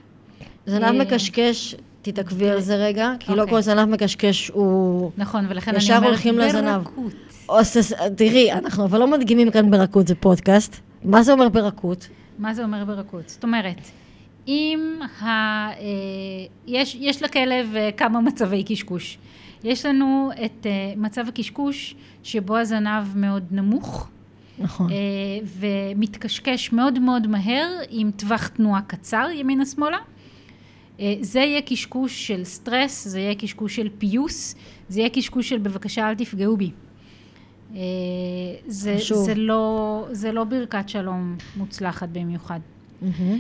זנב 0.69 0.91
מקשקש, 0.91 1.75
תתעכבי 2.01 2.49
על 2.49 2.59
זה 2.59 2.75
רגע, 2.75 3.13
כי 3.19 3.35
לא 3.35 3.41
אוקיי. 3.41 3.55
כל 3.55 3.61
זנב 3.61 3.89
מקשקש 3.89 4.47
הוא... 4.53 5.11
נכון, 5.17 5.45
ולכן 5.49 5.71
אני 5.75 6.29
אומרת. 6.29 6.65
ברכות. 6.65 7.13
תראי, 8.15 8.51
אנחנו 8.51 8.85
אבל 8.85 8.99
לא 8.99 9.11
מדגימים 9.11 9.51
כאן 9.51 9.71
ברכות, 9.71 10.07
זה 10.07 10.15
פודקאסט. 10.15 10.75
מה 11.03 11.23
זה 11.23 11.31
אומר 11.31 11.49
ברכות? 11.49 12.07
מה 12.39 12.53
זה 12.53 12.63
אומר 12.63 12.85
ברכות? 12.85 13.29
זאת 13.29 13.43
אומרת, 13.43 13.77
אם 14.47 14.99
ה... 15.21 15.25
אה, 15.25 15.75
יש, 16.67 16.97
יש 16.99 17.23
לכלב 17.23 17.75
אה, 17.75 17.89
כמה 17.97 18.21
מצבי 18.21 18.63
קשקוש. 18.63 19.17
יש 19.63 19.85
לנו 19.85 20.29
את 20.45 20.65
אה, 20.65 20.93
מצב 20.97 21.27
הקשקוש 21.27 21.95
שבו 22.23 22.57
הזנב 22.57 23.03
מאוד 23.15 23.43
נמוך 23.51 24.09
נכון. 24.59 24.91
ומתקשקש 25.59 26.71
מאוד 26.71 26.99
מאוד 26.99 27.27
מהר 27.27 27.67
עם 27.89 28.11
טווח 28.11 28.47
תנועה 28.47 28.81
קצר 28.81 29.27
ימינה-שמאלה. 29.33 29.97
אה, 30.99 31.15
זה 31.21 31.39
יהיה 31.39 31.61
קשקוש 31.61 32.27
של 32.27 32.43
סטרס, 32.43 33.07
זה 33.07 33.19
יהיה 33.19 33.35
קשקוש 33.35 33.75
של 33.75 33.89
פיוס, 33.97 34.55
זה 34.89 34.99
יהיה 34.99 35.09
קשקוש 35.09 35.49
של 35.49 35.57
בבקשה 35.57 36.09
אל 36.09 36.15
תפגעו 36.15 36.57
בי. 36.57 36.71
אה, 37.75 37.79
זה. 38.67 38.97
זה, 39.13 39.35
לא, 39.35 40.05
זה 40.11 40.31
לא 40.31 40.43
ברכת 40.43 40.89
שלום 40.89 41.37
מוצלחת 41.57 42.09
במיוחד. 42.09 42.59
מהמם. 43.01 43.39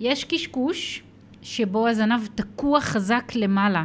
יש 0.00 0.24
קשקוש 0.24 1.02
שבו 1.42 1.88
הזנב 1.88 2.20
תקוע 2.34 2.80
חזק 2.80 3.32
למעלה, 3.34 3.84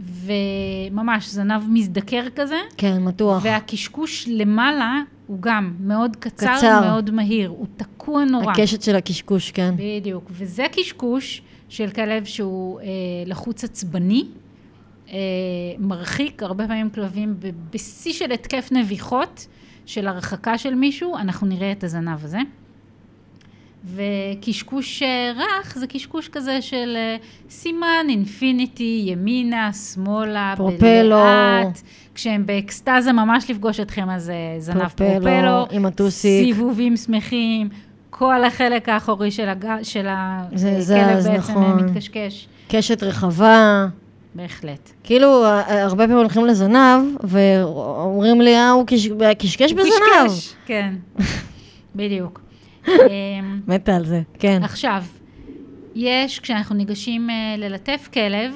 וממש 0.00 1.28
זנב 1.28 1.62
מזדקר 1.68 2.22
כזה, 2.34 2.58
כן, 2.76 3.02
מתוח. 3.04 3.42
והקשקוש 3.44 4.28
למעלה 4.28 5.02
הוא 5.26 5.38
גם 5.40 5.74
מאוד 5.80 6.16
קצר, 6.16 6.56
קצר. 6.56 6.80
מאוד 6.80 7.10
מהיר, 7.10 7.50
הוא 7.50 7.66
תקוע 7.76 8.24
נורא. 8.24 8.52
הקשת 8.52 8.82
של 8.82 8.96
הקשקוש, 8.96 9.50
כן. 9.50 9.74
בדיוק, 9.76 10.30
וזה 10.30 10.64
קשקוש 10.72 11.42
של 11.68 11.90
כלב 11.90 12.24
שהוא 12.24 12.80
אה, 12.80 12.86
לחוץ 13.26 13.64
עצבני, 13.64 14.24
אה, 15.08 15.16
מרחיק, 15.78 16.42
הרבה 16.42 16.66
פעמים 16.66 16.90
כלבים 16.90 17.36
בשיא 17.70 18.12
של 18.12 18.32
התקף 18.32 18.68
נביחות, 18.72 19.46
של 19.86 20.06
הרחקה 20.06 20.58
של 20.58 20.74
מישהו, 20.74 21.16
אנחנו 21.16 21.46
נראה 21.46 21.72
את 21.72 21.84
הזנב 21.84 22.24
הזה. 22.24 22.38
וקשקוש 23.94 25.02
אה, 25.02 25.32
רך 25.36 25.78
זה 25.78 25.86
קשקוש 25.86 26.28
כזה 26.28 26.62
של 26.62 26.96
אה, 26.96 27.16
סימן, 27.50 28.06
אינפיניטי, 28.08 29.02
ימינה, 29.06 29.72
שמאלה, 29.72 30.54
פרופלו. 30.56 30.78
בלאט. 30.80 31.80
כשהם 32.14 32.46
באקסטזה 32.46 33.12
ממש 33.12 33.50
לפגוש 33.50 33.80
אתכם, 33.80 34.10
אז 34.10 34.30
אה, 34.30 34.34
זנב 34.58 34.88
פרופלו, 34.88 35.14
פרופלו, 35.14 35.66
עם 35.70 35.86
הטוסיק. 35.86 36.44
סיבובים 36.44 36.96
שמחים, 36.96 37.68
כל 38.18 38.44
החלק 38.44 38.88
האחורי 38.88 39.30
של, 39.30 39.48
הג... 39.48 39.66
של 39.82 40.06
הכלב 40.08 40.56
בעצם 41.24 41.34
נכון. 41.52 41.62
אה, 41.62 41.74
מתקשקש. 41.74 42.48
קשת 42.68 43.02
רחבה. 43.02 43.86
בהחלט. 44.34 44.90
כאילו, 45.04 45.44
אה, 45.44 45.82
הרבה 45.82 46.02
פעמים 46.04 46.16
הולכים 46.18 46.46
לזנב, 46.46 47.02
ואומרים 47.22 48.40
לי, 48.40 48.54
אה, 48.56 48.70
הוא 48.70 48.86
קש- 48.86 49.08
קשקש 49.38 49.70
הוא 49.72 49.80
בזנב. 49.80 50.28
קשקש, 50.30 50.54
כן, 50.66 50.94
בדיוק. 51.96 52.40
אמ, 52.88 52.94
מתה 53.66 53.96
על 53.96 54.06
זה, 54.06 54.20
כן. 54.38 54.60
עכשיו, 54.62 55.02
יש, 55.94 56.38
כשאנחנו 56.40 56.74
ניגשים 56.74 57.30
אה, 57.30 57.34
ללטף 57.58 58.08
כלב, 58.12 58.52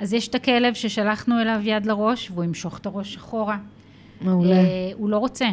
אז 0.00 0.12
יש 0.12 0.28
את 0.28 0.34
הכלב 0.34 0.74
ששלחנו 0.74 1.40
אליו 1.40 1.60
יד 1.64 1.86
לראש, 1.86 2.30
והוא 2.30 2.44
ימשוך 2.44 2.78
את 2.78 2.86
הראש 2.86 3.16
אחורה. 3.16 3.56
מעולה. 4.20 4.54
אה, 4.54 4.60
הוא 4.94 5.08
לא 5.10 5.18
רוצה. 5.18 5.46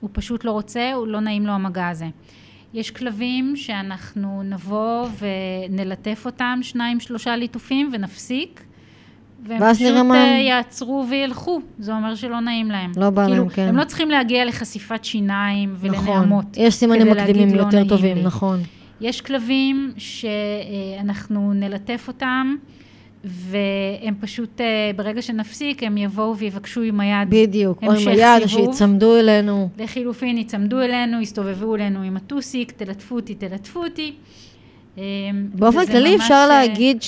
הוא 0.00 0.10
פשוט 0.12 0.44
לא 0.44 0.50
רוצה, 0.50 0.92
הוא 0.94 1.06
לא 1.06 1.20
נעים 1.20 1.46
לו 1.46 1.52
המגע 1.52 1.88
הזה. 1.88 2.06
יש 2.76 2.90
כלבים 2.90 3.56
שאנחנו 3.56 4.42
נבוא 4.44 5.08
ונלטף 5.18 6.22
אותם 6.26 6.58
שניים, 6.62 7.00
שלושה 7.00 7.36
ליטופים 7.36 7.90
ונפסיק. 7.92 8.62
והם 9.46 9.74
פשוט 9.74 9.86
מה 10.04 10.14
אה, 10.14 10.38
יעצרו 10.38 11.04
וילכו, 11.10 11.60
זה 11.78 11.92
אומר 11.92 12.14
שלא 12.14 12.40
נעים 12.40 12.70
להם. 12.70 12.92
לא 12.96 13.10
בא 13.10 13.26
כאילו, 13.26 13.42
להם, 13.42 13.48
כן. 13.48 13.68
הם 13.68 13.76
לא 13.76 13.84
צריכים 13.84 14.10
להגיע 14.10 14.44
לחשיפת 14.44 15.04
שיניים 15.04 15.76
נכון. 15.82 15.90
ולנעמות. 15.90 16.44
יש 16.56 16.74
סימנים 16.74 17.10
מקדימים 17.10 17.54
"לא 17.54 17.60
יותר 17.60 17.88
טובים, 17.88 18.16
לי". 18.16 18.22
נכון. 18.22 18.60
יש 19.00 19.20
כלבים 19.20 19.92
שאנחנו 19.96 21.52
נלטף 21.54 22.04
אותם, 22.08 22.56
והם 23.26 24.14
פשוט, 24.20 24.60
אה, 24.60 24.90
ברגע 24.96 25.22
שנפסיק, 25.22 25.82
הם 25.82 25.96
יבואו 25.96 26.36
ויבקשו 26.36 26.82
עם 26.82 27.00
היד 27.00 27.30
בדיוק. 27.30 27.82
או 27.82 27.92
עם 27.92 28.08
היד. 28.08 28.46
שיצמדו 28.46 29.16
אלינו. 29.16 29.68
לחילופין, 29.78 30.38
יצמדו 30.38 30.80
אלינו, 30.80 31.20
יסתובבו 31.20 31.74
אלינו 31.74 32.02
עם 32.02 32.16
הטוסיק, 32.16 32.70
תלטפו 32.70 33.14
אותי, 33.14 33.34
תלטפו 33.34 33.84
אותי. 33.84 34.12
אה, 34.98 35.04
באופן 35.54 35.86
כללי 35.86 36.12
ממש, 36.12 36.22
אפשר 36.22 36.34
אה, 36.34 36.46
להגיד 36.48 37.02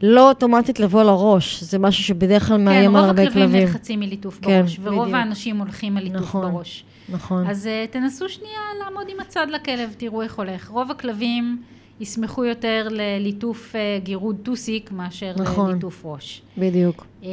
שלא 0.00 0.28
אוטומטית 0.28 0.80
לבוא 0.80 1.02
לראש, 1.02 1.62
זה 1.62 1.78
משהו 1.78 2.04
שבדרך 2.04 2.48
כלל 2.48 2.56
מאיים 2.56 2.96
על 2.96 3.02
כן, 3.02 3.08
הרבה 3.08 3.22
רוב 3.22 3.28
הכלבים 3.30 3.48
כלבים. 3.48 3.66
נלחצים 3.66 4.00
מליטוף 4.00 4.38
כן, 4.42 4.60
בראש, 4.60 4.78
ורוב 4.82 5.02
בדיוק. 5.02 5.14
האנשים 5.14 5.58
הולכים 5.58 5.96
על 5.96 6.02
ליטוף 6.02 6.20
נכון. 6.20 6.52
בראש. 6.52 6.84
נכון. 7.08 7.46
אז 7.46 7.68
uh, 7.88 7.92
תנסו 7.92 8.28
שנייה 8.28 8.60
לעמוד 8.84 9.06
עם 9.08 9.20
הצד 9.20 9.46
לכלב, 9.50 9.94
תראו 9.96 10.22
איך 10.22 10.34
הולך. 10.38 10.68
רוב 10.68 10.90
הכלבים 10.90 11.58
ישמחו 12.00 12.44
יותר 12.44 12.88
לליטוף 12.90 13.76
אה, 13.76 13.98
גירוד 14.02 14.36
טוסיק 14.42 14.92
מאשר 14.92 15.32
נכון. 15.36 15.70
לליטוף 15.70 16.02
ראש. 16.04 16.42
בדיוק. 16.58 17.06
אמ, 17.22 17.28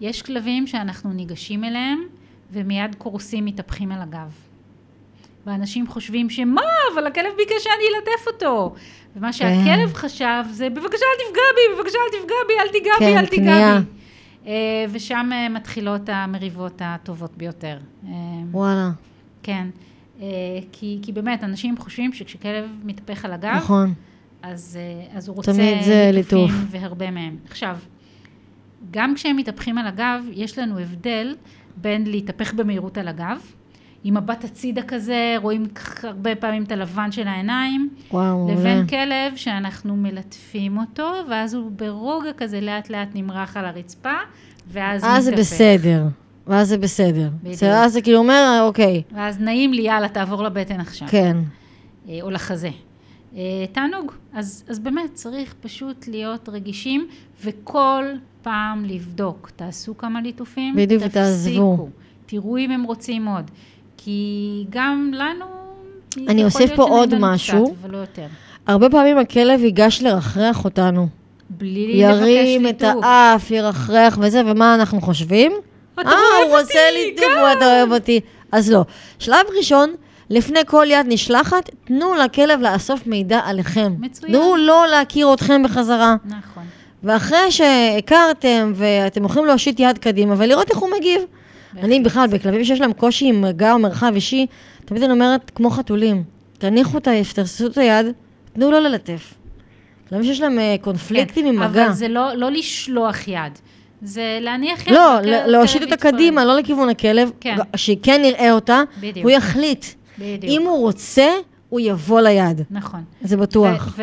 יש 0.00 0.22
כלבים 0.22 0.66
שאנחנו 0.66 1.12
ניגשים 1.12 1.64
אליהם 1.64 2.02
ומיד 2.52 2.94
קורסים 2.94 3.44
מתהפכים 3.44 3.92
על 3.92 4.02
הגב. 4.02 4.32
ואנשים 5.46 5.86
חושבים 5.86 6.30
שמה, 6.30 6.62
אבל 6.94 7.06
הכלב 7.06 7.32
ביקש 7.36 7.64
שאני 7.64 7.84
אלטף 7.96 8.26
אותו. 8.26 8.74
ומה 9.16 9.32
שהכלב 9.32 9.94
חשב 9.94 10.42
זה, 10.50 10.70
בבקשה 10.70 11.04
אל 11.04 11.26
תפגע 11.26 11.42
בי, 11.54 11.76
בבקשה 11.76 11.98
אל 11.98 12.20
תפגע 12.20 12.34
בי, 12.48 12.54
אל 12.60 12.68
תיגע 12.72 12.92
בי, 12.98 13.04
כן, 13.04 13.18
אל 13.18 13.26
תיגע. 13.26 13.78
בי. 13.80 13.84
אה, 14.46 14.84
ושם 14.90 15.30
אה, 15.32 15.48
מתחילות 15.48 16.08
המריבות 16.08 16.82
הטובות 16.84 17.36
ביותר. 17.36 17.78
אה, 18.06 18.10
וואלה, 18.50 18.90
כן. 19.42 19.68
אה, 20.20 20.26
כי, 20.72 20.98
כי 21.02 21.12
באמת, 21.12 21.44
אנשים 21.44 21.78
חושבים 21.78 22.12
שכשכלב 22.12 22.64
מתהפך 22.84 23.24
על 23.24 23.32
הגב, 23.32 23.54
נכון. 23.56 23.94
אז, 24.42 24.78
אה, 24.80 25.16
אז 25.16 25.28
הוא 25.28 25.36
רוצה 25.36 25.52
תמיד 25.52 25.82
זה 25.82 26.10
ליטופים 26.12 26.46
ליטוף. 26.46 26.66
והרבה 26.70 27.10
מהם. 27.10 27.36
עכשיו, 27.48 27.76
גם 28.90 29.14
כשהם 29.14 29.36
מתהפכים 29.36 29.78
על 29.78 29.86
הגב, 29.86 30.24
יש 30.32 30.58
לנו 30.58 30.78
הבדל 30.78 31.36
בין 31.76 32.06
להתהפך 32.06 32.54
במהירות 32.54 32.98
על 32.98 33.08
הגב, 33.08 33.38
עם 34.04 34.16
מבט 34.16 34.44
הצידה 34.44 34.82
כזה, 34.82 35.34
רואים 35.42 35.66
הרבה 36.02 36.34
פעמים 36.34 36.62
את 36.62 36.72
הלבן 36.72 37.12
של 37.12 37.28
העיניים, 37.28 37.88
וואו. 38.10 38.50
לבין 38.52 38.86
כלב 38.86 39.36
שאנחנו 39.36 39.96
מלטפים 39.96 40.78
אותו, 40.78 41.12
ואז 41.30 41.54
הוא 41.54 41.70
ברוגע 41.70 42.32
כזה 42.36 42.60
לאט 42.60 42.90
לאט 42.90 43.08
נמרח 43.14 43.56
על 43.56 43.64
הרצפה, 43.64 44.14
ואז 44.68 45.02
אז 45.04 45.24
זה 45.24 45.30
מתהפך. 45.32 45.52
בסדר. 45.52 46.06
ואז 46.46 46.68
זה 46.68 46.78
בסדר. 46.78 47.28
בדיוק. 47.40 47.54
בסדר, 47.54 47.74
אז 47.74 47.92
זה 47.92 48.00
כאילו 48.00 48.18
אומר, 48.18 48.60
אוקיי, 48.62 49.02
ואז 49.14 49.40
נעים 49.40 49.72
לי, 49.72 49.82
יאללה, 49.82 50.08
תעבור 50.08 50.42
לבטן 50.42 50.80
עכשיו. 50.80 51.08
כן. 51.10 51.36
אה, 52.08 52.18
או 52.22 52.30
לחזה. 52.30 52.70
אה, 53.36 53.40
תענוג. 53.72 54.12
אז, 54.32 54.64
אז 54.68 54.78
באמת 54.78 55.14
צריך 55.14 55.54
פשוט 55.60 56.08
להיות 56.08 56.48
רגישים 56.48 57.08
וכל 57.44 58.04
פעם 58.42 58.84
לבדוק. 58.84 59.50
תעשו 59.56 59.98
כמה 59.98 60.20
ליטופים, 60.20 60.76
בדיוק, 60.76 61.02
תפסיקו. 61.02 61.18
ותעזבו. 61.20 61.88
תראו 62.26 62.58
אם 62.58 62.70
הם 62.70 62.82
רוצים 62.82 63.26
עוד. 63.26 63.50
כי 63.96 64.64
גם 64.70 65.10
לנו... 65.14 65.44
אני 66.28 66.44
אוסיף 66.44 66.70
פה 66.76 66.82
עוד 66.82 67.14
משהו. 67.18 67.64
קצת, 67.64 67.74
אבל 67.82 67.90
לא 67.90 67.96
יותר. 67.96 68.26
הרבה 68.66 68.90
פעמים 68.90 69.18
הכלב 69.18 69.60
ייגש 69.60 70.02
לרחרח 70.02 70.64
אותנו. 70.64 71.08
בלי 71.50 72.04
לבקש 72.04 72.20
ירים 72.20 72.66
את 72.66 72.82
ליטוף. 72.82 73.04
האף, 73.04 73.50
ירחרח 73.50 74.18
וזה, 74.20 74.42
ומה 74.46 74.74
אנחנו 74.74 75.00
חושבים? 75.00 75.52
אתה 75.94 76.08
אה, 76.08 76.14
אוהב 76.14 76.48
הוא 76.48 76.58
רוצה 76.58 76.78
אותי, 76.88 77.24
הוא 77.24 77.52
אתה 77.52 77.66
אוהב 77.66 77.92
אותי. 77.92 78.20
אז 78.52 78.70
לא. 78.70 78.84
שלב 79.18 79.46
ראשון, 79.58 79.94
לפני 80.30 80.60
כל 80.66 80.86
יד 80.90 81.06
נשלחת, 81.08 81.70
תנו 81.84 82.14
לכלב 82.14 82.60
לאסוף 82.60 83.06
מידע 83.06 83.40
עליכם. 83.44 83.94
מצוין. 83.98 84.32
תנו 84.32 84.56
לו 84.56 84.84
להכיר 84.90 85.34
אתכם 85.34 85.62
בחזרה. 85.62 86.16
נכון. 86.24 86.64
ואחרי 87.02 87.50
שהכרתם, 87.50 88.72
ואתם 88.74 89.24
יכולים 89.24 89.46
להושיט 89.46 89.80
יד 89.80 89.98
קדימה 89.98 90.34
ולראות 90.38 90.70
איך 90.70 90.78
הוא 90.78 90.90
מגיב. 90.98 91.22
אני 91.78 92.00
בכלל, 92.00 92.26
בכלבים 92.26 92.64
שיש 92.64 92.80
להם 92.80 92.92
קושי 92.92 93.26
עם 93.26 93.42
מגע 93.42 93.72
או 93.72 93.78
מרחב 93.78 94.12
אישי, 94.14 94.46
תמיד 94.84 95.02
אני 95.02 95.12
אומרת, 95.12 95.50
כמו 95.54 95.70
חתולים, 95.70 96.22
תניחו 96.58 96.98
את 96.98 97.08
ה... 97.08 97.10
תעשו 97.34 97.66
את 97.66 97.78
היד, 97.78 98.06
תנו 98.52 98.70
לו 98.70 98.80
ללטף. 98.80 99.34
כלבים 100.08 100.24
שיש 100.24 100.40
להם 100.40 100.58
אה, 100.58 100.76
קונפליקטים 100.80 101.46
עם 101.46 101.58
כן, 101.58 101.70
מגע. 101.70 101.84
אבל 101.86 101.92
זה 101.92 102.08
לא, 102.08 102.34
לא 102.34 102.50
לשלוח 102.50 103.28
יד. 103.28 103.58
זה 104.02 104.38
להניח. 104.40 104.88
לא, 104.88 105.20
להושיט 105.46 105.82
אותה. 105.82 105.96
קדימה, 105.96 106.44
לא 106.44 106.56
לכיוון 106.56 106.88
הכלב, 106.88 107.30
כן. 107.40 107.56
שכן 107.76 108.20
יראה 108.24 108.52
אותה, 108.52 108.82
בדיוק. 109.00 109.16
הוא 109.24 109.30
יחליט. 109.30 109.84
בדיוק. 110.18 110.44
אם 110.52 110.66
הוא 110.66 110.78
רוצה, 110.80 111.26
הוא 111.68 111.80
יבוא 111.80 112.20
ליד. 112.20 112.60
נכון. 112.70 113.04
זה 113.22 113.36
בטוח. 113.36 113.94
ו- 113.96 114.02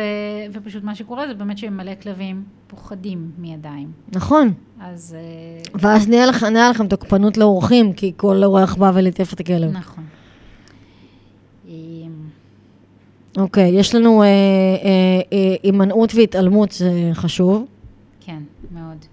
ופשוט 0.52 0.84
מה 0.84 0.94
שקורה 0.94 1.26
זה 1.28 1.34
באמת 1.34 1.58
שמלא 1.58 1.92
כלבים 2.02 2.42
פוחדים 2.66 3.30
מידיים. 3.38 3.88
נכון. 4.12 4.52
אז 4.80 5.16
אה, 5.18 5.78
ואז 5.80 6.08
נהיה 6.08 6.26
לך- 6.26 6.42
נהיה 6.44 6.70
לכם 6.70 6.86
תוקפנות 6.88 7.36
לאורחים, 7.36 7.92
כי 7.92 8.12
כל 8.16 8.44
אורח 8.44 8.74
בא 8.74 8.90
וליטף 8.94 9.32
את 9.32 9.40
הכלב. 9.40 9.70
נכון. 9.72 10.04
אמ, 11.68 11.72
אוקיי, 13.38 13.68
יש 13.70 13.94
לנו 13.94 14.22
אה, 14.22 14.26
אה, 14.26 14.30
אה, 15.32 15.56
הימנעות 15.62 16.14
והתעלמות, 16.14 16.72
זה 16.72 16.90
חשוב. 17.14 17.64
כן, 18.20 18.38
מאוד. 18.74 19.04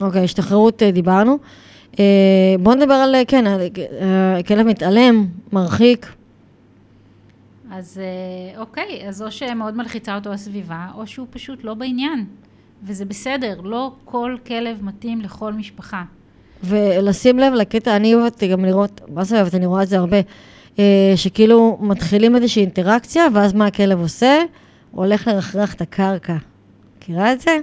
אוקיי, 0.00 0.24
השתחררות 0.24 0.82
אה, 0.82 0.90
דיברנו. 0.90 1.38
אה, 1.98 2.04
בואו 2.60 2.74
נדבר 2.74 2.94
על, 2.94 3.14
אה, 3.14 3.22
כן, 3.28 3.46
אה, 3.46 4.42
כלב 4.46 4.66
מתעלם, 4.66 5.26
מרחיק. 5.52 6.06
אז 7.70 8.00
אה, 8.02 8.60
אוקיי, 8.60 9.08
אז 9.08 9.22
או 9.22 9.30
שמאוד 9.30 9.76
מלחיצה 9.76 10.14
אותו 10.14 10.32
הסביבה, 10.32 10.86
או 10.94 11.06
שהוא 11.06 11.26
פשוט 11.30 11.64
לא 11.64 11.74
בעניין. 11.74 12.24
וזה 12.84 13.04
בסדר, 13.04 13.60
לא 13.60 13.92
כל 14.04 14.36
כלב 14.46 14.84
מתאים 14.84 15.20
לכל 15.20 15.52
משפחה. 15.52 16.02
ולשים 16.64 17.38
לב 17.38 17.52
לקטע, 17.52 17.96
אני 17.96 18.14
אוהבת 18.14 18.44
גם 18.44 18.64
לראות, 18.64 19.00
מה 19.08 19.24
זה 19.24 19.36
אוהבת, 19.36 19.54
אני 19.54 19.66
רואה 19.66 19.82
את 19.82 19.88
זה 19.88 19.98
הרבה, 19.98 20.16
אה, 20.78 21.12
שכאילו 21.16 21.78
מתחילים 21.80 22.36
איזושהי 22.36 22.62
אינטראקציה, 22.62 23.26
ואז 23.34 23.52
מה 23.52 23.66
הכלב 23.66 24.00
עושה? 24.00 24.42
הוא 24.90 25.04
הולך 25.04 25.28
לרחרח 25.28 25.74
את 25.74 25.80
הקרקע. 25.80 26.36
מכירה 26.98 27.32
את 27.32 27.40
זה? 27.40 27.58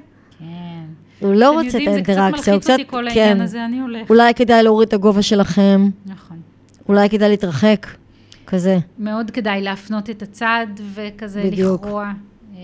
כן. 1.19 1.25
הוא 1.25 1.35
לא 1.35 1.49
אתם 1.49 1.57
רוצה 1.57 1.69
את 1.69 1.73
יודעים, 1.73 1.91
האינטראקציה, 1.91 2.43
זה 2.43 2.51
הוא 2.51 2.59
קצת 2.59 2.63
קצת, 2.63 2.69
מלחיץ 2.69 2.89
אותי 2.89 2.91
כל 2.91 3.05
כן. 3.13 3.19
העניין 3.19 3.41
הזה, 3.41 3.65
אני 3.65 3.79
הולך. 3.79 4.09
אולי 4.09 4.33
כדאי 4.33 4.63
להוריד 4.63 4.87
את 4.87 4.93
הגובה 4.93 5.21
שלכם, 5.21 5.89
נכון. 6.05 6.37
אולי 6.89 7.09
כדאי 7.09 7.29
להתרחק, 7.29 7.87
כזה. 8.47 8.77
מאוד 8.99 9.31
כדאי 9.31 9.61
להפנות 9.61 10.09
את 10.09 10.21
הצד 10.21 10.67
וכזה 10.93 11.43
בדיוק. 11.43 11.85
לכרוע. 11.85 12.11
אמ, 12.55 12.59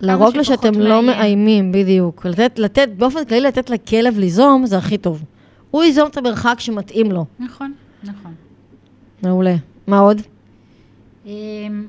להרוג 0.00 0.36
לו 0.36 0.44
שאתם 0.44 0.80
לא. 0.80 1.02
מאיימים, 1.02 1.72
בדיוק. 1.72 2.26
לתת, 2.26 2.58
לתת, 2.58 2.88
באופן 2.96 3.24
כללי 3.24 3.40
לתת 3.40 3.70
לכלב 3.70 4.18
ליזום, 4.18 4.66
זה 4.66 4.78
הכי 4.78 4.98
טוב. 4.98 5.24
הוא 5.70 5.84
ייזום 5.84 6.08
את 6.08 6.16
המרחק 6.16 6.60
שמתאים 6.60 7.12
לו. 7.12 7.24
נכון, 7.38 7.72
נכון. 8.04 8.34
מעולה. 9.22 9.54
מה 9.86 9.98
עוד? 9.98 10.22
אמ, 11.26 11.30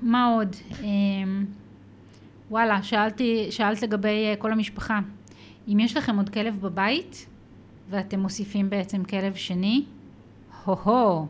מה 0.01 0.25
עוד? 0.25 0.55
אמ, 0.83 1.45
וואלה, 2.51 2.83
שאלתי, 2.83 3.47
שאלת 3.49 3.81
לגבי 3.81 4.25
אה, 4.25 4.33
כל 4.37 4.51
המשפחה. 4.51 4.99
אם 5.67 5.79
יש 5.79 5.97
לכם 5.97 6.17
עוד 6.17 6.29
כלב 6.29 6.57
בבית, 6.61 7.25
ואתם 7.89 8.19
מוסיפים 8.19 8.69
בעצם 8.69 9.03
כלב 9.03 9.35
שני, 9.35 9.83
הו-הו. 10.65 11.27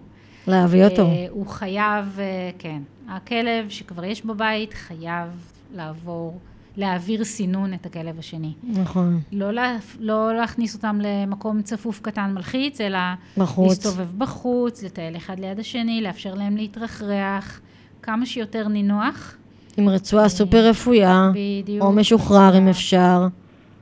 להביא 0.48 0.86
אותו. 0.86 1.02
אה, 1.02 1.26
הוא 1.30 1.48
חייב, 1.48 2.20
אה, 2.20 2.50
כן. 2.60 2.82
הכלב 3.10 3.70
שכבר 3.70 4.06
יש 4.06 4.26
בבית 4.26 4.74
חייב 4.74 5.30
לעבור, 5.76 6.40
להעביר 6.78 7.24
סינון 7.24 7.74
את 7.74 7.86
הכלב 7.86 8.20
השני. 8.20 8.54
נכון. 8.64 9.22
לא, 9.32 9.52
לה, 9.52 9.78
לא 10.00 10.34
להכניס 10.34 10.76
אותם 10.76 11.00
למקום 11.02 11.62
צפוף 11.62 12.00
קטן 12.00 12.34
מלחיץ, 12.34 12.82
אלא 12.82 13.00
בחוץ. 13.38 13.70
להסתובב 13.70 14.08
בחוץ, 14.18 14.84
לטייל 14.84 15.18
אחד 15.18 15.40
ליד 15.40 15.60
השני, 15.60 16.02
לאפשר 16.02 16.34
להם 16.34 16.58
להתרחרח, 16.58 17.62
כמה 18.02 18.26
שיותר 18.26 18.68
נינוח. 18.68 19.36
עם 19.78 19.90
רצועה 19.90 20.30
סופר 20.30 20.70
רפויה, 20.70 21.32
בדיוק. 21.34 21.84
או 21.84 21.92
משוחרר 21.92 22.58
אם 22.58 22.68
אפשר. 22.68 23.28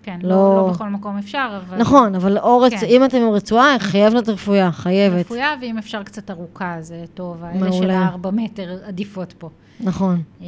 כן, 0.04 0.20
לא- 0.24 0.30
לא, 0.30 0.56
לא 0.68 0.74
בכל 0.74 0.90
מקום 0.90 1.18
אפשר, 1.18 1.60
אבל... 1.68 1.78
נכון, 1.78 2.16
אבל 2.16 2.38
או 2.38 2.60
רצ... 2.60 2.74
כן. 2.74 2.86
אם 2.86 3.06
אתם 3.06 3.18
עם 3.18 3.30
רצועה, 3.30 3.80
חייב 3.80 4.14
להיות 4.14 4.30
רפויה, 4.30 4.72
חייבת. 4.72 5.20
רפויה, 5.26 5.56
ואם 5.62 5.78
אפשר 5.78 6.04
קצת 6.04 6.32
ארוכה, 6.32 6.76
זה 6.80 7.06
טוב. 7.14 7.44
האלה 7.44 7.60
של 7.60 7.80
מעולה. 7.80 8.00
הארבע 8.00 8.32
מטר 8.32 8.78
עדיפות 8.86 9.34
פה. 9.38 9.50
נכון, 9.80 10.22
אמ, 10.42 10.48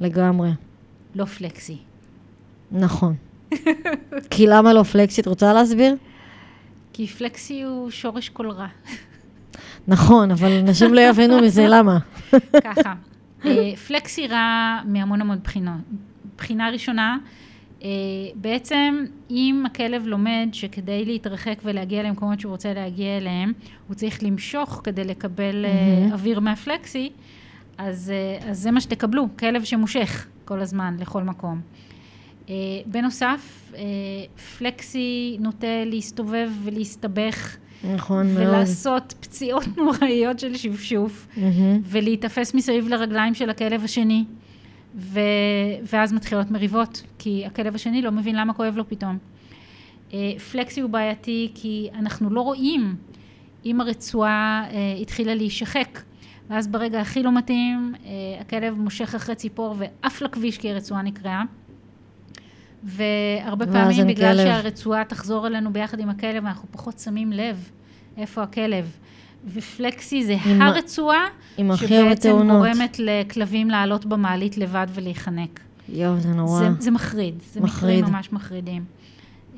לגמרי. 0.00 0.50
לא 1.14 1.24
פלקסי. 1.24 1.78
נכון. 2.72 3.14
כי 4.30 4.46
למה 4.46 4.72
לא 4.72 4.82
פלקסית? 4.82 5.26
רוצה 5.28 5.52
להסביר? 5.52 5.96
כי 6.92 7.06
פלקסי 7.06 7.62
הוא 7.62 7.90
שורש 7.90 8.28
כל 8.28 8.50
רע. 8.50 8.66
נכון, 9.88 10.30
אבל 10.30 10.52
אנשים 10.52 10.94
לא 10.94 11.00
יבינו 11.00 11.40
מזה 11.40 11.66
למה. 11.74 11.98
ככה, 12.64 12.94
אה, 13.44 13.76
פלקסי 13.86 14.26
רע 14.28 14.78
מהמון 14.84 15.20
המון 15.20 15.38
בחינות. 15.44 15.74
בחינה 16.38 16.70
ראשונה, 16.70 17.16
בעצם 18.34 19.04
אם 19.30 19.62
הכלב 19.66 20.06
לומד 20.06 20.48
שכדי 20.52 21.04
להתרחק 21.04 21.58
ולהגיע 21.64 22.02
למקומות 22.02 22.40
שהוא 22.40 22.50
רוצה 22.50 22.74
להגיע 22.74 23.16
אליהם, 23.16 23.52
הוא 23.88 23.94
צריך 23.94 24.22
למשוך 24.22 24.80
כדי 24.84 25.04
לקבל 25.04 25.64
אה, 25.64 25.98
מהמם. 26.00 26.12
אוויר 26.12 26.40
מהפלקסי, 26.40 27.10
אז, 27.78 28.12
אה, 28.14 28.50
אז 28.50 28.58
זה 28.58 28.70
מה 28.70 28.80
שתקבלו, 28.80 29.26
כלב 29.38 29.64
שמושך 29.64 30.26
כל 30.44 30.60
הזמן 30.60 30.96
לכל 31.00 31.22
מקום. 31.22 31.60
אה, 32.48 32.54
בנוסף, 32.86 33.72
אה, 33.76 33.82
פלקסי 34.58 35.36
נוטה 35.40 35.84
להסתובב 35.86 36.50
ולהסתבך 36.64 37.56
נכון 37.94 38.26
מאוד. 38.26 38.46
ולעשות 38.46 39.14
פציעות 39.20 39.64
נוראיות 39.76 40.38
של 40.38 40.56
שפשוף. 40.56 41.26
מהמם. 41.36 41.80
ולהיתפס 41.84 42.54
מסביב 42.54 42.88
לרגליים 42.88 43.34
של 43.34 43.50
הכלב 43.50 43.84
השני, 43.84 44.24
ו... 44.96 45.20
ואז 45.92 46.12
מתחילות 46.12 46.50
מריבות, 46.50 47.02
כי 47.18 47.46
הכלב 47.46 47.74
השני 47.74 48.02
לא 48.02 48.10
מבין 48.10 48.36
למה 48.36 48.54
כואב 48.54 48.76
לו 48.76 48.88
פתאום. 48.88 49.18
אה, 50.12 50.32
פלקסי 50.52 50.80
הוא 50.80 50.90
בעייתי 50.90 51.52
כי 51.54 51.88
אנחנו 51.94 52.30
לא 52.30 52.40
רואים 52.40 52.96
אם 53.64 53.80
הרצועה 53.80 54.64
אה, 54.70 54.94
התחילה 55.00 55.34
להישחק, 55.34 56.00
ואז 56.50 56.68
ברגע 56.68 57.00
הכי 57.00 57.22
לא 57.22 57.32
מתאים, 57.32 57.94
אה, 58.04 58.10
הכלב 58.40 58.74
מושך 58.74 59.14
אחרי 59.14 59.34
ציפור 59.34 59.74
ועף 59.78 60.22
לכביש 60.22 60.58
כי 60.58 60.70
הרצועה 60.70 61.02
נקרעה. 61.02 61.44
והרבה 62.84 63.66
פעמים 63.66 64.06
בגלל 64.06 64.36
כלב. 64.36 64.46
שהרצועה 64.46 65.04
תחזור 65.04 65.46
אלינו 65.46 65.72
ביחד 65.72 66.00
עם 66.00 66.08
הכלב, 66.08 66.46
אנחנו 66.46 66.68
פחות 66.72 66.98
שמים 66.98 67.32
לב 67.32 67.70
איפה 68.16 68.42
הכלב. 68.42 68.98
ופלקסי 69.54 70.24
זה 70.24 70.36
עם 70.46 70.62
הרצועה 70.62 71.24
עם 71.56 71.76
שבעצם. 71.76 72.48
גורמת 72.50 72.96
לכלבים 72.98 73.70
לעלות 73.70 74.06
במעלית 74.06 74.58
לבד 74.58 74.86
ולהיחנק. 74.94 75.60
יואו, 75.88 76.20
זה 76.20 76.28
נורא. 76.28 76.58
זה, 76.60 76.68
זה 76.78 76.90
מחריד, 76.90 77.34
זה 77.52 77.60
מחריד. 77.60 77.98
מקרים 78.00 78.14
ממש 78.14 78.32
מחרידים. 78.32 78.84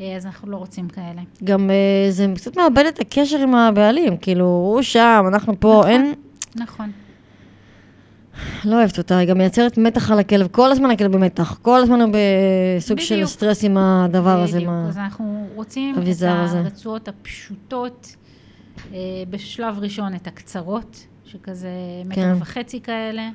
אה, 0.01 0.17
אז 0.17 0.27
אנחנו 0.27 0.51
לא 0.51 0.57
רוצים 0.57 0.89
כאלה. 0.89 1.21
גם 1.45 1.71
אה, 1.71 2.11
זה 2.11 2.27
קצת 2.35 2.57
מאבד 2.57 2.85
את 2.89 3.01
הקשר 3.01 3.39
עם 3.39 3.55
הבעלים, 3.55 4.17
כאילו, 4.17 4.45
הוא 4.45 4.83
שם, 4.83 5.25
אנחנו 5.29 5.61
פה, 5.61 5.75
נכון. 5.79 5.91
אין... 5.91 6.13
נכון. 6.57 6.91
לא 8.65 8.77
אוהבת 8.79 8.99
אותה, 8.99 9.19
היא 9.19 9.29
גם 9.29 9.39
מייצרת 9.39 9.79
מתח 9.79 10.11
על 10.11 10.19
הכלב, 10.19 10.47
כל 10.51 10.73
הזמן 10.73 10.91
הכלב 10.91 11.13
במתח, 11.13 11.59
כל 11.63 11.79
הזמן 11.83 12.01
הוא 12.01 12.11
בסוג 12.79 12.99
של 13.01 13.15
בדיוק. 13.15 13.31
סטרס 13.31 13.65
עם 13.65 13.77
הדבר 13.77 14.41
הזה. 14.43 14.57
בדיוק, 14.57 14.71
מה- 14.73 14.87
אז 14.89 14.99
אנחנו 14.99 15.47
רוצים 15.55 15.95
את. 15.95 15.99
הרצועות 16.57 17.09
הפשוטות, 17.09 18.17
בשלב 19.31 19.79
ראשון 19.79 20.15
את 20.15 20.27
הקצרות, 20.27 21.07
שכזה 21.25 21.71
מטר 22.05 22.15
כן. 22.15 22.35
וחצי 22.41 22.81
כאלה. 22.81 23.23
אה, 23.23 23.31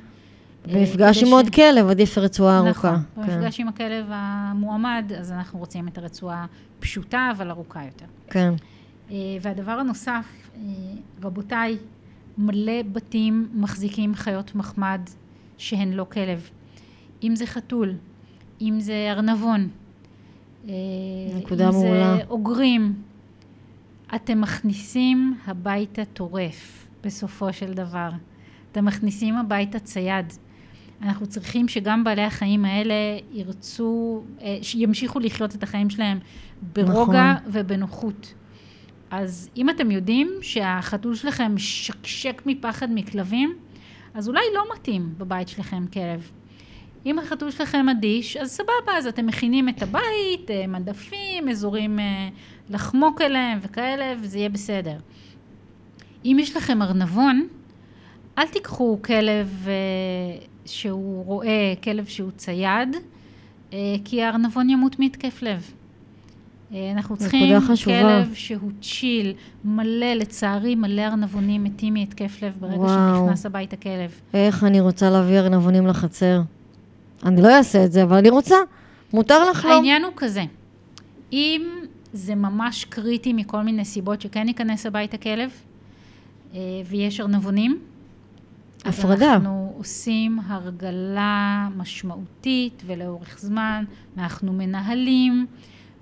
במפגש 0.73 1.17
כדי 1.17 1.25
עם 1.25 1.31
ש- 1.31 1.33
עוד 1.33 1.49
כלב, 1.55 1.87
עדיף 1.89 2.17
רצועה 2.17 2.57
ארוכה. 2.57 2.97
נכון, 3.17 3.23
במפגש 3.25 3.59
עם 3.59 3.67
הכלב 3.67 4.05
המועמד, 4.09 5.11
אז 5.19 5.31
אנחנו 5.31 5.59
רוצים 5.59 5.87
את 5.87 5.97
הרצועה 5.97 6.45
פשוטה, 6.79 7.31
אבל 7.37 7.49
ארוכה 7.49 7.85
יותר. 7.85 8.05
כן, 8.29 8.53
אה, 9.11 9.15
והדבר 9.41 9.71
הנוסף, 9.71 10.25
אה, 10.55 10.59
רבותיי, 11.23 11.77
מלא 12.37 12.81
בתים 12.91 13.49
מחזיקים 13.53 14.15
חיות 14.15 14.55
מחמד 14.55 15.01
שהן 15.57 15.93
לא 15.93 16.05
כלב. 16.11 16.49
אם 17.23 17.35
זה 17.35 17.45
חתול, 17.45 17.93
אם 18.61 18.75
זה 18.79 19.07
ארנבון, 19.11 19.67
אה, 20.67 20.73
נקודה 21.37 21.67
אם 21.69 21.73
מעולה. 21.73 22.15
זה 22.17 22.23
אוגרים, 22.29 22.93
אתם 24.15 24.41
מכניסים 24.41 25.37
הביתה 25.47 26.05
טורף 26.05 26.87
בסופו 27.03 27.53
של 27.53 27.73
דבר. 27.73 28.09
אתם 28.71 28.85
מכניסים 28.85 29.35
הביתה 29.37 29.79
צייד. 29.79 30.33
אנחנו 31.01 31.27
צריכים 31.27 31.67
שגם 31.67 32.03
בעלי 32.03 32.23
החיים 32.23 32.65
האלה 32.65 32.93
ירצו, 33.31 34.23
אה, 34.41 34.57
שימשיכו 34.61 35.19
לחיות 35.19 35.55
את 35.55 35.63
החיים 35.63 35.89
שלהם 35.89 36.19
ברוגע 36.73 37.33
נכון. 37.33 37.51
ובנוחות. 37.51 38.33
אז 39.11 39.49
אם 39.57 39.69
אתם 39.69 39.91
יודעים 39.91 40.31
שהחתול 40.41 41.15
שלכם 41.15 41.57
שקשק 41.57 42.41
מפחד 42.45 42.87
מכלבים, 42.91 43.53
אז 44.13 44.27
אולי 44.27 44.41
לא 44.55 44.63
מתאים 44.75 45.13
בבית 45.17 45.47
שלכם 45.47 45.85
כלב. 45.93 46.31
אם 47.05 47.19
החתול 47.19 47.51
שלכם 47.51 47.89
אדיש, 47.89 48.37
אז 48.37 48.51
סבבה, 48.51 48.97
אז 48.97 49.07
אתם 49.07 49.25
מכינים 49.25 49.69
את 49.69 49.81
הבית, 49.81 50.51
אה, 50.51 50.67
מדפים, 50.67 51.49
אזורים 51.49 51.99
אה, 51.99 52.29
לחמוק 52.69 53.21
אליהם 53.21 53.59
וכאלה, 53.61 54.13
וזה 54.21 54.37
יהיה 54.37 54.49
בסדר. 54.49 54.97
אם 56.25 56.37
יש 56.39 56.57
לכם 56.57 56.81
ארנבון, 56.81 57.47
אל 58.37 58.47
תיקחו 58.47 58.99
כלב 59.01 59.65
אה, 59.67 59.73
שהוא 60.65 61.25
רואה, 61.25 61.73
כלב 61.83 62.05
שהוא 62.05 62.31
צייד, 62.31 62.95
כי 64.05 64.23
הארנבון 64.23 64.69
ימות 64.69 64.99
מהתקף 64.99 65.41
לב. 65.41 65.71
אנחנו 66.95 67.17
צריכים. 67.17 67.59
כלב 67.83 68.33
שהוא 68.33 68.71
צ'יל, 68.81 69.33
מלא, 69.65 70.13
לצערי, 70.13 70.75
מלא 70.75 71.01
ארנבונים 71.01 71.63
מתים 71.63 71.93
מהתקף 71.93 72.43
לב 72.43 72.55
ברגע 72.59 72.77
וואו. 72.77 73.25
שנכנס 73.25 73.45
הביתה 73.45 73.75
כלב. 73.75 74.21
איך 74.33 74.63
אני 74.63 74.79
רוצה 74.79 75.09
להביא 75.09 75.39
ארנבונים 75.39 75.87
לחצר. 75.87 76.41
אני 77.25 77.41
לא 77.41 77.57
אעשה 77.57 77.85
את 77.85 77.91
זה, 77.91 78.03
אבל 78.03 78.17
אני 78.17 78.29
רוצה. 78.29 78.55
מותר 79.13 79.49
לך 79.49 79.65
לא. 79.65 79.73
העניין 79.73 80.03
הוא 80.03 80.13
כזה, 80.15 80.43
אם 81.33 81.61
זה 82.13 82.35
ממש 82.35 82.85
קריטי 82.85 83.33
מכל 83.33 83.61
מיני 83.61 83.85
סיבות 83.85 84.21
שכן 84.21 84.47
ייכנס 84.47 84.85
הביתה 84.85 85.17
כלב, 85.17 85.51
אה, 86.53 86.59
ויש 86.89 87.19
ארנבונים, 87.19 87.79
הפרדה. 88.85 89.33
אנחנו 89.33 89.73
עושים 89.77 90.39
הרגלה 90.47 91.67
משמעותית 91.77 92.83
ולאורך 92.85 93.39
זמן, 93.39 93.83
ואנחנו 94.17 94.53
מנהלים, 94.53 95.45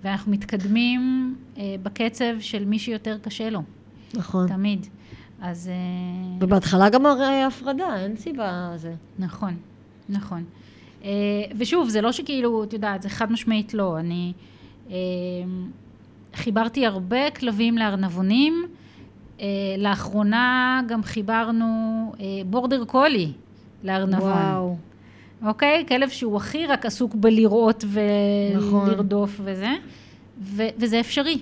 ואנחנו 0.03 0.31
מתקדמים 0.31 1.35
אה, 1.57 1.75
בקצב 1.83 2.33
של 2.39 2.65
מי 2.65 2.79
שיותר 2.79 3.17
קשה 3.21 3.49
לו, 3.49 3.61
נכון. 4.13 4.47
תמיד. 4.47 4.87
אז 5.41 5.67
אה, 5.67 6.37
ובהתחלה 6.39 6.89
גם 6.89 7.05
הרי 7.05 7.43
הפרדה, 7.43 7.95
אין 7.95 8.17
סיבה 8.17 8.73
זה. 8.75 8.93
נכון, 9.19 9.57
נכון. 10.09 10.43
אה, 11.03 11.09
ושוב, 11.57 11.89
זה 11.89 12.01
לא 12.01 12.11
שכאילו, 12.11 12.63
את 12.63 12.73
יודעת, 12.73 13.01
זה 13.01 13.09
חד 13.09 13.31
משמעית 13.31 13.73
לא. 13.73 13.99
אני 13.99 14.33
אה, 14.89 14.95
חיברתי 16.35 16.85
הרבה 16.85 17.31
כלבים 17.31 17.77
לארנבונים. 17.77 18.63
אה, 19.41 19.45
לאחרונה 19.77 20.81
גם 20.87 21.03
חיברנו 21.03 21.65
בורדר 22.45 22.85
קולי 22.85 23.31
לארנבון. 23.83 24.31
וואו. 24.31 24.75
אוקיי? 25.45 25.85
כלב 25.87 26.09
שהוא 26.09 26.37
הכי 26.37 26.65
רק 26.65 26.85
עסוק 26.85 27.15
בלראות 27.15 27.83
נכון. 28.55 28.89
ולרדוף 28.89 29.39
וזה, 29.43 29.71
ו- 30.41 30.67
וזה 30.77 30.99
אפשרי. 30.99 31.39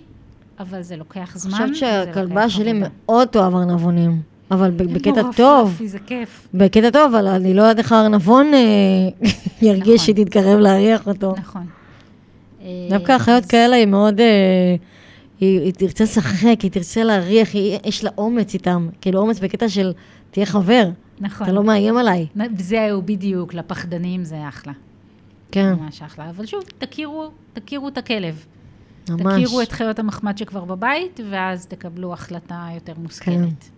אבל 0.60 0.82
זה 0.82 0.96
לוקח 0.96 1.32
אני 1.32 1.40
זמן. 1.40 1.52
חושבת 1.52 1.70
וזה 1.70 1.80
שהכלבה 1.80 2.50
שלי. 2.50 2.72
מאוד 2.76 3.28
תאהב 3.28 3.56
ארנבונים. 3.56 4.22
אבל 4.52 4.72
בקטע 4.72 5.22
טוב, 5.36 5.82
זה 5.86 6.00
כיף. 6.00 6.48
בקטע 6.54 6.90
טוב, 6.90 7.16
אבל 7.16 7.28
אני 7.28 7.54
לא 7.54 7.62
יודעת 7.62 7.78
איך 7.80 7.92
הארנבון 7.92 8.46
אה, 8.54 8.60
ירגיש 9.68 9.88
נכון. 9.94 9.98
שהיא 9.98 10.26
תתקרב 10.26 10.60
להריח 10.60 11.08
אותו. 11.08 11.34
נכון. 11.38 11.66
אה, 12.62 12.68
דווקא 12.90 13.12
החיות 13.12 13.44
אז- 13.44 13.50
כאלה 13.50 13.76
היא 13.76 13.86
מאוד... 13.86 14.20
אה, 14.20 14.76
היא, 15.40 15.74
תרצה 15.74 16.04
לשחק, 16.04 16.62
היא 16.64 16.72
תרצה 16.72 17.04
להריח, 17.04 17.50
יש 17.86 18.04
לה 18.04 18.10
אומץ 18.18 18.54
איתם. 18.54 18.90
כאילו 19.02 19.20
אומץ 19.20 19.40
בקטע 19.40 19.70
של 19.70 19.92
תהיה 20.32 20.46
חבר, 20.46 20.90
נכון. 21.20 21.48
אתה 21.48 21.56
לא 21.56 21.64
מאיים 21.64 21.98
עליי. 21.98 22.28
זהו, 22.58 23.02
בדיוק, 23.02 23.54
לפחדנים 23.54 24.24
זה 24.24 24.48
אחלה. 24.48 24.74
כן, 25.52 25.74
ממש 25.74 26.02
אחלה. 26.02 26.30
אבל 26.30 26.46
שוב, 26.46 26.64
תכירו, 26.78 27.28
תכירו 27.54 27.88
את 27.88 27.98
הכלב. 27.98 28.46
ממש. 29.10 29.34
תכירו 29.34 29.62
את 29.62 29.72
חיות 29.72 30.00
המחמד 30.00 30.38
שכבר 30.38 30.66
בבית, 30.66 31.20
ואז 31.30 31.66
תקבלו 31.66 32.14
החלטה 32.14 32.68
יותר 32.76 32.94
מושכלת. 32.98 33.70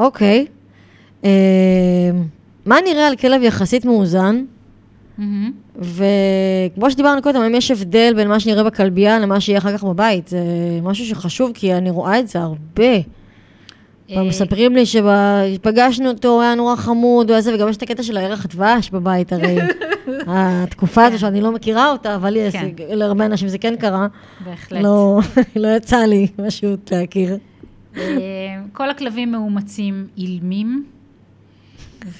אוקיי. 0.00 0.46
אה, 1.24 1.30
מה 2.66 2.76
נראה 2.84 3.06
על 3.06 3.16
כלב 3.16 3.42
יחסית 3.42 3.84
מאוזן? 3.84 4.44
מהמם. 5.18 5.52
וכמו 5.78 6.90
שדיברנו 6.90 7.22
קודם, 7.22 7.40
האם 7.40 7.54
יש 7.54 7.70
הבדל 7.70 8.12
בין 8.16 8.28
מה 8.28 8.40
שנראה 8.40 8.64
בכלבייה 8.64 9.18
למה 9.18 9.40
שיהיה 9.40 9.58
אחר 9.58 9.76
כך 9.76 9.84
בבית? 9.84 10.28
זה 10.28 10.38
משהו 10.82 11.06
שחשוב, 11.06 11.50
כי 11.54 11.74
אני 11.74 11.90
רואה 11.90 12.18
את 12.18 12.28
זה 12.28 12.38
הרבה. 12.40 12.92
אה, 14.10 14.22
מספרים 14.22 14.74
לי 14.74 14.84
שפגשנו 14.86 16.08
אותו, 16.08 16.28
הוא 16.28 16.42
היה 16.42 16.54
נורא 16.54 16.76
חמוד, 16.76 17.30
הוא 17.30 17.34
היה 17.34 17.42
זה, 17.42 17.54
וגם 17.54 17.68
יש 17.68 17.76
את 17.76 17.82
הקטע 17.82 18.02
של 18.02 18.16
הערך 18.16 18.44
הדבש 18.44 18.90
בבית, 18.90 19.32
הרי 19.32 19.58
התקופה 20.26 21.04
הזו 21.04 21.18
שאני 21.18 21.40
לא 21.40 21.52
מכירה 21.52 21.90
אותה, 21.90 22.14
אבל 22.14 22.36
כן. 22.52 22.68
להרבה 22.88 23.26
אנשים 23.26 23.48
זה 23.48 23.58
כן 23.58 23.76
קרה. 23.76 24.06
בהחלט. 24.44 24.82
לא, 24.82 25.20
לא 25.56 25.68
יצא 25.76 25.96
לי 25.96 26.26
פשוט 26.36 26.92
להכיר. 26.92 27.36
אה, 27.96 28.02
כל 28.72 28.90
הכלבים 28.90 29.32
מאומצים 29.32 30.06
אילמים, 30.16 30.86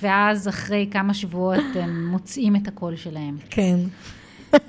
ואז 0.02 0.48
אחרי 0.48 0.88
כמה 0.90 1.14
שבועות 1.14 1.64
הם 1.74 2.06
מוצאים 2.06 2.56
את 2.56 2.68
הקול 2.68 2.96
שלהם. 2.96 3.36
כן. 3.50 3.76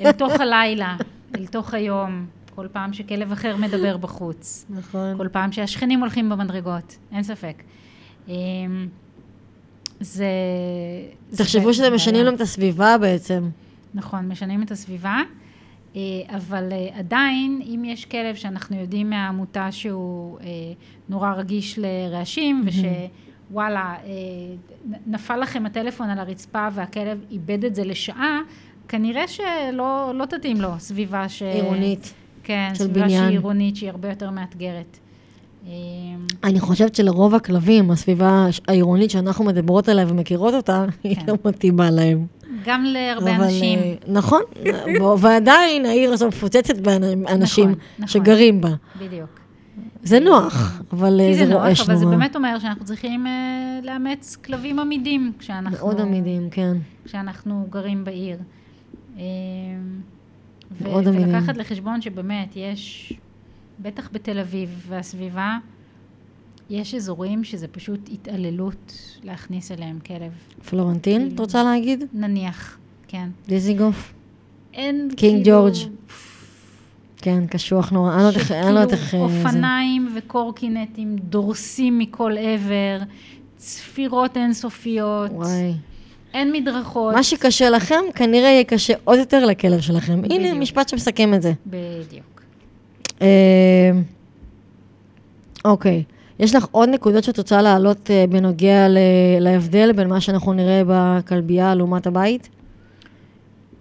אל 0.01 0.11
תוך 0.11 0.33
הלילה, 0.33 0.97
אל 1.37 1.45
תוך 1.45 1.73
היום, 1.73 2.25
כל 2.55 2.67
פעם 2.71 2.93
שכלב 2.93 3.31
אחר 3.31 3.57
מדבר 3.57 3.97
בחוץ. 3.97 4.65
נכון. 4.69 5.17
כל 5.17 5.27
פעם 5.27 5.51
שהשכנים 5.51 5.99
הולכים 5.99 6.29
במדרגות, 6.29 6.97
אין 7.11 7.23
ספק. 7.23 7.63
אמ, 8.27 8.33
זה... 9.99 10.25
זה 11.29 11.43
תחשבו. 11.43 11.73
שאתם 11.73 11.95
משנים 11.95 12.25
להם 12.25 12.35
את 12.35 12.41
הסביבה 12.41 12.97
בעצם. 12.97 13.49
נכון, 13.93 14.27
משנים 14.27 14.63
את 14.63 14.71
הסביבה, 14.71 15.09
אה, 15.09 15.21
אבל 16.35 16.69
אה, 16.71 16.99
עדיין, 16.99 17.61
אם 17.65 17.83
יש 17.85 18.05
כלב 18.05 18.35
שאנחנו 18.35 18.75
יודעים 18.79 19.09
מהעמותה 19.09 19.71
שהוא 19.71 20.39
אה, 20.39 20.45
נורא 21.09 21.33
רגיש 21.33 21.79
לרעשים, 21.79 22.63
ושווואלה, 22.65 23.95
אה, 24.05 24.09
נ- 24.89 25.13
נפל 25.13 25.37
לכם 25.37 25.65
הטלפון 25.65 26.09
על 26.09 26.19
הרצפה 26.19 26.67
והכלב 26.73 27.25
איבד 27.31 27.65
את 27.65 27.75
זה 27.75 27.83
לשעה, 27.83 28.39
כנראה 28.87 29.27
שלא 29.27 30.11
לא 30.15 30.25
תתאים 30.25 30.61
לו 30.61 30.69
סביבה 30.79 31.29
ש... 31.29 31.41
עירונית. 31.43 32.13
כן, 32.43 32.69
של 32.73 32.83
סביבה 32.83 32.93
בניין. 33.05 33.19
שהיא 33.23 33.29
עירונית, 33.31 33.75
שהיא 33.75 33.89
הרבה 33.89 34.09
יותר 34.09 34.29
מאתגרת. 34.29 34.99
אמ, 35.65 35.71
אני 36.43 36.59
חושבת 36.59 36.95
שלרוב 36.95 37.35
הכלבים, 37.35 37.91
הסביבה 37.91 38.47
העירונית 38.67 39.11
שאנחנו 39.11 39.45
מדברות 39.45 39.89
עליה 39.89 40.05
ומכירות 40.07 40.53
אותה, 40.53 40.85
היא 41.03 41.15
כן. 41.15 41.21
לא 41.27 41.37
מתאימה 41.45 41.91
להם. 41.91 42.25
גם 42.65 42.83
להרבה 42.83 43.35
אבל, 43.35 43.43
אנשים. 43.43 43.79
אה, 43.79 43.93
נכון, 44.07 44.41
ועדיין 45.21 45.85
העיר 45.85 46.13
הזו 46.13 46.27
מפוצצת 46.27 46.77
באנשים 46.77 47.69
נכון, 47.69 47.79
נכון. 47.99 48.07
שגרים 48.07 48.61
בה. 48.61 48.69
בדיוק. 48.99 49.41
זה 50.03 50.19
נוח, 50.19 50.81
אבל 50.93 51.19
כי 51.19 51.27
אה, 51.27 51.33
זה 51.33 51.45
זה 51.45 51.53
נוח, 51.53 51.61
רועש 51.63 51.81
אבל 51.81 51.95
זה 51.95 52.05
נורא. 52.05 52.17
באמת 52.17 52.35
אומר 52.35 52.59
שאנחנו 52.59 52.85
צריכים 52.85 53.27
אה, 53.27 53.79
לאמץ 53.83 54.35
כלבים 54.35 54.79
עמידים 54.79 55.31
כשאנחנו... 55.39 55.77
מאוד 55.77 56.01
עמידים, 56.01 56.49
כן. 56.49 56.77
כשאנחנו 57.05 57.67
גרים 57.69 58.03
בעיר. 58.03 58.37
אה, 59.17 59.23
מאוד 60.81 61.07
עמידים. 61.07 61.35
ולקחת 61.35 61.57
לחשבון 61.57 62.01
שבאמת 62.01 62.55
יש, 62.55 63.13
בטח 63.81 64.09
בתל 64.13 64.39
אביב 64.39 64.85
והסביבה, 64.87 65.57
יש 66.69 66.95
אזורים 66.95 67.43
שזה 67.43 67.67
פשוט 67.67 68.09
התעללות 68.13 68.93
להכניס 69.23 69.71
אליהם 69.71 69.99
כלב. 70.05 70.31
פלורנטין, 70.69 71.29
את 71.35 71.39
רוצה 71.39 71.63
להגיד? 71.63 72.03
נניח, 72.13 72.77
כן. 73.07 73.29
דיזיגוף? 73.47 74.13
אין 74.73 75.09
קינג 75.17 75.43
כאילו... 75.43 75.59
ג'ורג'. 75.61 75.75
כן, 77.17 77.47
קשוח 77.47 77.89
נורא. 77.91 78.13
אני 78.15 78.21
לא 78.23 78.27
יודעת 78.27 78.39
איך- 78.41 78.51
לא. 78.51 78.57
שכאילו 78.57 78.79
אה, 79.25 79.29
זה- 79.29 79.47
אופניים 79.47 80.15
וקורקינטים 80.17 81.15
דורסים 81.15 81.99
מכל 81.99 82.35
עבר, 82.39 82.97
צפירות 83.57 84.37
אינסופיות, 84.37 85.31
וואי. 85.31 85.73
אין 86.33 86.51
מדרכות. 86.51 87.13
מה 87.15 87.23
שקשה 87.23 87.69
לכם, 87.69 87.99
כנראה 88.15 88.49
יהיה 88.49 88.63
קשה 88.63 88.93
עוד 89.03 89.19
יותר 89.19 89.45
לכלב 89.45 89.81
שלכם. 89.81 90.21
הנה. 90.31 90.53
משפט 90.53 90.89
שמסכם 90.89 91.33
את 91.33 91.41
זה. 91.41 91.53
בדיוק. 91.65 92.30
אה, 93.21 93.91
אוקיי. 95.65 96.03
יש 96.39 96.55
לך 96.55 96.65
עוד 96.71 96.89
נקודות 96.89 97.23
שאת 97.23 97.37
רוצה 97.37 97.61
להעלות 97.61 98.11
אה, 98.11 98.25
בנוגע 98.29 98.87
להבדל 99.39 99.91
בין 99.91 100.09
מה 100.09 100.21
שאנחנו 100.21 100.53
נראה 100.53 100.81
בכלבייה 100.87 101.75
לעומת 101.75 102.07
הבית? 102.07 102.49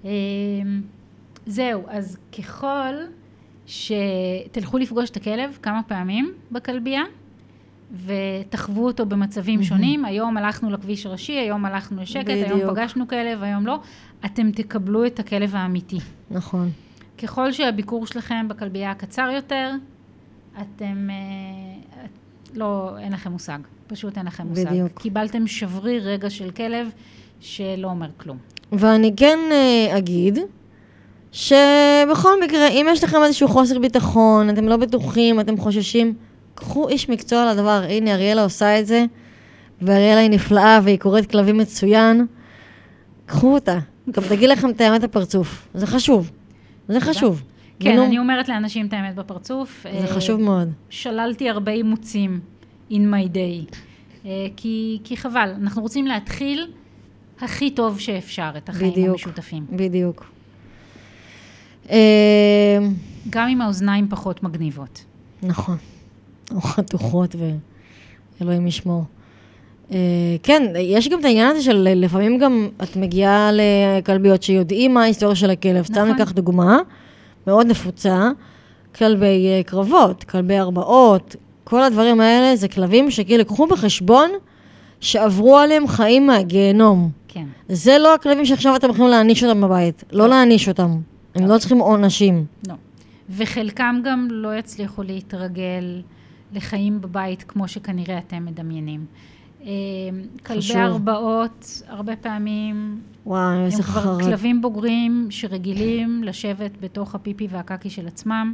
אמ, 0.05 0.11
זהו, 1.47 1.83
אז 1.89 2.17
ככל 2.39 2.95
שתלכו 3.67 4.79
לפגוש 4.79 5.11
את 5.11 5.17
הכלב 5.17 5.59
כמה 5.63 5.81
פעמים 5.87 6.33
בכלבייה, 6.53 7.03
ותחוו 8.07 8.87
אותו 8.87 9.07
במצבים 9.07 9.63
שונים, 9.63 10.05
היום 10.05 10.37
הלכנו 10.37 10.71
לכביש 10.71 11.07
הראשי, 11.07 11.33
היום 11.33 11.65
הלכנו 11.65 12.03
לשקט, 12.03 12.29
היום 12.29 12.51
בדיוק. 12.51 12.71
פגשנו 12.71 13.09
כלב, 13.09 13.43
היום 13.43 13.67
לא, 13.67 13.79
אתם 14.25 14.51
תקבלו 14.51 15.07
את 15.07 15.21
הכלב 15.21 15.57
האמיתי. 15.57 15.99
נכון. 16.31 16.71
ככל 17.23 17.53
שהביקור 17.53 18.07
שלכם 18.07 18.49
בכלבייה 18.49 18.95
קצר 18.95 19.29
יותר, 19.35 19.71
אתם, 20.61 21.09
אה, 21.11 21.17
את- 22.05 22.11
לא, 22.57 22.99
אין 22.99 23.13
לכם 23.13 23.33
מושג, 23.33 23.59
פשוט 23.87 24.19
אין 24.19 24.27
לכם 24.27 24.47
מושג. 24.47 24.67
בדיוק. 24.67 24.89
קיבלתם 25.01 25.47
שבריר 25.47 26.09
רגע 26.09 26.31
של 26.31 26.51
כלב 26.51 26.89
שלא 27.41 27.89
אומר 27.89 28.07
כלום. 28.17 28.37
ואני 28.73 29.13
כן 29.17 29.39
אה, 29.53 29.99
אגיד 29.99 30.39
שבכל 31.33 32.43
מקרה, 32.45 32.69
אם 32.69 32.87
יש 32.91 33.05
לכם 33.05 33.17
איזשהו 33.25 33.49
חוסר 33.49 33.79
ביטחון, 33.79 34.51
אתם 34.51 34.69
לא 34.69 34.77
בטוחים, 34.77 35.41
אתם 35.41 35.57
חוששים, 35.57 36.15
קחו 36.55 36.89
איש 36.89 37.09
מקצוע 37.09 37.53
לדבר. 37.53 37.83
הנה, 37.89 38.15
אריאלה 38.15 38.43
עושה 38.43 38.81
את 38.81 38.87
זה, 38.87 39.05
ואריאלה 39.83 40.21
היא 40.21 40.31
נפלאה 40.31 40.81
והיא 40.85 40.99
קוראת 40.99 41.31
כלבים 41.31 41.59
מצוין. 41.59 42.27
קחו 43.27 43.55
אותה. 43.55 43.79
גם 44.11 44.23
תגיד 44.29 44.49
לכם 44.49 44.71
את 44.71 44.81
האמת 44.81 45.05
הפרצוף. 45.05 45.69
זה 45.75 45.87
חשוב. 45.87 46.31
זה 46.89 47.01
חשוב. 47.01 47.43
כן, 47.81 47.99
אני 47.99 48.19
אומרת 48.19 48.49
לאנשים 48.49 48.87
את 48.87 48.93
האמת 48.93 49.15
בפרצוף. 49.15 49.83
זה 49.83 49.89
אה, 49.89 50.07
חשוב 50.07 50.41
מאוד. 50.41 50.69
שללתי 50.91 51.51
הרבה 51.51 51.73
אימוצים 51.73 52.41
in 52.91 52.95
my 52.95 53.35
day, 53.35 53.75
אה, 54.25 54.47
כי, 54.57 55.01
כי 55.05 55.17
חבל, 55.17 55.53
אנחנו 55.63 55.83
רוצים 55.83 56.07
להתחיל 56.07 56.71
הכי 57.41 57.71
טוב 57.71 58.01
שאפשר 58.01 58.51
את 58.57 58.69
החיים 58.69 58.93
בדיוק. 58.93 59.09
המשותפים. 59.09 59.67
בדיוק. 59.73 60.25
אה, 61.91 62.79
גם 63.31 63.49
אם 63.49 63.61
האוזניים 63.61 64.09
פחות 64.09 64.43
מגניבות. 64.43 65.05
נכון. 65.43 65.77
או 66.55 66.61
חתוכות 66.61 67.37
ואלוהים 68.41 68.67
ישמור. 68.67 69.05
אה, 69.93 69.97
כן, 70.43 70.63
יש 70.77 71.09
גם 71.09 71.21
את 71.21 71.25
העניין 71.25 71.49
הזה 71.49 71.63
של 71.63 71.89
לפעמים 71.97 72.39
גם 72.39 72.69
את 72.83 72.97
מגיעה 72.97 73.51
לכלביות 73.53 74.43
שיודעים 74.43 74.95
מה 74.95 75.03
ההיסטוריה 75.03 75.37
של 75.37 75.51
הכלב. 75.51 75.85
סתם 75.85 75.95
נכון. 75.95 76.09
ניקח 76.09 76.33
דוגמה 76.33 76.79
מאוד 77.47 77.67
נפוצה, 77.67 78.31
כלבי 78.95 79.47
אה, 79.47 79.63
קרבות, 79.63 80.25
כלבי 80.25 80.59
הרבעות, 80.59 81.37
כל 81.65 81.83
הדברים 81.83 82.21
האלה 82.21 82.57
זה 82.57 82.69
כלבים 82.69 83.11
שכאילו 83.11 83.45
קחו 83.45 83.67
בחשבון 83.67 84.31
שעברו 85.01 85.59
עליהם 85.59 85.89
חיים 85.89 86.27
מהגיהנום. 86.27 87.11
כן. 87.29 87.45
זה 87.69 87.99
לא 87.99 88.15
הכלבים 88.15 88.45
שעכשיו 88.45 88.77
אתם 88.77 88.91
יכולים 88.91 89.11
להעניש 89.11 89.45
אותם 89.45 89.61
בבית. 89.61 90.05
לא 90.13 90.29
להעניש 90.29 90.69
אותם. 90.69 90.91
הם 91.35 91.47
לא 91.47 91.59
צריכים 91.59 91.79
עונשים. 91.79 92.45
לא. 92.69 92.75
וחלקם 93.31 94.01
גם 94.05 94.29
לא 94.31 94.59
יצליחו 94.59 95.03
להתרגל 95.03 96.03
לחיים 96.53 97.01
בבית 97.01 97.43
כמו 97.43 97.69
שכנראה 97.69 98.19
אתם 98.19 98.45
מדמיינים. 98.45 99.05
אה, 99.63 99.69
כלבי 100.47 100.61
חשוב. 100.61 100.77
הרבעות, 100.77 101.83
הרבה 101.89 102.17
פעמים, 102.17 103.01
וואי, 103.27 103.41
הם 103.41 103.65
איזה 103.65 103.83
כבר 103.83 104.01
חרד. 104.01 104.23
כלבים 104.23 104.61
בוגרים 104.61 105.27
שרגילים 105.31 106.25
לשבת 106.25 106.71
בתוך 106.81 107.15
הפיפי 107.15 107.47
והקקי 107.51 107.91
של 107.91 108.07
עצמם, 108.07 108.53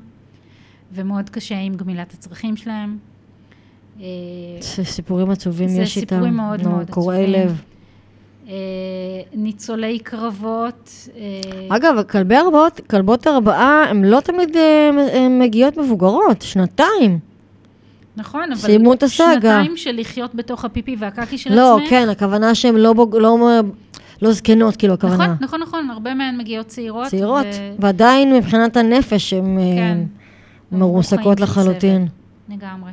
ומאוד 0.92 1.30
קשה 1.30 1.59
עם 1.59 1.74
גמילת 1.74 2.14
הצרכים 2.14 2.57
שלהם. 2.57 2.98
אה, 4.00 4.07
זה 4.61 4.84
סיפורים 4.84 5.30
עצובים 5.30 5.68
זה 5.68 5.82
יש 5.82 5.96
איתם. 5.96 6.09
סיפורים 6.09 6.36
מאוד 6.36 6.62
מאוד 6.68 6.90
קורעי 6.90 7.24
עצובים. 7.24 7.40
לב. 7.40 7.62
אה, 8.48 8.54
ניצולי 9.34 9.98
קרבות. 9.98 11.09
אה, 11.16 11.76
אגב, 11.76 12.02
כלבי 12.02 12.36
הרבעות, 12.36 12.80
כלבות 12.90 13.26
הרבעה, 13.26 13.84
הן 13.90 14.04
לא 14.04 14.20
תמיד 14.20 14.57
מגיעות 15.30 15.76
מבוגרות, 15.76 16.42
שנתיים. 16.42 17.18
נכון, 18.16 18.42
אבל 18.52 18.60
סיימו 18.60 18.92
את 18.92 19.02
הסאגה. 19.02 19.34
שנתיים 19.40 19.76
של 19.76 19.96
לחיות 20.00 20.34
בתוך 20.34 20.64
הפיפי 20.64 20.96
והקקי 20.98 21.38
של 21.38 21.54
לא, 21.54 21.76
עצמך. 21.76 21.90
כן, 21.90 22.08
הכוונה 22.08 22.54
שהן 22.54 22.74
לא, 22.76 22.92
בוג- 22.92 23.16
לא, 23.16 23.38
לא 24.22 24.32
זקנות, 24.32 24.76
כאילו, 24.76 24.94
הכוונה. 24.94 25.14
נכון, 25.26 25.36
נכון, 25.40 25.60
נכון, 25.62 25.90
הרבה 25.90 26.14
מהן 26.14 26.38
מגיעות 26.38 26.66
צעירות. 26.66 27.06
צעירות, 27.08 27.46
ו- 27.54 27.74
ועדיין 27.78 28.34
מבחינת 28.34 28.76
הנפש 28.76 29.32
הן 29.32 29.58
אה, 29.58 29.62
כן. 29.76 29.98
מרוסקות 30.72 31.38
של 31.38 31.44
לחלוטין. 31.44 32.06
לגמרי. 32.48 32.90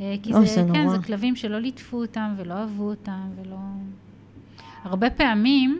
אה, 0.00 0.14
כי 0.22 0.34
אוי, 0.34 0.46
זה, 0.46 0.54
זה 0.54 0.64
כן, 0.74 0.82
נורא. 0.84 0.96
זה 0.96 1.02
כלבים 1.02 1.36
שלא 1.36 1.58
ליטפו 1.58 1.96
אותם 1.96 2.34
ולא 2.36 2.54
אהבו 2.54 2.88
אותם 2.88 3.12
ולא... 3.44 3.56
הרבה 4.84 5.10
פעמים, 5.10 5.78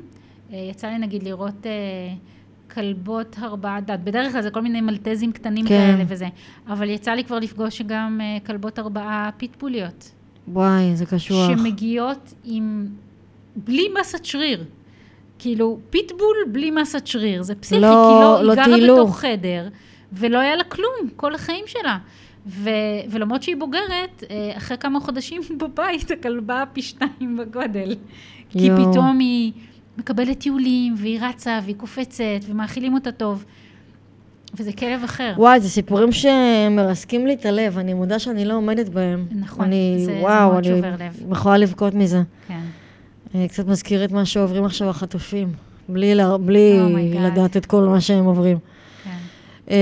אה, 0.53 0.69
יצא 0.71 0.87
לי 0.87 0.99
נגיד 0.99 1.23
לראות 1.23 1.67
אה, 1.67 1.71
כלבות 2.75 3.37
הרבעת 3.39 3.87
דת, 3.87 4.01
בדרך 4.05 4.33
כלל 4.33 4.43
זה 4.43 4.51
כל 4.51 4.61
מיני 4.61 4.81
מלטזים 4.81 5.33
קטנים 5.33 5.67
כן. 5.67 5.69
כאלה 5.69 6.05
וזה, 6.09 6.27
אבל 6.69 6.91
יצא 6.91 7.11
לי 7.11 7.25
כבר 7.25 7.39
לפגוש 7.39 7.83
גם 7.83 8.21
אה, 8.23 8.39
כלבות 8.47 8.79
הרבעה 8.79 9.31
פיטבוליות, 9.37 10.11
וואי, 10.49 10.97
זה 10.97 11.07
קשוח. 11.07 11.49
שמגיעות 11.49 12.35
עם... 12.45 12.87
בלי 13.57 13.89
מסת 14.01 14.25
שריר. 14.25 14.65
כאילו, 15.39 15.79
פיטבול 15.91 16.37
בלי 16.53 16.71
מסת 16.71 17.07
שריר, 17.07 17.43
זה 17.43 17.55
פסיכי, 17.55 17.81
לא- 17.81 17.89
כי 17.89 18.25
לא, 18.25 18.43
לא 18.43 18.53
היא 18.53 18.63
גרה 18.63 18.77
טיילו. 18.77 18.95
בתוך 18.95 19.19
חדר, 19.19 19.69
ולא 20.13 20.39
היה 20.39 20.57
לה 20.57 20.65
כלום 20.65 20.95
כל 21.17 21.35
החיים 21.35 21.65
שלה. 21.67 21.99
ו, 22.47 22.71
ולמרות 23.11 23.43
שהיא 23.43 23.57
בוגרת, 23.57 24.25
אה, 24.31 24.53
אחרי 24.57 24.79
כמה 24.79 25.01
חודשים 25.01 25.43
בבית, 25.61 26.11
הכלבה 26.11 26.65
פי 26.73 26.83
שניים 26.83 27.37
בגודל. 27.37 27.97
כי 28.51 28.59
יואו. 28.59 28.91
פתאום 28.93 29.19
היא 29.19 29.53
מקבלת 29.99 30.39
טיולים, 30.39 30.95
והיא 30.99 31.21
רצה, 31.23 31.59
והיא 31.65 31.75
קופצת, 31.77 32.23
ומאכילים 32.49 32.95
אותה 32.95 33.13
טוב. 33.13 33.45
וזה 34.55 34.73
כלב 34.73 35.05
אחר. 35.05 35.33
וואי, 35.37 35.61
זה 35.61 35.69
סיפורים 35.69 36.09
שמרסקים 36.13 37.27
לי 37.27 37.35
את 37.35 37.47
הלב, 37.47 37.79
אני 37.79 37.95
מודה 37.95 38.19
שאני 38.19 38.45
לא 38.45 38.55
עומדת 38.55 38.89
בהם. 38.89 39.27
נכון, 39.31 39.65
אני, 39.65 39.95
זה- 39.99 40.05
זה 40.05 40.19
וואו, 40.21 40.51
מאוד 40.53 40.67
אני 40.67 40.77
שובר 40.77 40.93
לב. 40.93 41.33
יכולה 41.33 41.57
לבכות 41.59 41.95
מזה. 41.95 42.23
כן. 42.49 42.61
אה, 43.35 43.49
קצת 43.49 43.67
מזכיר 43.67 44.05
את 44.05 44.13
מה 44.13 44.25
שעוברים 44.25 44.65
עכשיו 44.65 44.89
החטופים, 44.89 45.53
בלי, 45.89 46.15
לה, 46.15 46.39
בלי 46.39 46.79
Oh. 46.81 47.19
לדעת 47.21 47.57
את 47.57 47.67
כל 47.67 47.83
מה 47.85 48.01
שהם 48.01 48.25
עוברים. 48.25 48.59
כן. 49.05 49.11
אה, 49.71 49.77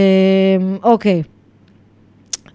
אוקיי. 0.82 1.22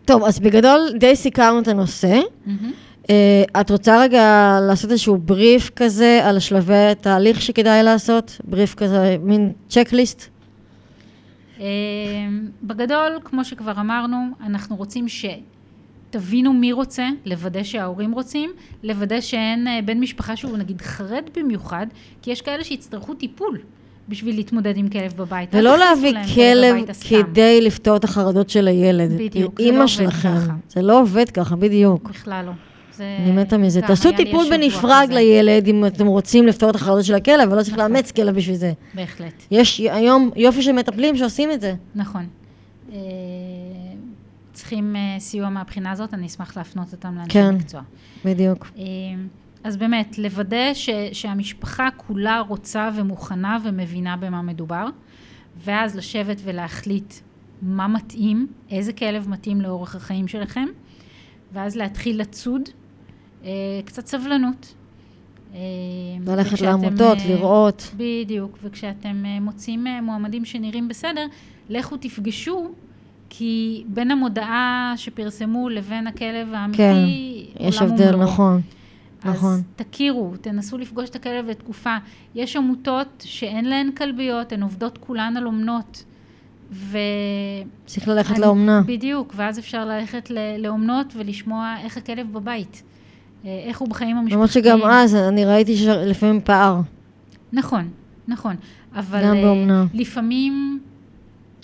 טוב, 0.06 0.24
אז 0.24 0.40
בגדול 0.40 0.80
די 1.00 1.16
סיכרנו 1.16 1.60
את 1.60 1.68
הנושא. 1.68 2.20
מהמם. 2.46 2.72
אה, 3.12 3.62
את 3.62 3.70
רוצה 3.72 4.02
רגע 4.02 4.58
לעשות 4.68 4.92
איזשהו 4.92 5.18
בריף 5.18 5.72
כזה 5.76 6.22
על 6.24 6.40
שלבי 6.40 6.96
תהליך 7.02 7.42
שכדאי 7.42 7.84
לעשות? 7.84 8.42
בריף 8.44 8.76
כזה, 8.76 9.18
מין 9.22 9.52
צ'קליסט? 9.70 10.30
אמ, 11.60 11.66
בגדול, 12.64 13.20
כמו 13.24 13.46
שכבר 13.46 13.72
אמרנו, 13.72 14.18
אנחנו 14.46 14.76
רוצים 14.76 15.06
שתבינו 15.08 16.54
מי 16.54 16.72
רוצה, 16.72 17.08
לוודא 17.26 17.64
שההורים 17.64 18.12
רוצים, 18.12 18.52
לוודא 18.84 19.22
שאין 19.22 19.68
אה, 19.68 19.80
בן 19.86 20.00
משפחה 20.00 20.36
שהוא 20.36 20.58
נגיד 20.58 20.82
חרד 20.82 21.24
במיוחד, 21.38 21.88
כי 22.22 22.32
יש 22.32 22.42
כאלה 22.42 22.64
שיצטרכו 22.64 23.14
טיפול 23.14 23.58
בשביל 24.10 24.36
להתמודד 24.36 24.78
עם 24.78 24.90
כלב 24.90 25.14
בבית. 25.18 25.56
ולא 25.56 25.78
להביא 25.78 26.14
כלב. 26.36 26.76
כדי 27.10 27.62
לפתור 27.62 27.98
את 27.98 28.04
החרדות 28.04 28.50
של 28.50 28.68
הילד. 28.68 29.12
בדיוק, 29.18 29.62
זה 29.62 29.72
לא 29.72 29.84
עובד. 29.84 30.10
ככה. 30.10 30.54
זה 30.70 30.82
לא 30.82 31.02
עובד 31.02 31.30
ככה, 31.30 31.56
בדיוק. 31.56 32.10
בכלל 32.10 32.46
לא. 32.46 32.71
זה 32.96 33.18
אני 33.20 33.32
מתה 33.32 33.58
מזה. 33.58 33.82
תעשו 33.82 34.12
טיפול 34.12 34.46
בנפרד. 34.50 35.08
לילד 35.12 35.68
אם 35.68 35.86
אתם 35.86 36.08
רוצים 36.08 36.48
לפתור 36.48 36.70
את 36.70 36.76
החרדות 36.76 37.06
של 37.06 37.16
הכלב, 37.16 37.52
ולא 37.52 37.64
צריך 37.64 37.78
נכון. 37.78 37.92
לאמץ 37.92 38.12
כלב 38.12 38.36
בשביל 38.36 38.56
זה. 38.56 38.74
בהחלט, 38.94 39.44
יש 39.52 39.80
היום 39.80 40.32
יופי 40.36 40.62
של 40.62 40.72
מטפלים 40.72 41.18
שעושים 41.18 41.52
את 41.52 41.62
זה. 41.62 41.74
נכון. 41.96 42.28
אה, 42.92 42.98
צריכים 44.54 44.96
אה, 44.96 45.20
סיוע 45.20 45.50
מהבחינה 45.50 45.92
הזאת, 45.92 46.14
אני 46.14 46.28
אשמח 46.28 46.58
להפנות 46.58 46.92
אותם 46.92 47.16
לאנשי 47.16 47.34
כן. 47.34 47.56
מקצוע. 47.56 47.82
בדיוק. 48.26 48.72
אה, 48.78 48.84
אז 49.64 49.78
באמת, 49.78 50.18
לוודא 50.18 50.74
ש, 50.74 50.90
שהמשפחה 51.12 51.88
כולה 51.98 52.40
רוצה 52.48 52.90
ומוכנה 52.96 53.58
ומבינה 53.64 54.18
במה 54.18 54.42
מדובר, 54.42 54.86
ואז 55.64 55.96
לשבת 55.96 56.38
ולהחליט 56.44 57.14
מה 57.62 57.88
מתאים, 57.88 58.48
איזה 58.70 58.94
כלב 58.94 59.30
מתאים 59.30 59.62
לאורך 59.62 59.96
החיים 59.96 60.28
שלכם, 60.28 60.66
ואז 61.54 61.76
להתחיל 61.76 62.22
לצוד, 62.22 62.62
קצת 63.86 64.08
סבלנות. 64.08 64.74
אה, 65.54 65.60
ללכת 66.28 66.62
לעמותות, 66.62 67.18
אה, 67.18 67.28
לראות. 67.28 67.92
בדיוק, 67.98 68.58
וכשאתם 68.64 69.26
אה, 69.26 69.40
מוצאים 69.40 69.88
אה, 69.88 70.02
מועמדים 70.02 70.46
שנראים 70.46 70.88
בסדר, 70.88 71.26
לכו 71.70 71.98
תפגשו, 71.98 72.72
כי 73.30 73.84
בין 73.88 74.12
המודעה 74.12 74.94
שפרסמו 74.96 75.70
לבין 75.70 76.08
הכלב 76.08 76.54
האמיתי, 76.54 76.78
כן, 77.58 77.64
יש 77.64 77.82
הבדל. 77.82 78.16
נכון. 78.16 78.62
אז 79.24 79.36
נכון. 79.36 79.62
תכירו, 79.76 80.34
תנסו 80.42 80.78
לפגוש 80.78 81.10
את 81.10 81.16
הכלב 81.16 81.46
לתקופה. 81.46 81.98
יש 82.36 82.56
עמותות 82.56 83.24
שאין 83.26 83.66
להן 83.66 83.92
כלביות, 83.92 84.52
הן 84.52 84.64
עובדות 84.64 84.98
כולן 84.98 85.38
על 85.38 85.46
אומנות. 85.46 86.04
ו... 86.72 86.98
צריך 87.86 88.08
ללכת 88.08 88.40
לאומנה. 88.40 88.82
בדיוק, 88.86 89.34
ואז 89.36 89.60
אפשר 89.60 89.86
ללכת 89.86 90.32
לאומנות 90.60 91.14
ולשמוע 91.16 91.76
איך 91.84 91.98
הכלב 91.98 92.34
בבית. 92.34 92.84
אה, 93.46 93.64
איך 93.66 93.80
הוא 93.80 93.90
בחיים 93.90 94.18
המשפחתיים. 94.18 94.38
למרות 94.38 94.52
שגם 94.52 94.90
אז 94.92 95.16
אני 95.16 95.46
ראיתי 95.46 95.78
שלפעמים 95.78 96.42
פער. 96.42 96.82
נכון, 97.54 97.90
נכון. 98.28 98.56
אבל 98.96 99.22
גם 99.24 99.36
אה, 99.36 99.42
באומנה. 99.42 99.86
לפעמים 99.94 100.80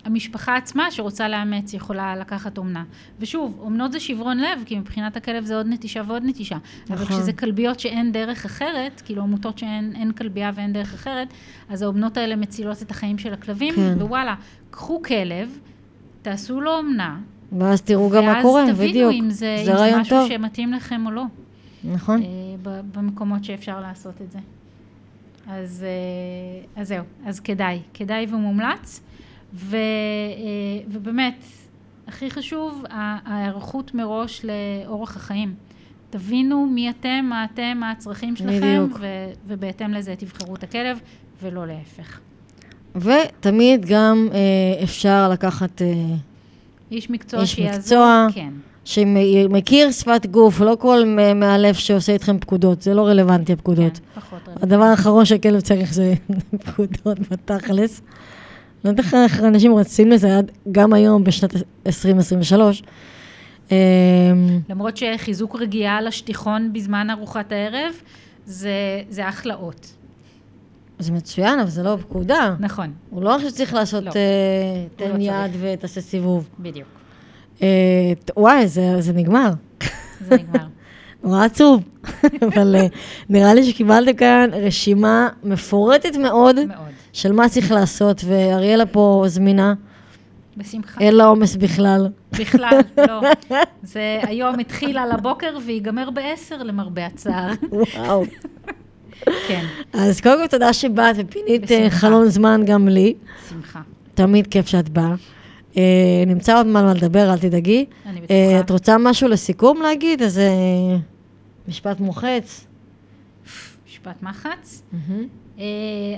המשפחה 0.06 0.56
עצמה 0.56 0.92
שרוצה 0.92 1.28
לאמץ 1.28 1.74
יכולה 1.74 2.16
לקחת 2.16 2.58
אומנה. 2.58 2.84
ושוב, 3.20 3.58
אומנות 3.60 3.92
זה 3.92 4.00
שברון 4.00 4.38
לב, 4.38 4.64
כי 4.66 4.80
מבחינת 4.80 5.18
הכלב 5.18 5.46
זה 5.46 5.56
עוד 5.56 5.68
נטישה 5.70 6.02
ועוד 6.08 6.24
נטישה. 6.26 6.58
אבל 6.90 7.04
נכון. 7.04 7.18
כשזה 7.18 7.34
כלביות 7.34 7.80
שאין 7.80 8.12
דרך 8.12 8.46
אחרת, 8.46 9.02
כאילו 9.06 9.22
עמותות 9.22 9.58
שאין 9.58 9.94
אין 9.96 10.12
כלבייה 10.12 10.52
ואין 10.56 10.74
דרך 10.74 10.94
אחרת, 10.94 11.28
אז 11.70 11.82
האומנות 11.82 12.18
האלה 12.18 12.36
מצילות 12.36 12.82
את 12.82 12.92
החיים 12.92 13.18
של 13.18 13.34
הכלבים, 13.34 13.76
כן. 13.76 13.98
ווואלה, 14.02 14.36
קחו 14.70 15.02
כלב, 15.02 15.60
תעשו 16.22 16.62
לו 16.62 16.78
אומנה, 16.78 17.18
ואז 17.60 17.82
תראו 17.82 18.10
גם 18.10 18.26
מה 18.26 18.42
קורה, 18.42 18.64
ואז 18.66 18.78
בדיוק. 18.78 18.94
תבינו 18.94 19.12
אם 19.12 19.32
זה, 19.32 19.56
אם 19.60 19.66
זה 19.66 19.74
רעיון 19.74 20.00
משהו 20.00 20.18
טוב. 20.18 20.30
שמתאים 20.30 20.74
לכם 20.74 21.06
או 21.06 21.12
לא. 21.12 21.24
נכון. 21.84 22.22
אה, 22.22 22.28
במקומות 22.94 23.44
שאפשר 23.44 23.80
לעשות 23.80 24.22
את 24.22 24.32
זה. 24.32 24.40
אז, 25.48 25.86
אה, 25.88 26.82
אז 26.82 26.88
זהו, 26.88 27.04
אז 27.26 27.40
כדאי, 27.40 27.80
כדאי 27.94 28.26
ומומלץ. 28.30 29.02
ו, 29.54 29.76
אה, 29.76 29.80
ובאמת, 30.88 31.44
הכי 32.08 32.32
חשוב, 32.32 32.84
ההיערכות 32.90 33.94
מראש 33.94 34.46
לאורח 34.46 35.16
החיים. 35.16 35.56
תבינו 36.10 36.66
מי 36.66 36.90
אתם, 36.90 37.26
מה 37.30 37.46
אתם, 37.46 37.78
מה 37.80 37.92
הצרכים 37.92 38.36
שלכם. 38.36 38.88
ו- 39.00 39.32
ובהתאם 39.48 39.94
לזה 39.94 40.16
תבחרו 40.16 40.56
את 40.56 40.64
הכלב, 40.64 41.00
ולא 41.42 41.68
להפך. 41.68 42.20
ותמיד 42.96 43.86
גם 43.86 44.28
אה, 44.34 44.84
אפשר 44.84 45.30
לקחת, 45.30 45.82
אה, 45.82 45.88
איש 46.92 47.10
מקצוע 47.10 47.42
איש 47.42 47.56
שיעזור, 47.56 47.80
מקצוע. 47.80 48.28
כן, 48.34 48.54
שמכיר 48.88 49.92
שפת 49.92 50.26
גוף, 50.26 50.62
לא 50.62 50.78
כל 50.80 51.04
מאלף 51.36 51.78
שעושה 51.78 52.14
איתכם 52.14 52.40
פקודות, 52.40 52.82
זה 52.82 52.94
לא 52.94 53.08
רלוונטי 53.08 53.54
הפקודות. 53.54 53.98
כן, 53.98 54.22
פחות 54.22 54.40
רלוונטי. 54.48 54.66
הדבר 54.66 54.84
האחרון 54.84 55.26
שכלב 55.26 55.60
צריך 55.60 55.94
זה 55.94 56.14
פקודות 56.66 57.20
בתכלס. 57.32 58.02
לא 58.86 58.90
יודעת 58.90 59.14
איך 59.14 59.40
אנשים 59.44 59.76
רצים 59.76 60.12
לזה 60.12 60.38
עד 60.38 60.52
גם 60.72 60.94
היום 60.94 61.24
בשנת 61.24 61.54
2023. 61.88 62.84
אמ, 63.72 63.76
למרות 64.70 64.98
שחיזוק 64.98 65.56
רגיעה 65.56 65.98
על 65.98 66.08
השטיחון 66.08 66.74
בזמן 66.74 67.10
ארוחת 67.10 67.52
הערב, 67.52 67.94
זה, 68.46 68.72
זה 69.10 69.30
אחלה 69.30 69.56
אות. 69.56 69.94
זה 71.00 71.12
מצוין, 71.12 71.60
אבל 71.60 71.70
זה 71.70 71.84
לא 71.84 71.98
פקודה. 72.02 72.56
נכון, 72.60 72.94
הוא 73.10 73.24
לא 73.24 73.36
עכשיו 73.36 73.52
צריך 73.52 73.74
לעשות 73.74 74.04
לא. 74.04 74.12
אה, 74.16 75.06
לא 75.08 75.14
תן 75.14 75.22
יד. 75.22 75.52
ותעשה 75.62 76.02
סיבוב. 76.02 76.50
בדיוק. 76.60 76.97
אה, 77.62 77.68
וואי, 78.38 78.68
זה 78.68 79.02
זה 79.02 79.14
נגמר. 79.14 79.50
זה 80.28 80.36
נגמר. 80.36 80.66
נורא 81.24 81.46
עצוב. 81.46 81.84
אבל 82.48 82.76
אה, 82.76 82.88
נראה 83.30 83.54
לי 83.54 83.64
שקיבלתם 83.64 84.14
כאן 84.14 84.50
רשימה 84.54 85.30
מפורטת 85.44 86.16
מאוד 86.16 86.56
מאוד. 86.66 86.78
של 87.14 87.32
מה 87.32 87.50
צריך 87.50 87.72
לעשות, 87.72 88.22
ואריאלה 88.26 88.86
פה 88.86 89.24
זמינה, 89.28 89.74
בשמחה. 90.58 91.02
אין 91.02 91.16
לה 91.16 91.26
עומס 91.26 91.56
בכלל. 91.56 92.08
בכלל, 92.40 92.80
לא. 93.08 93.22
זה 93.84 94.20
היום 94.24 94.60
התחיל 94.60 94.98
על 94.98 95.12
הבוקר 95.12 95.58
ויגמר 95.66 96.10
בעשר 96.10 96.64
למרבה 96.64 97.06
הצער. 97.06 97.52
וואו. 97.72 98.24
כן, 99.48 99.66
אז 99.94 100.22
קודם 100.22 100.42
כל 100.42 100.48
תודה 100.48 100.74
שבאת 100.74 101.16
ופינית 101.20 101.72
אה, 101.72 101.78
בשמחה. 101.78 101.96
חלון 101.96 102.30
זמן 102.30 102.62
גם 102.66 102.88
לי. 102.88 103.14
שמחה. 103.50 103.82
תמיד 104.14 104.48
כיף 104.48 104.68
שאת 104.68 104.90
באה. 104.90 105.16
אה, 105.78 106.24
נמצא 106.28 106.58
עוד 106.58 106.68
מה 106.68 106.94
לדבר, 106.94 107.34
אל 107.34 107.38
תדאגי. 107.38 107.86
אני 108.06 108.20
אה, 108.20 108.60
את 108.60 108.64
בטוחה. 108.64 108.74
רוצה 108.74 108.98
משהו 108.98 109.28
לסיכום 109.28 109.82
להגיד? 109.82 110.22
איזה 110.22 110.50
משפט 111.68 112.00
מוחץ? 112.00 112.68
משפט 113.88 114.24
מחץ. 114.24 114.84
אה, 115.60 115.64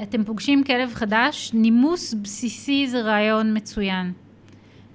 אתם 0.03 0.24
פוגשים 0.24 0.64
כלב 0.64 0.93
חדש, 0.93 1.51
נימוס 1.53 2.14
בסיסי 2.14 2.88
זה 2.88 3.01
רעיון 3.01 3.57
מצוין. 3.57 4.12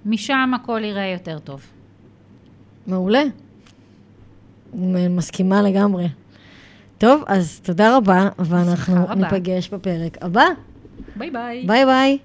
משם 0.06 0.50
הכל 0.54 0.80
ייראה 0.84 1.06
יותר 1.06 1.38
טוב. 1.38 1.60
מעולה. 2.86 3.22
מסכימה 5.10 5.62
לגמרי. 5.62 6.08
טוב, 6.98 7.22
אז 7.26 7.60
תודה 7.60 7.96
רבה, 7.96 8.28
ואנחנו. 8.38 9.14
ניפגש 9.16 9.68
בפרק 9.68 10.18
הבא. 10.20 10.44
ביי 11.16 11.30
ביי. 11.30 11.66
ביי 11.66 11.84
ביי. 11.84 12.18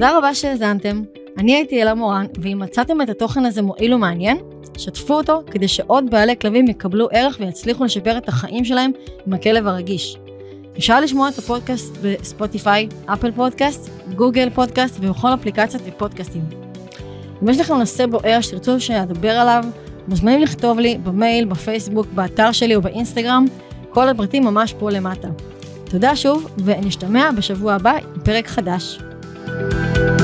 תודה 0.00 0.18
רבה 0.18 0.34
שהאזנתם. 0.34 1.02
אני 1.38 1.54
הייתי 1.54 1.82
אלה 1.82 1.94
מורן, 1.94 2.26
ואם 2.42 2.58
מצאתם 2.62 3.02
את 3.02 3.08
התוכן 3.08 3.44
הזה 3.44 3.62
מועיל 3.62 3.94
ומעניין, 3.94 4.38
שתפו 4.78 5.14
אותו 5.14 5.42
כדי 5.50 5.68
שעוד 5.68 6.10
בעלי 6.10 6.36
כלבים 6.40 6.68
יקבלו 6.68 7.08
ערך 7.12 7.36
ויצליחו 7.40 7.84
לשפר 7.84 8.18
את 8.18 8.28
החיים 8.28 8.64
שלהם 8.64 8.90
עם 9.26 9.32
הכלב 9.32 9.66
הרגיש. 9.66 10.16
אפשר 10.78 11.00
לשמוע 11.00 11.28
את 11.28 11.38
הפודקאסט 11.38 11.96
בספוטיפיי, 12.02 12.88
אפל 13.06 13.32
פודקאסט, 13.32 13.90
גוגל 14.16 14.50
פודקאסט 14.50 14.96
ובכל 15.00 15.34
אפליקציית 15.34 15.82
פודקאסטים. 15.86 16.42
אם 17.42 17.48
יש 17.48 17.60
לכם 17.60 17.74
נושא 17.74 18.06
בוער 18.06 18.40
שתרצו 18.40 18.80
שאדבר 18.80 19.32
עליו, 19.32 19.64
מוזמנים 20.08 20.40
לכתוב 20.40 20.78
לי 20.78 20.98
במייל, 21.04 21.44
בפייסבוק, 21.44 22.06
באתר 22.14 22.52
שלי 22.52 22.76
או 22.76 22.82
באינסטגרם, 22.82 23.44
כל 23.90 24.08
הפרטים 24.08 24.44
ממש 24.44 24.74
פה 24.78 24.90
למטה. 24.90 25.28
תודה 25.84 26.16
שוב, 26.16 26.50
ונשתמע 26.64 27.30
בשבוע 27.36 27.72
הבא 27.72 27.92
עם 27.92 28.20
פרק 28.24 28.46
חדש. 28.46 28.98
you 29.60 30.19